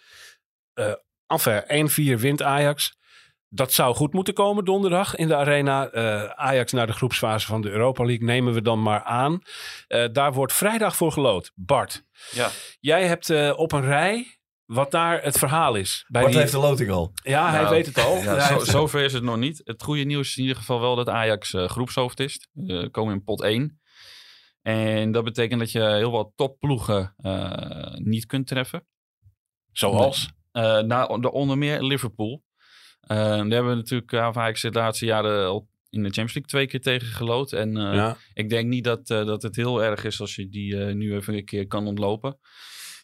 Eh 0.75 0.93
enfin, 1.27 1.63
1-4 1.67 2.19
wint 2.19 2.43
Ajax. 2.43 3.01
Dat 3.49 3.73
zou 3.73 3.95
goed 3.95 4.13
moeten 4.13 4.35
komen 4.35 4.65
donderdag 4.65 5.15
in 5.17 5.29
de 5.29 5.37
arena. 5.37 5.89
Eh, 5.91 6.25
Ajax 6.25 6.73
naar 6.73 6.87
de 6.87 6.93
groepsfase 6.93 7.47
van 7.47 7.61
de 7.63 7.71
Europa 7.71 8.05
League 8.05 8.25
nemen 8.27 8.53
we 8.55 8.63
dan 8.63 8.83
maar 8.83 9.03
aan. 9.03 9.43
Eh, 9.89 10.05
daar 10.13 10.33
wordt 10.33 10.53
vrijdag 10.53 10.97
voor 10.97 11.13
gelood. 11.13 11.53
Bart, 11.55 12.05
Ja. 12.31 12.49
jij 12.81 13.07
hebt 13.07 13.31
eh, 13.31 13.53
op 13.57 13.73
een 13.73 13.85
rij 13.85 14.39
wat 14.73 14.91
daar 14.91 15.23
het 15.23 15.39
verhaal 15.39 15.75
is. 15.75 16.05
Bij 16.09 16.21
Bart 16.21 16.33
die- 16.33 16.43
heeft 16.43 16.53
de 16.53 16.59
loting 16.59 16.91
al. 16.91 17.13
Ja, 17.15 17.51
hij 17.51 17.61
Nou, 17.61 17.75
weet 17.75 17.87
het 17.87 17.99
al. 17.99 18.17
Ja, 18.17 18.47
zo, 18.47 18.59
zover 18.65 19.03
is 19.03 19.13
het 19.13 19.23
nog 19.23 19.37
niet. 19.37 19.61
Het 19.65 19.83
goede 19.83 20.03
nieuws 20.03 20.29
is 20.29 20.37
in 20.37 20.43
ieder 20.43 20.59
geval 20.59 20.81
wel 20.81 20.95
dat 20.95 21.09
Ajax 21.09 21.55
eh, 21.55 21.69
groepshoofd 21.69 22.21
is. 22.21 22.49
We 22.53 22.89
komen 22.91 23.15
in 23.15 23.25
pot 23.25 23.43
1. 23.43 23.81
En 24.63 25.13
dat 25.13 25.25
betekent 25.25 25.61
dat 25.61 25.73
je 25.73 25.83
heel 25.83 26.11
wat 26.11 26.33
topploegen 26.37 27.15
eh, 27.17 27.95
niet 27.95 28.27
kunt 28.27 28.47
treffen. 28.47 28.87
Zoals? 29.73 30.31
Eh 30.53 30.79
nou, 30.79 31.21
de 31.21 31.33
onder 31.33 31.59
meer 31.59 31.83
Liverpool. 31.83 32.43
Eh, 33.01 33.17
daar 33.17 33.37
hebben 33.37 33.69
we 33.69 33.75
natuurlijk 33.75 34.13
uh, 34.13 34.31
Ajax 34.33 34.61
de 34.61 34.71
laatste 34.71 35.05
jaren 35.05 35.47
al 35.47 35.69
in 35.93 36.03
de 36.03 36.11
Champions 36.11 36.35
League 36.35 36.51
twee 36.51 36.67
keer 36.67 36.81
tegen 36.81 37.09
gelood. 37.09 37.53
En 37.53 37.77
eh, 37.77 37.95
ja. 37.95 38.17
ik 38.35 38.49
denk 38.49 38.69
niet 38.69 38.85
dat, 38.85 39.11
eh, 39.11 39.27
dat 39.27 39.43
het 39.43 39.57
heel 39.57 39.83
erg 39.83 40.05
is 40.05 40.21
als 40.21 40.35
je 40.35 40.49
die 40.49 40.85
eh, 40.85 40.95
nu 40.95 41.15
even 41.15 41.35
een 41.35 41.45
keer 41.45 41.67
kan 41.67 41.87
ontlopen. 41.87 42.39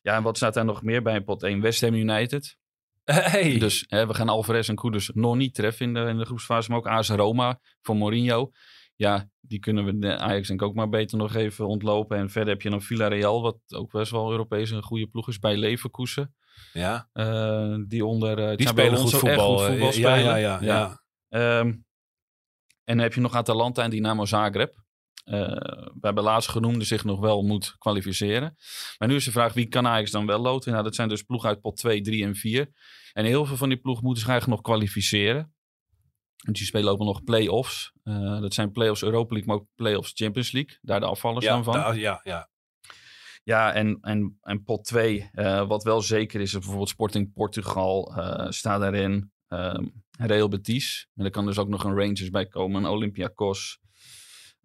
Ja, 0.08 0.16
en 0.16 0.22
wat 0.22 0.36
staat 0.36 0.54
daar 0.54 0.64
nog 0.64 0.82
meer 0.82 1.02
bij 1.02 1.14
in 1.14 1.24
pot 1.24 1.42
1? 1.42 1.60
West 1.60 1.80
Ham 1.80 1.94
United. 1.94 2.56
Hey. 3.04 3.58
Dus 3.58 3.84
hè, 3.88 4.06
we 4.06 4.14
gaan 4.14 4.28
Alvarez 4.28 4.68
en 4.68 4.74
Koeders 4.74 5.10
nog 5.14 5.36
niet 5.36 5.54
treffen 5.54 5.86
in 5.86 5.94
de, 5.94 6.00
in 6.00 6.18
de 6.18 6.24
groepsfase. 6.24 6.70
Maar 6.70 6.78
ook 6.78 6.86
AS 6.86 7.08
Roma 7.08 7.60
voor 7.82 7.96
Mourinho. 7.96 8.50
Ja, 8.96 9.28
die 9.40 9.58
kunnen 9.58 9.84
we 9.84 10.18
Ajax 10.18 10.48
denk 10.48 10.60
ik 10.60 10.66
ook 10.66 10.74
maar 10.74 10.88
beter 10.88 11.18
nog 11.18 11.34
even 11.34 11.66
ontlopen. 11.66 12.18
En 12.18 12.30
verder 12.30 12.52
heb 12.52 12.62
je 12.62 12.70
dan 12.70 12.82
Villarreal, 12.82 13.42
wat 13.42 13.58
ook 13.74 13.90
best 13.92 14.10
wel 14.10 14.30
Europees 14.30 14.70
een 14.70 14.82
goede 14.82 15.06
ploeg 15.06 15.28
is 15.28 15.38
bij 15.38 15.56
Leverkusen. 15.56 16.34
ja. 16.72 17.08
Eh, 17.12 17.74
die 17.86 18.04
onder 18.04 18.50
uh, 18.50 18.56
Die 18.56 18.68
spelen 18.68 18.98
goed 18.98 19.10
voetbal. 19.10 19.58
Voetbal 19.58 19.86
eh, 19.86 19.92
spelen. 19.92 20.18
ja, 20.18 20.36
ja, 20.36 20.58
ja. 20.60 20.60
ja. 20.60 21.02
Ehm, 21.28 21.66
en 22.84 22.96
dan 22.96 22.98
heb 22.98 23.14
je 23.14 23.20
nog 23.20 23.34
Atalanta 23.34 23.82
en 23.82 23.90
Dynamo 23.90 24.24
Zagreb. 24.24 24.74
We 25.28 25.98
hebben 26.00 26.24
laatst 26.24 26.48
genoemde 26.48 26.84
zich 26.84 27.04
nog 27.04 27.20
wel 27.20 27.42
moet 27.42 27.74
kwalificeren. 27.78 28.56
Maar 28.98 29.08
nu 29.08 29.14
is 29.14 29.24
de 29.24 29.30
vraag, 29.30 29.52
wie 29.52 29.66
kan 29.66 29.86
Ajax 29.86 30.10
dan 30.10 30.26
wel 30.26 30.38
loten? 30.38 30.72
Nou, 30.72 30.84
dat 30.84 30.94
zijn 30.94 31.08
dus 31.08 31.22
ploegen 31.22 31.48
uit 31.48 31.60
pot 31.60 31.76
2, 31.76 32.00
3 32.00 32.24
en 32.24 32.34
4. 32.34 32.70
En 33.12 33.24
heel 33.24 33.46
veel 33.46 33.56
van 33.56 33.68
die 33.68 33.78
ploegen 33.78 34.04
moeten 34.04 34.22
zich 34.22 34.30
eigenlijk 34.32 34.60
nog 34.60 34.70
kwalificeren. 34.74 35.52
Want 36.44 36.56
die 36.56 36.66
spelen 36.66 36.92
ook 36.92 36.98
nog 36.98 37.24
play-offs. 37.24 37.92
Uh, 38.04 38.40
dat 38.40 38.54
zijn 38.54 38.72
play-offs 38.72 39.02
Europa 39.02 39.34
League, 39.34 39.48
maar 39.48 39.62
ook 39.62 39.68
play-offs 39.74 40.12
Champions 40.14 40.52
League. 40.52 40.78
Daar 40.80 41.00
de 41.00 41.06
afvallers 41.06 41.44
ja, 41.44 41.52
dan 41.52 41.64
van. 41.64 41.74
da, 41.74 41.92
ja, 41.92 42.20
ja. 42.24 42.50
Ja, 43.42 43.72
en, 43.72 43.98
en, 44.00 44.38
en 44.42 44.64
pot 44.64 44.84
2, 44.84 45.30
uh, 45.32 45.66
wat 45.66 45.82
wel 45.82 46.00
zeker 46.00 46.40
is, 46.40 46.46
is 46.46 46.58
bijvoorbeeld 46.58 46.88
Sporting 46.88 47.32
Portugal 47.32 48.14
uh, 48.18 48.46
staat 48.50 48.80
daarin. 48.80 49.32
Um, 49.48 49.92
Real 50.18 50.48
Betis. 50.48 51.08
En 51.14 51.24
er 51.24 51.30
kan 51.30 51.46
dus 51.46 51.58
ook 51.58 51.68
nog 51.68 51.84
een 51.84 51.98
Rangers 51.98 52.30
bij 52.30 52.46
komen, 52.46 52.84
een 52.84 52.90
Olympiakos. 52.90 53.80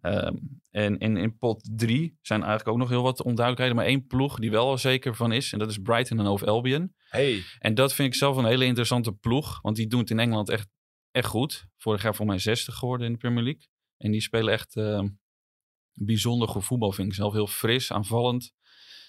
Um, 0.06 0.60
en 0.70 0.98
in, 0.98 1.16
in 1.16 1.38
pot 1.38 1.68
3 1.76 2.18
zijn 2.22 2.40
eigenlijk 2.40 2.70
ook 2.70 2.78
nog 2.78 2.88
heel 2.88 3.02
wat 3.02 3.22
onduidelijkheden. 3.22 3.76
Maar 3.76 3.84
één 3.84 4.06
ploeg 4.06 4.38
die 4.38 4.50
wel 4.50 4.78
zeker 4.78 5.14
van 5.14 5.32
is. 5.32 5.52
En 5.52 5.58
dat 5.58 5.70
is 5.70 5.78
Brighton 5.78 6.18
en 6.18 6.24
Hove 6.24 6.46
Albion. 6.46 6.94
Hey. 7.08 7.42
En 7.58 7.74
dat 7.74 7.94
vind 7.94 8.08
ik 8.08 8.18
zelf 8.18 8.36
een 8.36 8.44
hele 8.44 8.64
interessante 8.64 9.12
ploeg. 9.12 9.60
Want 9.62 9.76
die 9.76 9.86
doen 9.86 10.00
het 10.00 10.10
in 10.10 10.18
Engeland 10.18 10.48
echt, 10.48 10.68
echt 11.10 11.26
goed. 11.26 11.66
Vorig 11.76 12.02
jaar 12.02 12.14
voor 12.14 12.26
mij 12.26 12.38
60 12.38 12.74
geworden 12.74 13.06
in 13.06 13.12
de 13.12 13.18
Premier 13.18 13.42
League. 13.42 13.62
En 13.96 14.10
die 14.10 14.20
spelen 14.20 14.52
echt 14.52 14.76
uh, 14.76 15.02
bijzonder 15.92 16.48
goed 16.48 16.64
voetbal, 16.64 16.92
vind 16.92 17.08
ik 17.08 17.14
zelf. 17.14 17.32
Heel 17.32 17.46
fris, 17.46 17.92
aanvallend. 17.92 18.52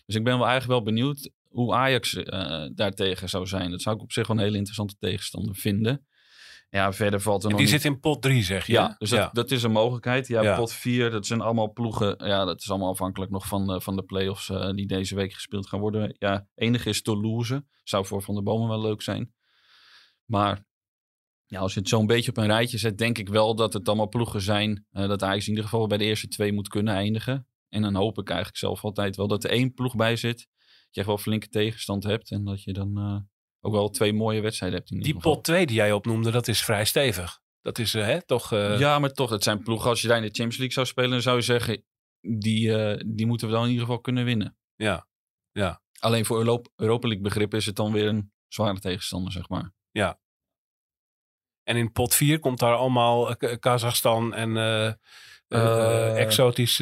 Dus 0.06 0.16
ik 0.16 0.24
ben 0.24 0.38
wel 0.38 0.48
eigenlijk 0.48 0.84
wel 0.84 0.94
benieuwd 0.94 1.32
hoe 1.50 1.74
Ajax 1.74 2.14
uh, 2.14 2.68
daartegen 2.74 3.30
zou 3.30 3.48
zijn. 3.48 3.72
Dat 3.72 3.82
zou 3.82 3.96
ik 3.96 4.02
op 4.02 4.12
zich 4.12 4.28
wel 4.28 4.38
een 4.38 4.44
hele 4.44 4.58
interessante 4.58 4.96
tegenstander 5.00 5.56
vinden. 5.56 6.06
Ja, 6.76 6.94
verder 6.94 7.22
valt 7.22 7.44
er 7.44 7.50
en 7.50 7.56
nog 7.56 7.60
die 7.64 7.72
niet... 7.72 7.82
zit 7.82 7.92
in 7.92 8.00
pot 8.00 8.22
3, 8.22 8.44
zeg 8.44 8.66
je? 8.66 8.74
Ja, 8.74 8.96
dus 8.98 9.10
dat, 9.10 9.20
ja. 9.20 9.30
dat 9.34 9.52
is 9.52 9.64
een 9.64 9.72
mogelijkheid. 9.72 10.28
Ja, 10.28 10.42
Ja. 10.42 10.58
pot 10.58 10.74
4, 10.74 11.10
dat 11.10 11.26
zijn 11.26 11.42
allemaal 11.42 11.74
ploegen. 11.74 12.28
Ja, 12.28 12.46
dat 12.46 12.62
is 12.62 12.70
allemaal 12.70 12.90
afhankelijk 12.90 13.32
nog 13.32 13.48
van, 13.48 13.74
uh, 13.74 13.80
van 13.80 13.96
de 13.96 14.04
play-offs 14.04 14.50
uh, 14.50 14.70
die 14.70 14.88
deze 14.88 15.16
week 15.16 15.34
gespeeld 15.34 15.68
gaan 15.68 15.80
worden. 15.80 16.16
Ja, 16.20 16.48
enige 16.56 16.90
is 16.90 17.02
Toulouse. 17.02 17.66
Zou 17.84 18.06
voor 18.06 18.22
Van 18.22 18.34
der 18.34 18.44
Bomen 18.44 18.68
wel 18.68 18.82
leuk 18.82 19.02
zijn. 19.02 19.34
Maar 20.26 20.66
ja, 21.46 21.60
als 21.60 21.74
je 21.74 21.80
het 21.80 21.90
zo'n 21.90 22.08
beetje 22.08 22.30
op 22.30 22.38
een 22.38 22.46
rijtje 22.46 22.78
zet, 22.78 22.98
denk 22.98 23.18
ik 23.18 23.30
wel 23.30 23.56
dat 23.56 23.74
het 23.74 23.88
allemaal 23.88 24.10
ploegen 24.10 24.42
zijn. 24.42 24.86
Uh, 24.92 25.08
dat 25.08 25.24
Ajax 25.24 25.44
in 25.44 25.50
ieder 25.50 25.64
geval 25.64 25.88
bij 25.88 25.98
de 25.98 26.04
eerste 26.04 26.28
twee 26.28 26.54
moet 26.54 26.68
kunnen 26.68 26.94
eindigen. 26.94 27.48
En 27.70 27.82
dan 27.82 27.96
hoop 27.96 28.18
ik 28.18 28.28
eigenlijk 28.28 28.58
zelf 28.58 28.84
altijd 28.84 29.16
wel 29.16 29.28
dat 29.28 29.44
er 29.44 29.50
één 29.50 29.74
ploeg 29.74 29.96
bij 29.96 30.16
zit. 30.16 30.38
Dat 30.38 30.88
je 30.92 31.00
echt 31.00 31.08
wel 31.08 31.18
flinke 31.18 31.48
tegenstand 31.48 32.04
hebt. 32.04 32.32
En 32.32 32.44
dat 32.44 32.64
je 32.64 32.74
dan 32.74 33.28
ook 33.66 33.74
wel 33.74 33.90
twee 33.90 34.14
mooie 34.14 34.42
wedstrijden 34.42 34.78
hebt. 34.80 34.92
In 34.92 35.00
Die 35.00 35.18
pot 35.18 35.44
2 35.44 35.66
die 35.66 35.76
jij 35.76 35.92
opnoemde, 35.92 36.32
dat 36.32 36.48
is 36.48 36.64
vrij 36.64 36.86
stevig. 36.86 37.40
Dat 37.62 37.80
is 37.80 37.96
uh, 37.96 38.06
hè, 38.06 38.26
toch... 38.26 38.54
Uh... 38.54 38.80
Ja, 38.80 39.00
maar 39.00 39.12
toch, 39.12 39.30
het 39.30 39.44
zijn 39.44 39.64
ploegen. 39.64 39.90
Als 39.90 40.02
je 40.02 40.08
daar 40.08 40.18
in 40.18 40.24
de 40.24 40.28
Champions 40.28 40.58
League 40.58 40.74
zou 40.74 40.86
spelen, 40.86 41.10
dan 41.10 41.22
zou 41.22 41.36
je 41.36 41.42
zeggen... 41.42 41.84
Die, 42.20 42.68
uh, 42.68 43.02
die 43.06 43.26
moeten 43.26 43.48
we 43.48 43.54
dan 43.54 43.64
in 43.64 43.70
ieder 43.70 43.86
geval 43.86 44.02
kunnen 44.02 44.26
winnen. 44.26 44.58
Ja, 44.76 45.08
ja. 45.52 45.82
Alleen 46.00 46.26
voor 46.26 46.38
Europa, 46.38 46.70
Europa 46.76 47.08
League 47.08 47.24
begrip 47.24 47.54
is 47.54 47.66
het 47.66 47.76
dan 47.76 47.92
weer 47.92 48.08
een 48.08 48.32
zware 48.48 48.80
tegenstander, 48.80 49.32
zeg 49.32 49.50
maar. 49.50 49.74
Ja. 49.92 50.20
En 51.64 51.76
in 51.76 51.92
pot 51.92 52.16
4 52.16 52.40
komt 52.40 52.60
daar 52.60 52.76
allemaal 52.76 53.36
Kazachstan 53.36 54.34
en 54.34 54.50
uh, 54.50 54.92
uh, 55.48 56.20
exotisch 56.20 56.78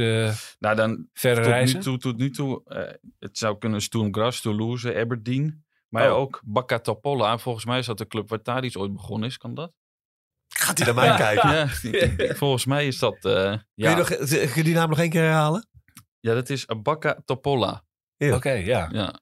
nou 0.59 0.75
dan, 0.75 1.09
verre 1.13 1.41
tot 1.41 1.45
reizen? 1.45 1.77
Nu 1.77 1.83
toe, 1.83 1.97
tot 1.97 2.17
nu 2.17 2.29
toe, 2.29 2.61
uh, 2.67 3.09
het 3.19 3.37
zou 3.37 3.57
kunnen 3.57 3.81
Sturm 3.81 4.13
Graz, 4.13 4.41
Toulouse, 4.41 4.95
Aberdeen. 4.95 5.62
Maar 5.93 6.11
oh. 6.11 6.17
ook 6.17 6.41
Bacca 6.45 6.79
Topola. 6.79 7.37
Volgens 7.37 7.65
mij 7.65 7.79
is 7.79 7.85
dat 7.85 7.97
de 7.97 8.07
club 8.07 8.29
waar 8.29 8.41
Tadic 8.41 8.77
ooit 8.77 8.93
begonnen 8.93 9.29
is. 9.29 9.37
Kan 9.37 9.53
dat? 9.53 9.71
Gaat 10.47 10.77
hij 10.77 10.93
naar 10.93 11.05
mij 11.05 11.17
kijken? 11.17 11.49
Ja, 12.27 12.35
volgens 12.35 12.65
mij 12.65 12.87
is 12.87 12.99
dat... 12.99 13.13
Uh, 13.15 13.21
kun, 13.21 13.61
ja. 13.73 13.89
je 13.89 13.95
nog, 13.95 14.07
kun 14.07 14.55
je 14.55 14.63
die 14.63 14.73
naam 14.73 14.89
nog 14.89 14.99
één 14.99 15.09
keer 15.09 15.21
herhalen? 15.21 15.67
Ja, 16.19 16.33
dat 16.33 16.49
is 16.49 16.65
Bacca 16.65 17.21
Topola. 17.25 17.83
Oké, 18.17 18.33
okay, 18.33 18.65
ja. 18.65 18.89
ja. 18.91 19.19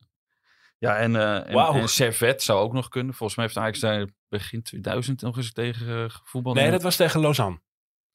Ja, 0.77 0.97
en, 0.97 1.13
uh, 1.13 1.47
en, 1.47 1.53
wow. 1.53 1.75
en 1.75 1.89
Servet 1.89 2.41
zou 2.41 2.59
ook 2.59 2.73
nog 2.73 2.87
kunnen. 2.87 3.13
Volgens 3.13 3.37
mij 3.37 3.45
heeft 3.45 3.57
Ajax 3.57 3.79
daar 3.79 4.07
begin 4.29 4.63
2000 4.63 5.21
nog 5.21 5.37
eens 5.37 5.51
tegen 5.51 5.87
uh, 5.87 6.05
gevoetbald. 6.07 6.55
Nee, 6.55 6.71
dat 6.71 6.81
was 6.81 6.95
tegen 6.95 7.21
Lausanne. 7.21 7.61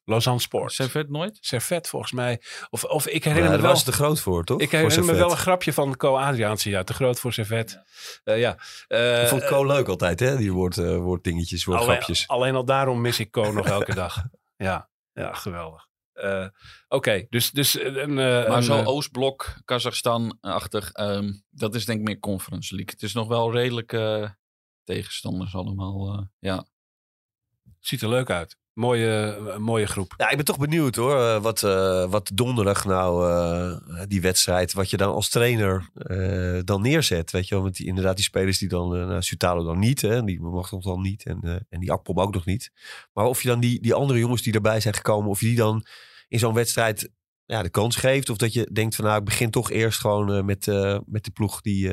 Lausanne 0.06 0.40
Sport. 0.40 0.72
Servet 0.72 1.08
nooit? 1.08 1.38
Servet 1.40 1.88
volgens 1.88 2.12
mij. 2.12 2.40
Of, 2.70 2.84
of 2.84 3.06
ik 3.06 3.24
herinner 3.24 3.50
ja, 3.50 3.56
me 3.56 3.62
wel... 3.62 3.72
was 3.72 3.84
te 3.84 3.92
groot 3.92 4.20
voor, 4.20 4.44
toch? 4.44 4.60
Ik 4.60 4.70
herinner 4.70 5.04
me 5.04 5.14
wel 5.14 5.30
een 5.30 5.36
grapje 5.36 5.72
van 5.72 5.96
Co 5.96 6.16
Adriaanse. 6.16 6.70
Ja, 6.70 6.84
te 6.84 6.94
groot 6.94 7.20
voor 7.20 7.32
Servet. 7.32 7.82
Ja. 8.24 8.34
Uh, 8.34 8.40
ja. 8.40 8.58
Uh, 8.88 9.22
ik 9.22 9.28
vond 9.28 9.44
Co 9.44 9.66
leuk 9.66 9.88
altijd, 9.88 10.20
hè? 10.20 10.36
Die 10.36 10.52
woord, 10.52 10.76
uh, 10.76 10.96
woorddingetjes, 10.96 11.64
woordgrapjes. 11.64 12.28
Alleen, 12.28 12.42
alleen 12.42 12.54
al 12.54 12.64
daarom 12.64 13.00
mis 13.00 13.20
ik 13.20 13.30
Co 13.30 13.52
nog 13.52 13.66
elke 13.66 13.94
dag. 14.04 14.24
Ja, 14.56 14.88
ja 15.12 15.32
geweldig. 15.32 15.86
Uh, 16.14 16.40
Oké, 16.40 16.50
okay, 16.88 17.26
dus... 17.30 17.50
dus 17.50 17.80
een, 17.80 18.10
uh, 18.10 18.48
maar 18.48 18.62
zo 18.62 18.82
Oostblok, 18.82 19.56
Kazachstan-achtig, 19.64 20.98
um, 20.98 21.44
dat 21.50 21.74
is 21.74 21.84
denk 21.84 21.98
ik 21.98 22.04
meer 22.04 22.18
Conference 22.18 22.74
League. 22.74 22.92
Het 22.94 23.02
is 23.02 23.12
nog 23.12 23.28
wel 23.28 23.52
redelijk 23.52 23.92
uh, 23.92 24.30
tegenstanders 24.84 25.54
allemaal, 25.54 26.18
uh, 26.18 26.24
ja. 26.38 26.66
Ziet 27.80 28.02
er 28.02 28.08
leuk 28.08 28.30
uit. 28.30 28.56
Mooie, 28.78 29.38
mooie 29.58 29.86
groep. 29.86 30.14
Ja, 30.16 30.30
ik 30.30 30.36
ben 30.36 30.44
toch 30.44 30.58
benieuwd 30.58 30.96
hoor. 30.96 31.40
Wat, 31.40 31.62
uh, 31.62 32.10
wat 32.10 32.30
donderdag 32.34 32.84
nou, 32.84 34.06
die 34.08 34.20
wedstrijd, 34.20 34.72
wat 34.72 34.90
je 34.90 34.96
dan 34.96 35.14
als 35.14 35.28
trainer 35.28 35.90
dan 36.64 36.82
neerzet. 36.82 37.30
Weet 37.30 37.48
je 37.48 37.54
wel, 37.54 37.72
die, 37.72 37.86
inderdaad 37.86 38.16
die 38.16 38.24
spelers 38.24 38.58
die 38.58 38.68
dan, 38.68 38.88
nou, 38.88 39.64
dan 39.64 39.78
niet, 39.78 40.00
hè, 40.00 40.24
die 40.24 40.40
mag 40.40 40.70
nog 40.70 40.82
dan 40.82 41.00
niet. 41.00 41.24
En, 41.24 41.66
en 41.68 41.80
die 41.80 41.92
Akpom 41.92 42.20
ook 42.20 42.34
nog 42.34 42.44
niet. 42.44 42.70
Maar 43.12 43.24
of 43.24 43.42
je 43.42 43.48
dan 43.48 43.60
die, 43.60 43.80
die 43.80 43.94
andere 43.94 44.18
jongens 44.18 44.42
die 44.42 44.52
erbij 44.52 44.80
zijn 44.80 44.94
gekomen, 44.94 45.30
of 45.30 45.40
je 45.40 45.46
die 45.46 45.56
dan 45.56 45.86
in 46.28 46.38
zo'n 46.38 46.54
wedstrijd 46.54 47.10
ja, 47.44 47.62
de 47.62 47.70
kans 47.70 47.96
geeft. 47.96 48.30
Of 48.30 48.36
dat 48.36 48.52
je 48.52 48.68
denkt 48.72 48.94
van 48.94 49.04
nou, 49.04 49.18
ik 49.18 49.24
begin 49.24 49.50
toch 49.50 49.70
eerst 49.70 50.00
gewoon 50.00 50.44
met, 50.44 50.66
met 51.06 51.24
de 51.24 51.30
ploeg 51.32 51.60
die, 51.60 51.90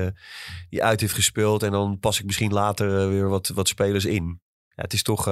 die 0.70 0.84
uit 0.84 1.02
heeft 1.02 1.14
gespeeld. 1.14 1.64
En 1.64 1.72
dan 1.72 2.00
pas 2.00 2.20
ik 2.20 2.26
misschien 2.26 2.54
later 2.54 3.10
weer 3.10 3.30
wat, 3.30 3.48
wat 3.48 3.68
spelers 3.68 4.06
in. 4.06 4.42
Ja, 4.76 4.84
het 4.84 4.94
is 4.94 5.04
toch... 5.04 5.28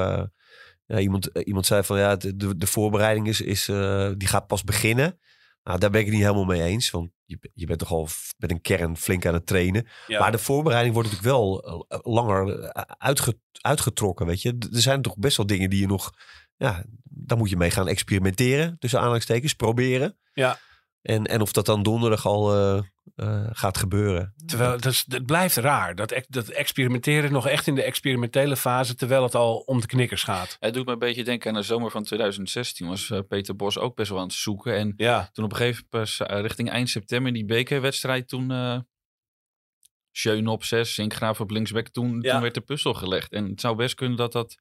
Ja, 0.91 0.99
iemand, 0.99 1.25
iemand 1.25 1.65
zei 1.65 1.83
van 1.83 1.99
ja, 1.99 2.15
de, 2.15 2.57
de, 2.57 2.67
voorbereiding 2.67 3.27
is, 3.27 3.41
is 3.41 3.67
uh, 3.67 4.11
die 4.17 4.27
gaat 4.27 4.47
pas 4.47 4.63
beginnen. 4.63 5.19
Nou, 5.63 5.79
daar 5.79 5.89
ben 5.89 5.99
ik 5.99 6.05
het 6.05 6.15
niet 6.15 6.23
helemaal 6.23 6.45
mee 6.45 6.61
eens. 6.63 6.89
Want 6.89 7.11
je, 7.25 7.37
je 7.53 7.65
bent 7.65 7.79
toch 7.79 7.91
al 7.91 8.07
met 8.37 8.51
een 8.51 8.61
kern 8.61 8.97
flink 8.97 9.25
aan 9.25 9.33
het 9.33 9.45
trainen. 9.45 9.87
Ja. 10.07 10.19
Maar 10.19 10.31
de 10.31 10.37
voorbereiding 10.37 10.93
wordt 10.93 11.09
natuurlijk 11.09 11.35
wel 11.35 11.67
uh, 11.89 11.99
langer 12.01 12.71
uitge, 12.97 13.39
uitgetrokken. 13.61 14.25
Weet 14.25 14.41
je, 14.41 14.55
er 14.71 14.81
zijn 14.81 15.01
toch 15.01 15.17
best 15.17 15.37
wel 15.37 15.45
dingen 15.45 15.69
die 15.69 15.79
je 15.79 15.87
nog. 15.87 16.11
Ja, 16.57 16.83
daar 17.03 17.37
moet 17.37 17.49
je 17.49 17.57
mee 17.57 17.71
gaan 17.71 17.87
experimenteren. 17.87 18.75
Tussen 18.79 18.99
aanhalingstekens, 18.99 19.53
proberen. 19.53 20.17
Ja. 20.33 20.59
En, 21.01 21.25
en 21.25 21.41
of 21.41 21.51
dat 21.51 21.65
dan 21.65 21.83
donderdag 21.83 22.25
al 22.25 22.53
eh, 22.53 22.77
eh, 23.15 23.47
gaat 23.51 23.77
gebeuren. 23.77 24.33
Terwijl 24.45 24.71
het, 24.71 24.85
is- 24.85 25.05
het 25.07 25.25
blijft 25.25 25.55
raar. 25.55 25.95
Dat, 25.95 26.21
dat 26.29 26.47
experimenteren 26.47 27.31
nog 27.31 27.47
echt 27.47 27.67
in 27.67 27.75
de 27.75 27.83
experimentele 27.83 28.55
fase, 28.57 28.95
terwijl 28.95 29.23
het 29.23 29.35
al 29.35 29.57
om 29.57 29.79
de 29.81 29.87
knikkers 29.87 30.23
gaat. 30.23 30.57
Het 30.59 30.73
doet 30.73 30.85
me 30.85 30.91
een 30.91 30.99
beetje 30.99 31.23
denken 31.23 31.49
aan 31.49 31.55
de 31.55 31.61
zomer 31.61 31.91
van 31.91 32.03
2016. 32.03 32.87
Was 32.87 33.09
eh, 33.09 33.19
Peter 33.27 33.55
Bos 33.55 33.77
ook 33.77 33.95
best 33.95 34.09
wel 34.09 34.19
aan 34.19 34.25
het 34.25 34.33
zoeken. 34.33 34.75
En 34.75 34.93
Ja, 34.95 35.29
toen 35.33 35.45
op 35.45 35.51
een 35.51 35.57
gegeven 35.57 35.85
moment, 35.91 36.17
richting 36.19 36.69
eind 36.69 36.89
september, 36.89 37.33
die 37.33 37.45
bekerwedstrijd, 37.45 38.27
toen 38.27 38.51
eh 38.51 38.79
Schöne 40.11 40.51
op 40.51 40.63
6, 40.63 40.93
Sinkgraaf 40.93 41.39
op 41.39 41.49
linksback, 41.49 41.87
toen, 41.87 42.21
Ja. 42.21 42.31
toen 42.31 42.41
werd 42.41 42.53
de 42.53 42.61
puzzel 42.61 42.93
gelegd. 42.93 43.31
En 43.31 43.49
het 43.49 43.61
zou 43.61 43.75
best 43.75 43.95
kunnen 43.95 44.17
dat 44.17 44.31
dat 44.31 44.57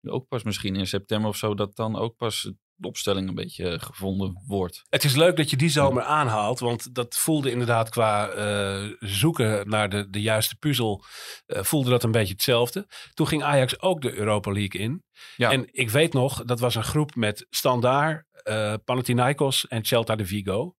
nu 0.00 0.10
ook 0.10 0.28
pas 0.28 0.42
misschien 0.42 0.76
in 0.76 0.86
september 0.86 1.28
of 1.30 1.36
zo, 1.36 1.54
dat 1.54 1.76
dan 1.76 1.96
ook 1.96 2.16
pas 2.16 2.52
opstelling 2.86 3.28
een 3.28 3.34
beetje 3.34 3.68
eh, 3.68 3.80
gevonden 3.80 4.42
wordt. 4.46 4.84
het 4.88 5.04
is 5.04 5.14
leuk 5.14 5.36
dat 5.36 5.50
je 5.50 5.56
die 5.56 5.68
zomer 5.68 6.02
aanhaalt, 6.02 6.58
want 6.58 6.94
dat 6.94 7.18
voelde 7.18 7.50
inderdaad 7.50 7.88
qua 7.88 8.28
eh, 8.28 8.92
zoeken 8.98 9.68
naar 9.68 9.88
de, 9.88 10.10
de 10.10 10.20
juiste 10.20 10.56
puzzel, 10.56 11.04
eh, 11.46 11.62
voelde 11.62 11.90
dat 11.90 12.02
een 12.02 12.10
beetje 12.10 12.32
hetzelfde. 12.32 12.86
Toen 13.14 13.26
ging 13.26 13.42
Ajax 13.42 13.80
ook 13.80 14.02
de 14.02 14.14
Europa 14.14 14.52
League 14.52 14.80
in. 14.80 15.04
Ja. 15.36 15.50
En 15.50 15.68
ik 15.72 15.90
weet 15.90 16.12
nog, 16.12 16.44
dat 16.44 16.60
was 16.60 16.74
een 16.74 16.84
groep 16.84 17.14
met 17.14 17.46
Standaard, 17.50 18.26
eh 18.42 18.74
Panathinaikos 18.84 19.66
en 19.66 19.84
Celta 19.84 20.16
de 20.16 20.26
Vigo. 20.26 20.74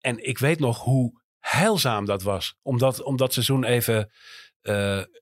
En 0.00 0.26
ik 0.26 0.38
weet 0.38 0.58
nog 0.58 0.82
hoe 0.82 1.22
heilzaam 1.38 2.04
dat 2.04 2.22
was 2.22 2.54
om 2.62 2.78
dat, 2.78 3.02
om 3.02 3.16
dat 3.16 3.32
seizoen 3.32 3.64
even 3.64 4.10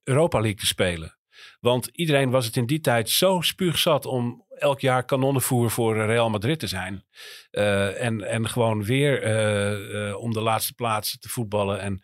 Europa 0.05 0.41
League 0.41 0.59
te 0.59 0.67
spelen. 0.67 1.19
Want 1.61 1.87
iedereen 1.93 2.31
was 2.31 2.47
het 2.47 2.57
in 2.57 2.67
die 2.67 2.81
tijd 2.81 3.11
zo 3.11 3.41
spuugzat 3.41 4.07
om 4.07 4.42
elk 4.59 4.81
jaar 4.81 5.05
kanonnenvoer 5.05 5.71
voor 5.71 5.97
Real 5.97 6.31
Madrid 6.31 6.59
te 6.59 6.67
zijn. 6.67 7.05
Eh, 7.51 8.03
en, 8.03 8.23
en 8.23 8.49
gewoon 8.49 8.85
weer 8.85 9.23
eh, 9.23 10.09
eh, 10.09 10.17
om 10.17 10.33
de 10.33 10.41
laatste 10.41 10.75
plaats 10.75 11.19
te 11.19 11.29
voetballen. 11.29 11.81
En 11.81 12.03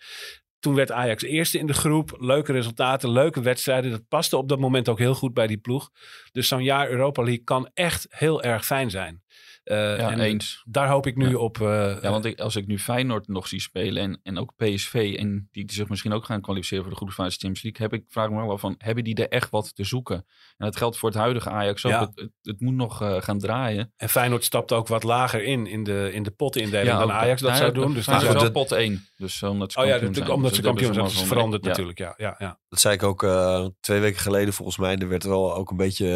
toen 0.58 0.74
werd 0.74 0.92
Ajax 0.92 1.22
eerste 1.22 1.58
in 1.58 1.66
de 1.66 1.74
groep. 1.74 2.16
Leuke 2.18 2.52
resultaten, 2.52 3.10
leuke 3.10 3.40
wedstrijden. 3.40 3.90
Dat 3.90 4.08
paste 4.08 4.36
op 4.36 4.48
dat 4.48 4.58
moment 4.58 4.88
ook 4.88 4.98
heel 4.98 5.14
goed 5.14 5.34
bij 5.34 5.46
die 5.46 5.58
ploeg. 5.58 5.90
Dus 6.32 6.48
zo'n 6.48 6.62
jaar 6.62 6.90
Europa 6.90 7.22
League 7.22 7.44
kan 7.44 7.70
echt 7.74 8.06
heel 8.08 8.42
erg 8.42 8.66
fijn 8.66 8.90
zijn. 8.90 9.22
Eh, 9.68 9.76
Ja, 9.98 10.10
en 10.10 10.20
eens. 10.20 10.62
Daar 10.66 10.88
hoop 10.88 11.06
ik 11.06 11.16
nu 11.16 11.28
Ja. 11.28 11.36
op. 11.36 11.60
eh, 11.60 11.66
Ja, 12.02 12.10
want 12.10 12.24
ik, 12.24 12.40
als 12.40 12.56
ik 12.56 12.66
nu 12.66 12.78
Feyenoord 12.78 13.28
nog 13.28 13.48
zie 13.48 13.60
spelen 13.60 14.02
en, 14.02 14.20
en 14.22 14.38
ook 14.38 14.52
PSV 14.56 15.14
en 15.18 15.48
die 15.52 15.72
zich 15.72 15.88
misschien 15.88 16.12
ook 16.12 16.24
gaan 16.24 16.40
kwalificeren 16.40 16.82
voor 16.82 16.92
de 16.92 16.98
groepsfase 16.98 17.30
Champions 17.38 17.62
League, 17.62 17.86
heb 17.86 18.00
ik, 18.00 18.04
vraag 18.08 18.24
ik 18.26 18.30
me 18.32 18.40
wel 18.40 18.50
af 18.50 18.60
van, 18.60 18.74
hebben 18.78 19.04
die 19.04 19.14
er 19.14 19.28
echt 19.28 19.50
wat 19.50 19.74
te 19.74 19.84
zoeken? 19.84 20.16
En 20.16 20.66
dat 20.66 20.76
geldt 20.76 20.98
voor 20.98 21.08
het 21.08 21.18
huidige 21.18 21.50
Ajax 21.50 21.84
ook. 21.84 21.92
Ja. 21.92 22.00
Het, 22.00 22.10
het, 22.14 22.30
het 22.42 22.60
moet 22.60 22.74
nog 22.74 23.02
eh, 23.02 23.16
gaan 23.22 23.38
draaien. 23.38 23.92
En 23.96 24.08
Feyenoord 24.08 24.44
stapt 24.44 24.72
ook 24.72 24.88
wat 24.88 25.02
lager 25.02 25.42
in, 25.42 25.66
in 25.66 25.84
de, 25.84 26.10
in 26.12 26.22
de 26.22 26.30
potindeling 26.30 26.98
dan 26.98 27.12
Ajax 27.12 27.40
dat 27.40 27.56
zou 27.56 27.72
doen. 27.72 27.94
Dus 27.94 28.06
dat- 28.06 28.22
is 28.22 28.28
wel 28.28 28.50
pot 28.50 28.72
1. 28.72 29.06
Dus 29.16 29.42
omdat 29.42 29.72
ze 29.72 29.78
oh 29.78 29.84
ja, 29.84 29.90
kampioen 29.90 30.12
dat, 30.12 30.22
zijn. 30.22 30.34
omdat 30.36 30.50
Dus 30.50 30.58
ze 30.60 30.64
kampioen 30.66 30.92
zijn. 30.94 31.04
Dat 31.06 31.14
is 31.14 31.22
veranderd 31.22 31.62
natuurlijk. 31.62 31.98
Ja, 31.98 32.14
ja, 32.16 32.34
ja. 32.38 32.58
Dat 32.68 32.80
zei 32.80 32.94
ik 32.94 33.02
ook 33.02 33.22
eh, 33.22 33.66
twee 33.80 34.00
weken 34.00 34.20
geleden 34.20 34.54
volgens 34.54 34.76
mij. 34.78 34.96
Er 34.96 35.08
werd 35.08 35.24
wel 35.24 35.54
ook 35.54 35.70
een 35.70 35.76
beetje 35.76 36.06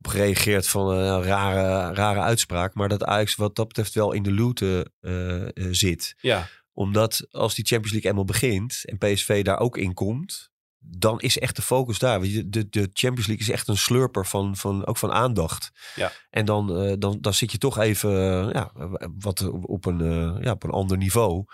op 0.00 0.10
gereageerd 0.10 0.68
van 0.68 0.88
een 0.88 1.22
rare, 1.22 1.94
rare 1.94 2.20
uitspraak. 2.20 2.74
Maar 2.74 2.88
dat 2.88 3.04
Ajax 3.04 3.34
wat 3.34 3.56
dat 3.56 3.68
betreft 3.68 3.94
wel 3.94 4.12
in 4.12 4.22
de 4.22 4.32
looten 4.32 4.92
eh, 5.00 5.42
eh, 5.42 5.48
zit. 5.70 6.14
ja. 6.20 6.48
Omdat 6.72 7.26
als 7.30 7.54
die 7.54 7.64
Champions 7.64 7.92
League 7.92 8.10
eenmaal 8.10 8.24
begint 8.24 8.82
en 8.84 8.98
PSV 8.98 9.44
daar 9.44 9.58
ook 9.58 9.76
in 9.76 9.94
komt, 9.94 10.50
dan 10.78 11.20
is 11.20 11.38
echt 11.38 11.56
de 11.56 11.62
focus 11.62 11.98
daar. 11.98 12.20
De, 12.20 12.68
de 12.68 12.90
Champions 12.92 13.26
League 13.26 13.46
is 13.46 13.50
echt 13.50 13.68
een 13.68 13.76
slurper 13.76 14.26
van, 14.26 14.56
van, 14.56 14.86
ook 14.86 14.96
van 14.96 15.12
aandacht. 15.12 15.70
Ja. 15.94 16.12
En 16.30 16.44
dan, 16.44 16.76
eh, 16.76 16.94
dan, 16.98 17.18
dan 17.20 17.34
zit 17.34 17.52
je 17.52 17.58
toch 17.58 17.78
even 17.78 18.10
ja, 18.52 18.72
wat 19.18 19.48
op 19.50 19.86
een, 19.86 20.38
ja, 20.42 20.52
op 20.52 20.62
een 20.62 20.70
ander 20.70 20.96
niveau. 20.96 21.44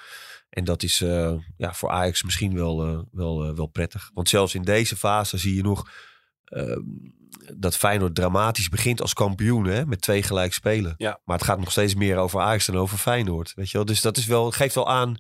En 0.49 0.65
dat 0.65 0.83
is 0.83 0.99
ja, 1.57 1.75
voor 1.75 1.91
Ajax 1.91 2.23
misschien 2.23 2.55
wel, 2.55 3.07
wel, 3.13 3.55
wel 3.55 3.67
prettig. 3.67 4.11
Want 4.15 4.29
zelfs 4.29 4.55
in 4.55 4.63
deze 4.63 4.97
fase 4.97 5.39
zie 5.39 5.55
je 5.55 5.63
nog 5.63 5.91
eh, 6.47 6.77
dat 7.55 7.77
Feyenoord 7.77 8.15
dramatisch 8.15 8.69
begint 8.69 9.01
als 9.01 9.13
kampioen. 9.13 9.65
Hè, 9.65 9.87
met 9.87 10.01
twee 10.01 10.23
gelijk 10.23 10.53
spelen. 10.53 10.95
Ja. 10.97 11.21
Maar 11.25 11.37
het 11.37 11.47
gaat 11.47 11.59
nog 11.59 11.71
steeds 11.71 11.95
meer 11.95 12.17
over 12.17 12.41
Ajax 12.41 12.67
dan 12.67 12.77
over 12.77 12.99
Feyenoord. 12.99 13.55
Weet 13.55 13.71
je 13.71 13.77
wel? 13.77 13.87
Dus 13.87 14.01
dat 14.01 14.17
is 14.17 14.27
wel, 14.27 14.51
geeft 14.51 14.75
wel 14.75 14.89
aan 14.89 15.17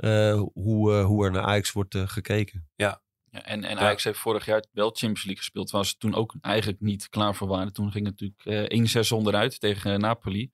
eh, 0.00 0.42
hoe, 0.52 0.92
eh, 0.92 1.04
hoe 1.04 1.24
er 1.24 1.30
naar 1.30 1.42
Ajax 1.42 1.72
wordt 1.72 1.94
eh, 1.94 2.08
gekeken. 2.08 2.68
Ja, 2.74 3.02
en, 3.30 3.64
en 3.64 3.78
Ajax 3.78 4.04
heeft 4.04 4.18
vorig 4.18 4.44
jaar 4.44 4.64
wel 4.72 4.88
Champions 4.88 5.24
League 5.24 5.42
gespeeld. 5.42 5.70
Waar 5.70 5.86
ze 5.86 5.96
toen 5.96 6.14
ook 6.14 6.34
eigenlijk 6.40 6.80
niet 6.80 7.08
klaar 7.08 7.34
voor 7.34 7.48
waren. 7.48 7.72
Toen 7.72 7.90
ging 7.90 8.06
het 8.06 8.20
natuurlijk 8.20 8.72
eh 8.72 9.04
1-6 9.04 9.08
onderuit 9.12 9.60
tegen 9.60 10.00
Napoli. 10.00 10.50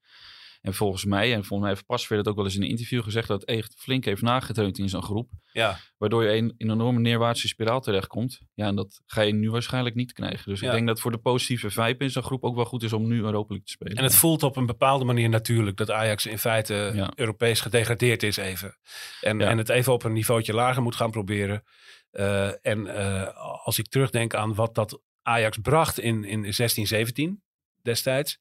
En 0.67 0.75
volgens 0.75 1.05
mij, 1.05 1.27
en 1.33 1.39
volgens 1.39 1.61
mij 1.61 1.69
heeft 1.69 1.87
Pasveer 1.87 2.17
dat 2.17 2.29
ook 2.29 2.37
wel 2.37 2.45
eens 2.45 2.55
in 2.57 2.63
een 2.63 2.69
interview 2.69 3.03
gezegd, 3.03 3.29
dat 3.29 3.41
het 3.41 3.49
echt 3.51 3.75
flink 3.79 4.05
heeft 4.05 4.23
nagetreund 4.23 4.79
in 4.79 4.89
zo'n 4.89 5.03
groep. 5.03 5.31
ja. 5.53 5.79
Waardoor 5.99 6.25
je 6.25 6.37
in, 6.37 6.45
een 6.59 6.71
enorme 6.71 7.01
neerwaartse 7.01 7.49
spiraal 7.49 7.81
terechtkomt. 7.81 8.41
Ja, 8.55 8.67
en 8.67 8.75
dat 8.77 9.01
ga 9.07 9.21
je 9.21 9.33
nu 9.33 9.51
waarschijnlijk 9.51 9.95
niet 9.95 10.13
krijgen. 10.13 10.51
Dus 10.51 10.61
Ja. 10.61 10.67
ik 10.67 10.73
denk 10.75 10.87
dat 10.87 11.01
voor 11.01 11.11
de 11.11 11.19
positieve 11.19 11.71
vibe 11.71 12.05
in 12.05 12.11
zo'n 12.11 12.23
groep 12.23 12.45
ook 12.45 12.55
wel 12.55 12.65
goed 12.65 12.83
is 12.83 12.93
om 12.93 13.07
nu 13.07 13.17
Europa 13.17 13.49
League 13.49 13.63
te 13.67 13.73
spelen. 13.73 13.97
En 13.97 14.03
het 14.05 14.15
voelt 14.15 14.43
op 14.43 14.57
een 14.57 14.67
bepaalde 14.67 15.05
manier 15.05 15.29
natuurlijk 15.29 15.77
dat 15.77 15.91
Ajax 15.91 16.27
in 16.27 16.39
feite 16.39 16.91
Ja. 16.95 17.13
Europees 17.15 17.61
gedegradeerd 17.61 18.23
is 18.23 18.37
even. 18.37 18.79
En, 19.21 19.39
Ja. 19.39 19.49
en 19.49 19.59
het 19.59 19.69
even 19.69 19.93
op 19.93 20.05
een 20.05 20.13
niveautje 20.13 20.53
lager 20.55 20.83
moet 20.83 20.97
gaan 20.97 21.11
proberen. 21.11 21.63
Eh, 22.11 22.67
en 22.67 22.87
eh, 22.87 23.63
als 23.65 23.79
ik 23.79 23.89
terugdenk 23.89 24.35
aan 24.35 24.55
wat 24.55 24.75
dat 24.75 25.01
Ajax 25.23 25.59
bracht 25.59 25.99
in, 25.99 26.25
in 26.25 26.55
16, 26.55 26.87
17 26.87 27.43
destijds. 27.83 28.39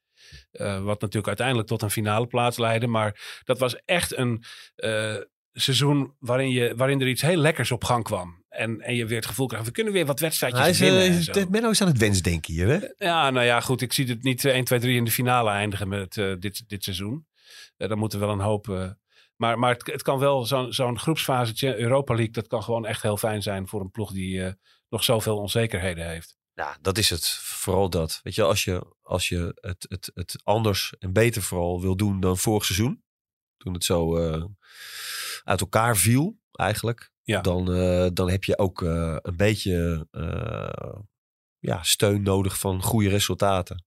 Eh, 0.51 0.83
wat 0.83 1.01
natuurlijk 1.01 1.27
uiteindelijk 1.27 1.67
tot 1.67 1.81
een 1.81 1.89
finale 1.89 2.27
plaats 2.27 2.57
leidde. 2.57 2.87
Maar 2.87 3.41
dat 3.43 3.59
was 3.59 3.75
echt 3.85 4.17
een 4.17 4.43
eh, 4.75 5.15
seizoen 5.53 6.15
waarin, 6.19 6.49
je, 6.49 6.73
waarin 6.75 7.01
er 7.01 7.07
iets 7.07 7.21
heel 7.21 7.37
lekkers 7.37 7.71
op 7.71 7.83
gang 7.83 8.03
kwam. 8.03 8.43
En, 8.49 8.81
en 8.81 8.95
je 8.95 9.05
weer 9.05 9.17
het 9.17 9.25
gevoel 9.25 9.47
krijgt, 9.47 9.65
we 9.65 9.71
kunnen 9.71 9.93
weer 9.93 10.05
wat 10.05 10.19
wedstrijdjes 10.19 10.61
Hij 10.61 10.69
is, 10.69 10.79
winnen. 10.79 10.99
eh, 11.01 11.07
en 11.07 11.17
is- 11.17 11.25
zo. 11.25 11.45
Menno 11.49 11.69
is 11.69 11.81
aan 11.81 11.87
het 11.87 11.97
wensdenken 11.97 12.53
hier. 12.53 12.67
Hè? 12.67 13.05
Ja, 13.05 13.29
nou 13.29 13.45
ja, 13.45 13.59
goed. 13.59 13.81
Ik 13.81 13.93
zie 13.93 14.07
het 14.07 14.23
niet 14.23 14.45
eh, 14.45 14.53
1, 14.53 14.63
2, 14.63 14.79
3 14.79 14.95
in 14.95 15.03
de 15.03 15.11
finale 15.11 15.49
eindigen 15.49 15.87
met 15.87 16.17
eh, 16.17 16.33
dit, 16.39 16.63
dit 16.69 16.83
seizoen. 16.83 17.27
Eh 17.77 17.89
dan 17.89 17.97
moeten 17.97 18.19
we 18.19 18.25
wel 18.25 18.33
een 18.33 18.41
hoop. 18.41 18.69
eh, 18.69 18.89
maar 19.35 19.59
maar 19.59 19.73
het, 19.73 19.87
het 19.91 20.01
kan 20.01 20.19
wel 20.19 20.45
zo'n 20.45 20.73
zo'n 20.73 20.99
groepsfase 20.99 21.77
Europa 21.77 22.13
League. 22.13 22.33
Dat 22.33 22.47
kan 22.47 22.63
gewoon 22.63 22.85
echt 22.85 23.01
heel 23.01 23.17
fijn 23.17 23.41
zijn 23.41 23.67
voor 23.67 23.81
een 23.81 23.91
ploeg 23.91 24.11
die 24.11 24.43
eh, 24.43 24.51
nog 24.89 25.03
zoveel 25.03 25.37
onzekerheden 25.37 26.07
heeft. 26.09 26.37
Ja, 26.55 26.77
dat 26.81 26.97
is 26.97 27.09
het. 27.09 27.27
Vooral 27.29 27.89
dat. 27.89 28.19
Weet 28.23 28.35
je, 28.35 28.43
als 28.43 28.63
je, 28.63 28.95
als 29.01 29.29
je 29.29 29.57
het, 29.59 29.85
het, 29.89 30.11
het 30.13 30.41
anders 30.43 30.93
en 30.99 31.13
beter 31.13 31.41
vooral 31.41 31.81
wil 31.81 31.95
doen 31.95 32.19
dan 32.19 32.37
vorig 32.37 32.65
seizoen. 32.65 33.03
Toen 33.57 33.73
het 33.73 33.83
zo 33.83 34.17
eh, 34.17 34.45
uit 35.43 35.61
elkaar 35.61 35.97
viel, 35.97 36.39
eigenlijk. 36.51 37.11
Ja. 37.23 37.41
Dan, 37.41 37.73
eh, 37.73 38.07
dan 38.13 38.29
heb 38.29 38.43
je 38.43 38.57
ook 38.57 38.81
eh, 38.81 39.17
een 39.21 39.35
beetje 39.35 40.07
ja, 41.59 41.83
steun 41.83 42.21
nodig 42.21 42.59
van 42.59 42.81
goede 42.81 43.09
resultaten. 43.09 43.85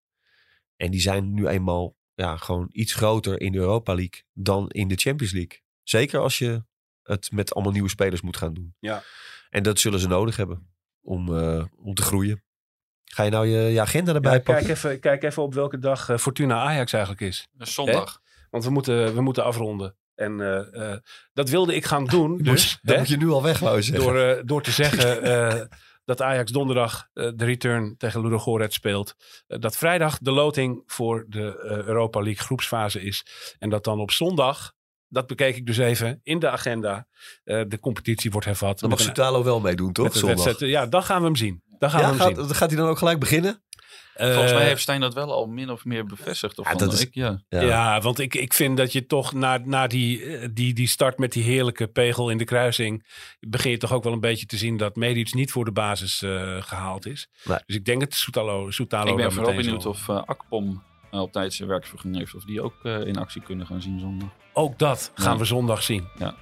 En 0.77 0.91
die 0.91 1.01
zijn 1.01 1.35
nu 1.35 1.47
eenmaal 1.47 1.97
ja, 2.15 2.37
gewoon 2.37 2.69
iets 2.73 2.95
groter 2.95 3.41
in 3.41 3.53
de 3.53 3.59
Europa 3.59 3.95
League 3.95 4.23
dan 4.33 4.71
in 4.71 4.89
de 4.89 4.97
Champions 4.97 5.33
League. 5.33 5.63
Zeker 5.83 6.21
als 6.21 6.39
je 6.39 6.65
het 7.03 7.33
met 7.33 7.55
allemaal 7.55 7.73
nieuwe 7.73 7.89
spelers 7.89 8.21
moet 8.21 8.37
gaan 8.37 8.55
doen. 8.55 8.75
Ja. 8.79 9.03
En 9.51 9.63
dat 9.63 9.79
zullen 9.79 10.01
ze 10.01 10.09
nodig 10.09 10.37
hebben 10.37 10.73
om, 11.01 11.29
om 11.77 11.95
te 11.95 12.03
groeien. 12.03 12.43
Ga 13.15 13.23
je 13.23 13.31
nou 13.31 13.47
je, 13.47 13.59
je 13.73 13.81
agenda 13.81 14.15
erbij 14.15 14.33
Ja, 14.33 14.41
pakken? 14.41 14.65
kijk, 14.67 14.77
even, 14.77 15.01
kijk 15.01 15.23
even 15.23 15.43
op 15.43 15.55
welke 15.55 15.79
dag 15.79 16.09
eh, 16.09 16.17
Fortuna 16.17 16.61
Ajax 16.63 16.93
eigenlijk 16.93 17.23
is. 17.23 17.49
Dus 17.53 17.75
zondag. 17.75 18.21
Want 18.51 18.65
we 18.65 18.71
moeten, 18.71 19.15
we 19.15 19.21
moeten 19.21 19.45
afronden. 19.45 19.97
En 20.15 20.41
eh, 20.41 20.93
eh, 20.93 20.99
dat 21.33 21.49
wilde 21.49 21.75
ik 21.75 21.85
gaan 21.85 22.05
doen. 22.05 22.39
Dus, 22.43 22.79
dat 22.83 22.95
hè, 22.95 23.01
moet 23.01 23.09
je 23.09 23.17
nu 23.17 23.29
al 23.31 23.43
weg 23.43 23.59
wou 23.59 23.83
zeggen. 23.83 24.05
door, 24.05 24.43
door 24.47 24.63
te 24.63 24.71
zeggen 24.71 25.23
eh, 25.23 25.61
dat 26.05 26.23
Ajax 26.23 26.51
donderdag 26.53 27.09
de 27.13 27.33
return 27.45 27.95
tegen 27.99 28.21
Ludogorets 28.23 28.75
speelt. 28.75 29.15
Dat 29.47 29.77
vrijdag 29.77 30.19
de 30.19 30.31
loting 30.31 30.83
voor 30.87 31.25
de 31.29 31.61
Europa 31.87 32.21
League 32.21 32.45
groepsfase 32.45 33.03
is. 33.03 33.27
En 33.59 33.71
dat 33.71 33.85
dan 33.85 34.01
op 34.01 34.11
zondag, 34.11 34.73
dat 35.09 35.27
bekeek 35.27 35.57
ik 35.57 35.67
dus 35.67 35.79
even 35.79 36.21
in 36.23 36.39
de 36.39 36.51
agenda, 36.51 37.07
eh, 37.45 37.63
de 37.69 37.79
competitie 37.81 38.31
wordt 38.31 38.47
hervat. 38.47 38.79
dan 38.79 38.91
mag 38.91 38.99
een- 38.99 39.05
Sutalo 39.05 39.45
wel 39.45 39.61
meedoen, 39.61 39.93
toch? 39.93 40.07
een 40.07 40.13
Zondag. 40.13 40.45
wedstrijd. 40.45 40.73
Ja, 40.73 40.87
dan 40.87 41.03
gaan 41.03 41.19
we 41.21 41.25
hem 41.27 41.37
zien. 41.37 41.63
Dan 41.79 41.91
gaan 41.91 42.01
Ja, 42.01 42.07
we 42.07 42.23
hem 42.23 42.35
gaat, 42.37 42.47
zien. 42.47 42.55
gaat 42.55 42.71
hij 42.71 42.79
dan 42.79 42.89
ook 42.89 42.99
gelijk 42.99 43.19
beginnen? 43.21 43.63
Volgens 44.15 44.53
mij 44.53 44.61
Eh, 44.61 44.67
heeft 44.67 44.81
Stijn 44.83 45.01
dat 45.01 45.15
wel 45.15 45.33
al 45.33 45.47
min 45.47 45.71
of 45.71 45.85
meer 45.85 46.07
bevestigd. 46.07 46.59
Of 46.59 46.65
Ja, 46.65 46.71
van, 46.71 46.81
dat 46.81 46.93
is- 46.93 47.01
ik, 47.01 47.09
ja. 47.15 47.43
Ja. 47.49 48.01
want 48.01 48.19
ik, 48.19 48.35
ik 48.35 48.55
vind 48.55 48.77
dat 48.77 48.93
je 48.93 49.07
toch 49.07 49.33
na, 49.33 49.61
na 49.65 49.87
die, 49.87 50.23
eh, 50.25 50.49
die, 50.53 50.75
die 50.75 50.87
start 50.89 51.19
met 51.19 51.33
die 51.33 51.43
heerlijke 51.43 51.87
pegel 51.87 52.31
in 52.31 52.39
de 52.39 52.45
kruising. 52.45 53.07
begin 53.41 53.71
je 53.71 53.77
toch 53.77 53.93
ook 53.93 54.05
wel 54.05 54.13
een 54.13 54.21
beetje 54.21 54.47
te 54.47 54.57
zien 54.57 54.77
dat 54.77 54.97
Medic 54.97 55.35
niet 55.35 55.53
voor 55.53 55.65
de 55.65 55.73
basis 55.73 56.23
eh, 56.23 56.57
gehaald 56.63 57.07
is. 57.07 57.29
Nee. 57.45 57.59
Dus 57.67 57.77
ik 57.77 57.85
denk 57.85 58.01
dat 58.01 58.15
Soetalo, 58.15 58.71
Soetalo 58.71 59.11
Ik 59.11 59.17
ben 59.17 59.33
vooral 59.33 59.55
benieuwd 59.55 59.83
zal- 59.83 59.91
of 59.91 60.09
eh, 60.09 60.23
Akpom 60.25 60.83
op 61.11 61.33
tijd 61.33 61.55
zijn 61.55 61.69
werkvergunning 61.69 62.23
heeft. 62.23 62.35
Of 62.35 62.45
die 62.45 62.63
ook 62.63 62.75
eh, 62.83 63.07
in 63.07 63.17
actie 63.17 63.43
kunnen 63.43 63.67
gaan 63.67 63.83
zien 63.83 64.01
zondag. 64.01 64.29
Ook 64.53 64.79
dat 64.79 65.13
gaan 65.15 65.39
we 65.39 65.45
zondag 65.45 65.83
zien. 65.83 66.09
Ja. 66.19 66.35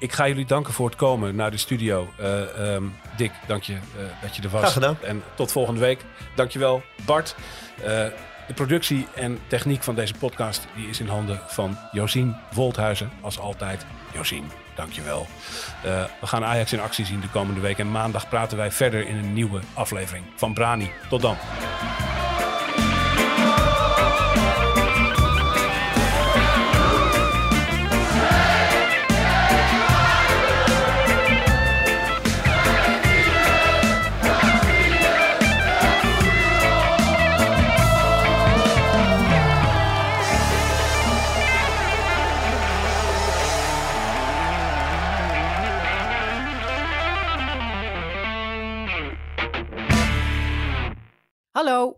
Ik 0.00 0.12
ga 0.12 0.28
jullie 0.28 0.46
danken 0.46 0.72
voor 0.72 0.86
het 0.86 0.96
komen 0.96 1.36
naar 1.36 1.50
de 1.50 1.56
studio. 1.56 2.08
Ehm, 2.18 2.82
Dick, 3.16 3.32
dank 3.46 3.62
je 3.62 3.72
eh, 3.72 3.80
dat 4.22 4.36
je 4.36 4.42
er 4.42 4.48
was. 4.48 4.60
Graag 4.60 4.72
gedaan. 4.72 4.98
En 5.02 5.22
tot 5.34 5.52
volgende 5.52 5.80
week. 5.80 6.00
Dankjewel, 6.34 6.82
Bart. 7.04 7.34
Eh, 7.84 8.04
De 8.46 8.56
productie 8.56 9.06
en 9.14 9.38
techniek 9.46 9.82
van 9.82 9.94
deze 9.94 10.14
podcast 10.14 10.66
die 10.76 10.88
is 10.88 11.00
in 11.00 11.06
handen 11.06 11.40
van 11.46 11.78
Josien 11.92 12.36
Wolthuizen. 12.52 13.10
Als 13.20 13.38
altijd, 13.38 13.86
Josien, 14.12 14.50
dankjewel. 14.74 15.26
Uh, 15.86 16.04
we 16.20 16.26
gaan 16.26 16.44
Ajax 16.44 16.72
in 16.72 16.80
actie 16.80 17.04
zien 17.04 17.20
de 17.20 17.28
komende 17.28 17.60
week. 17.60 17.78
En 17.78 17.90
maandag 17.90 18.28
praten 18.28 18.56
wij 18.56 18.70
verder 18.70 19.06
in 19.06 19.16
een 19.16 19.32
nieuwe 19.32 19.60
aflevering 19.74 20.24
van 20.36 20.54
Brani. 20.54 20.90
Tot 21.08 21.20
dan. 21.22 21.36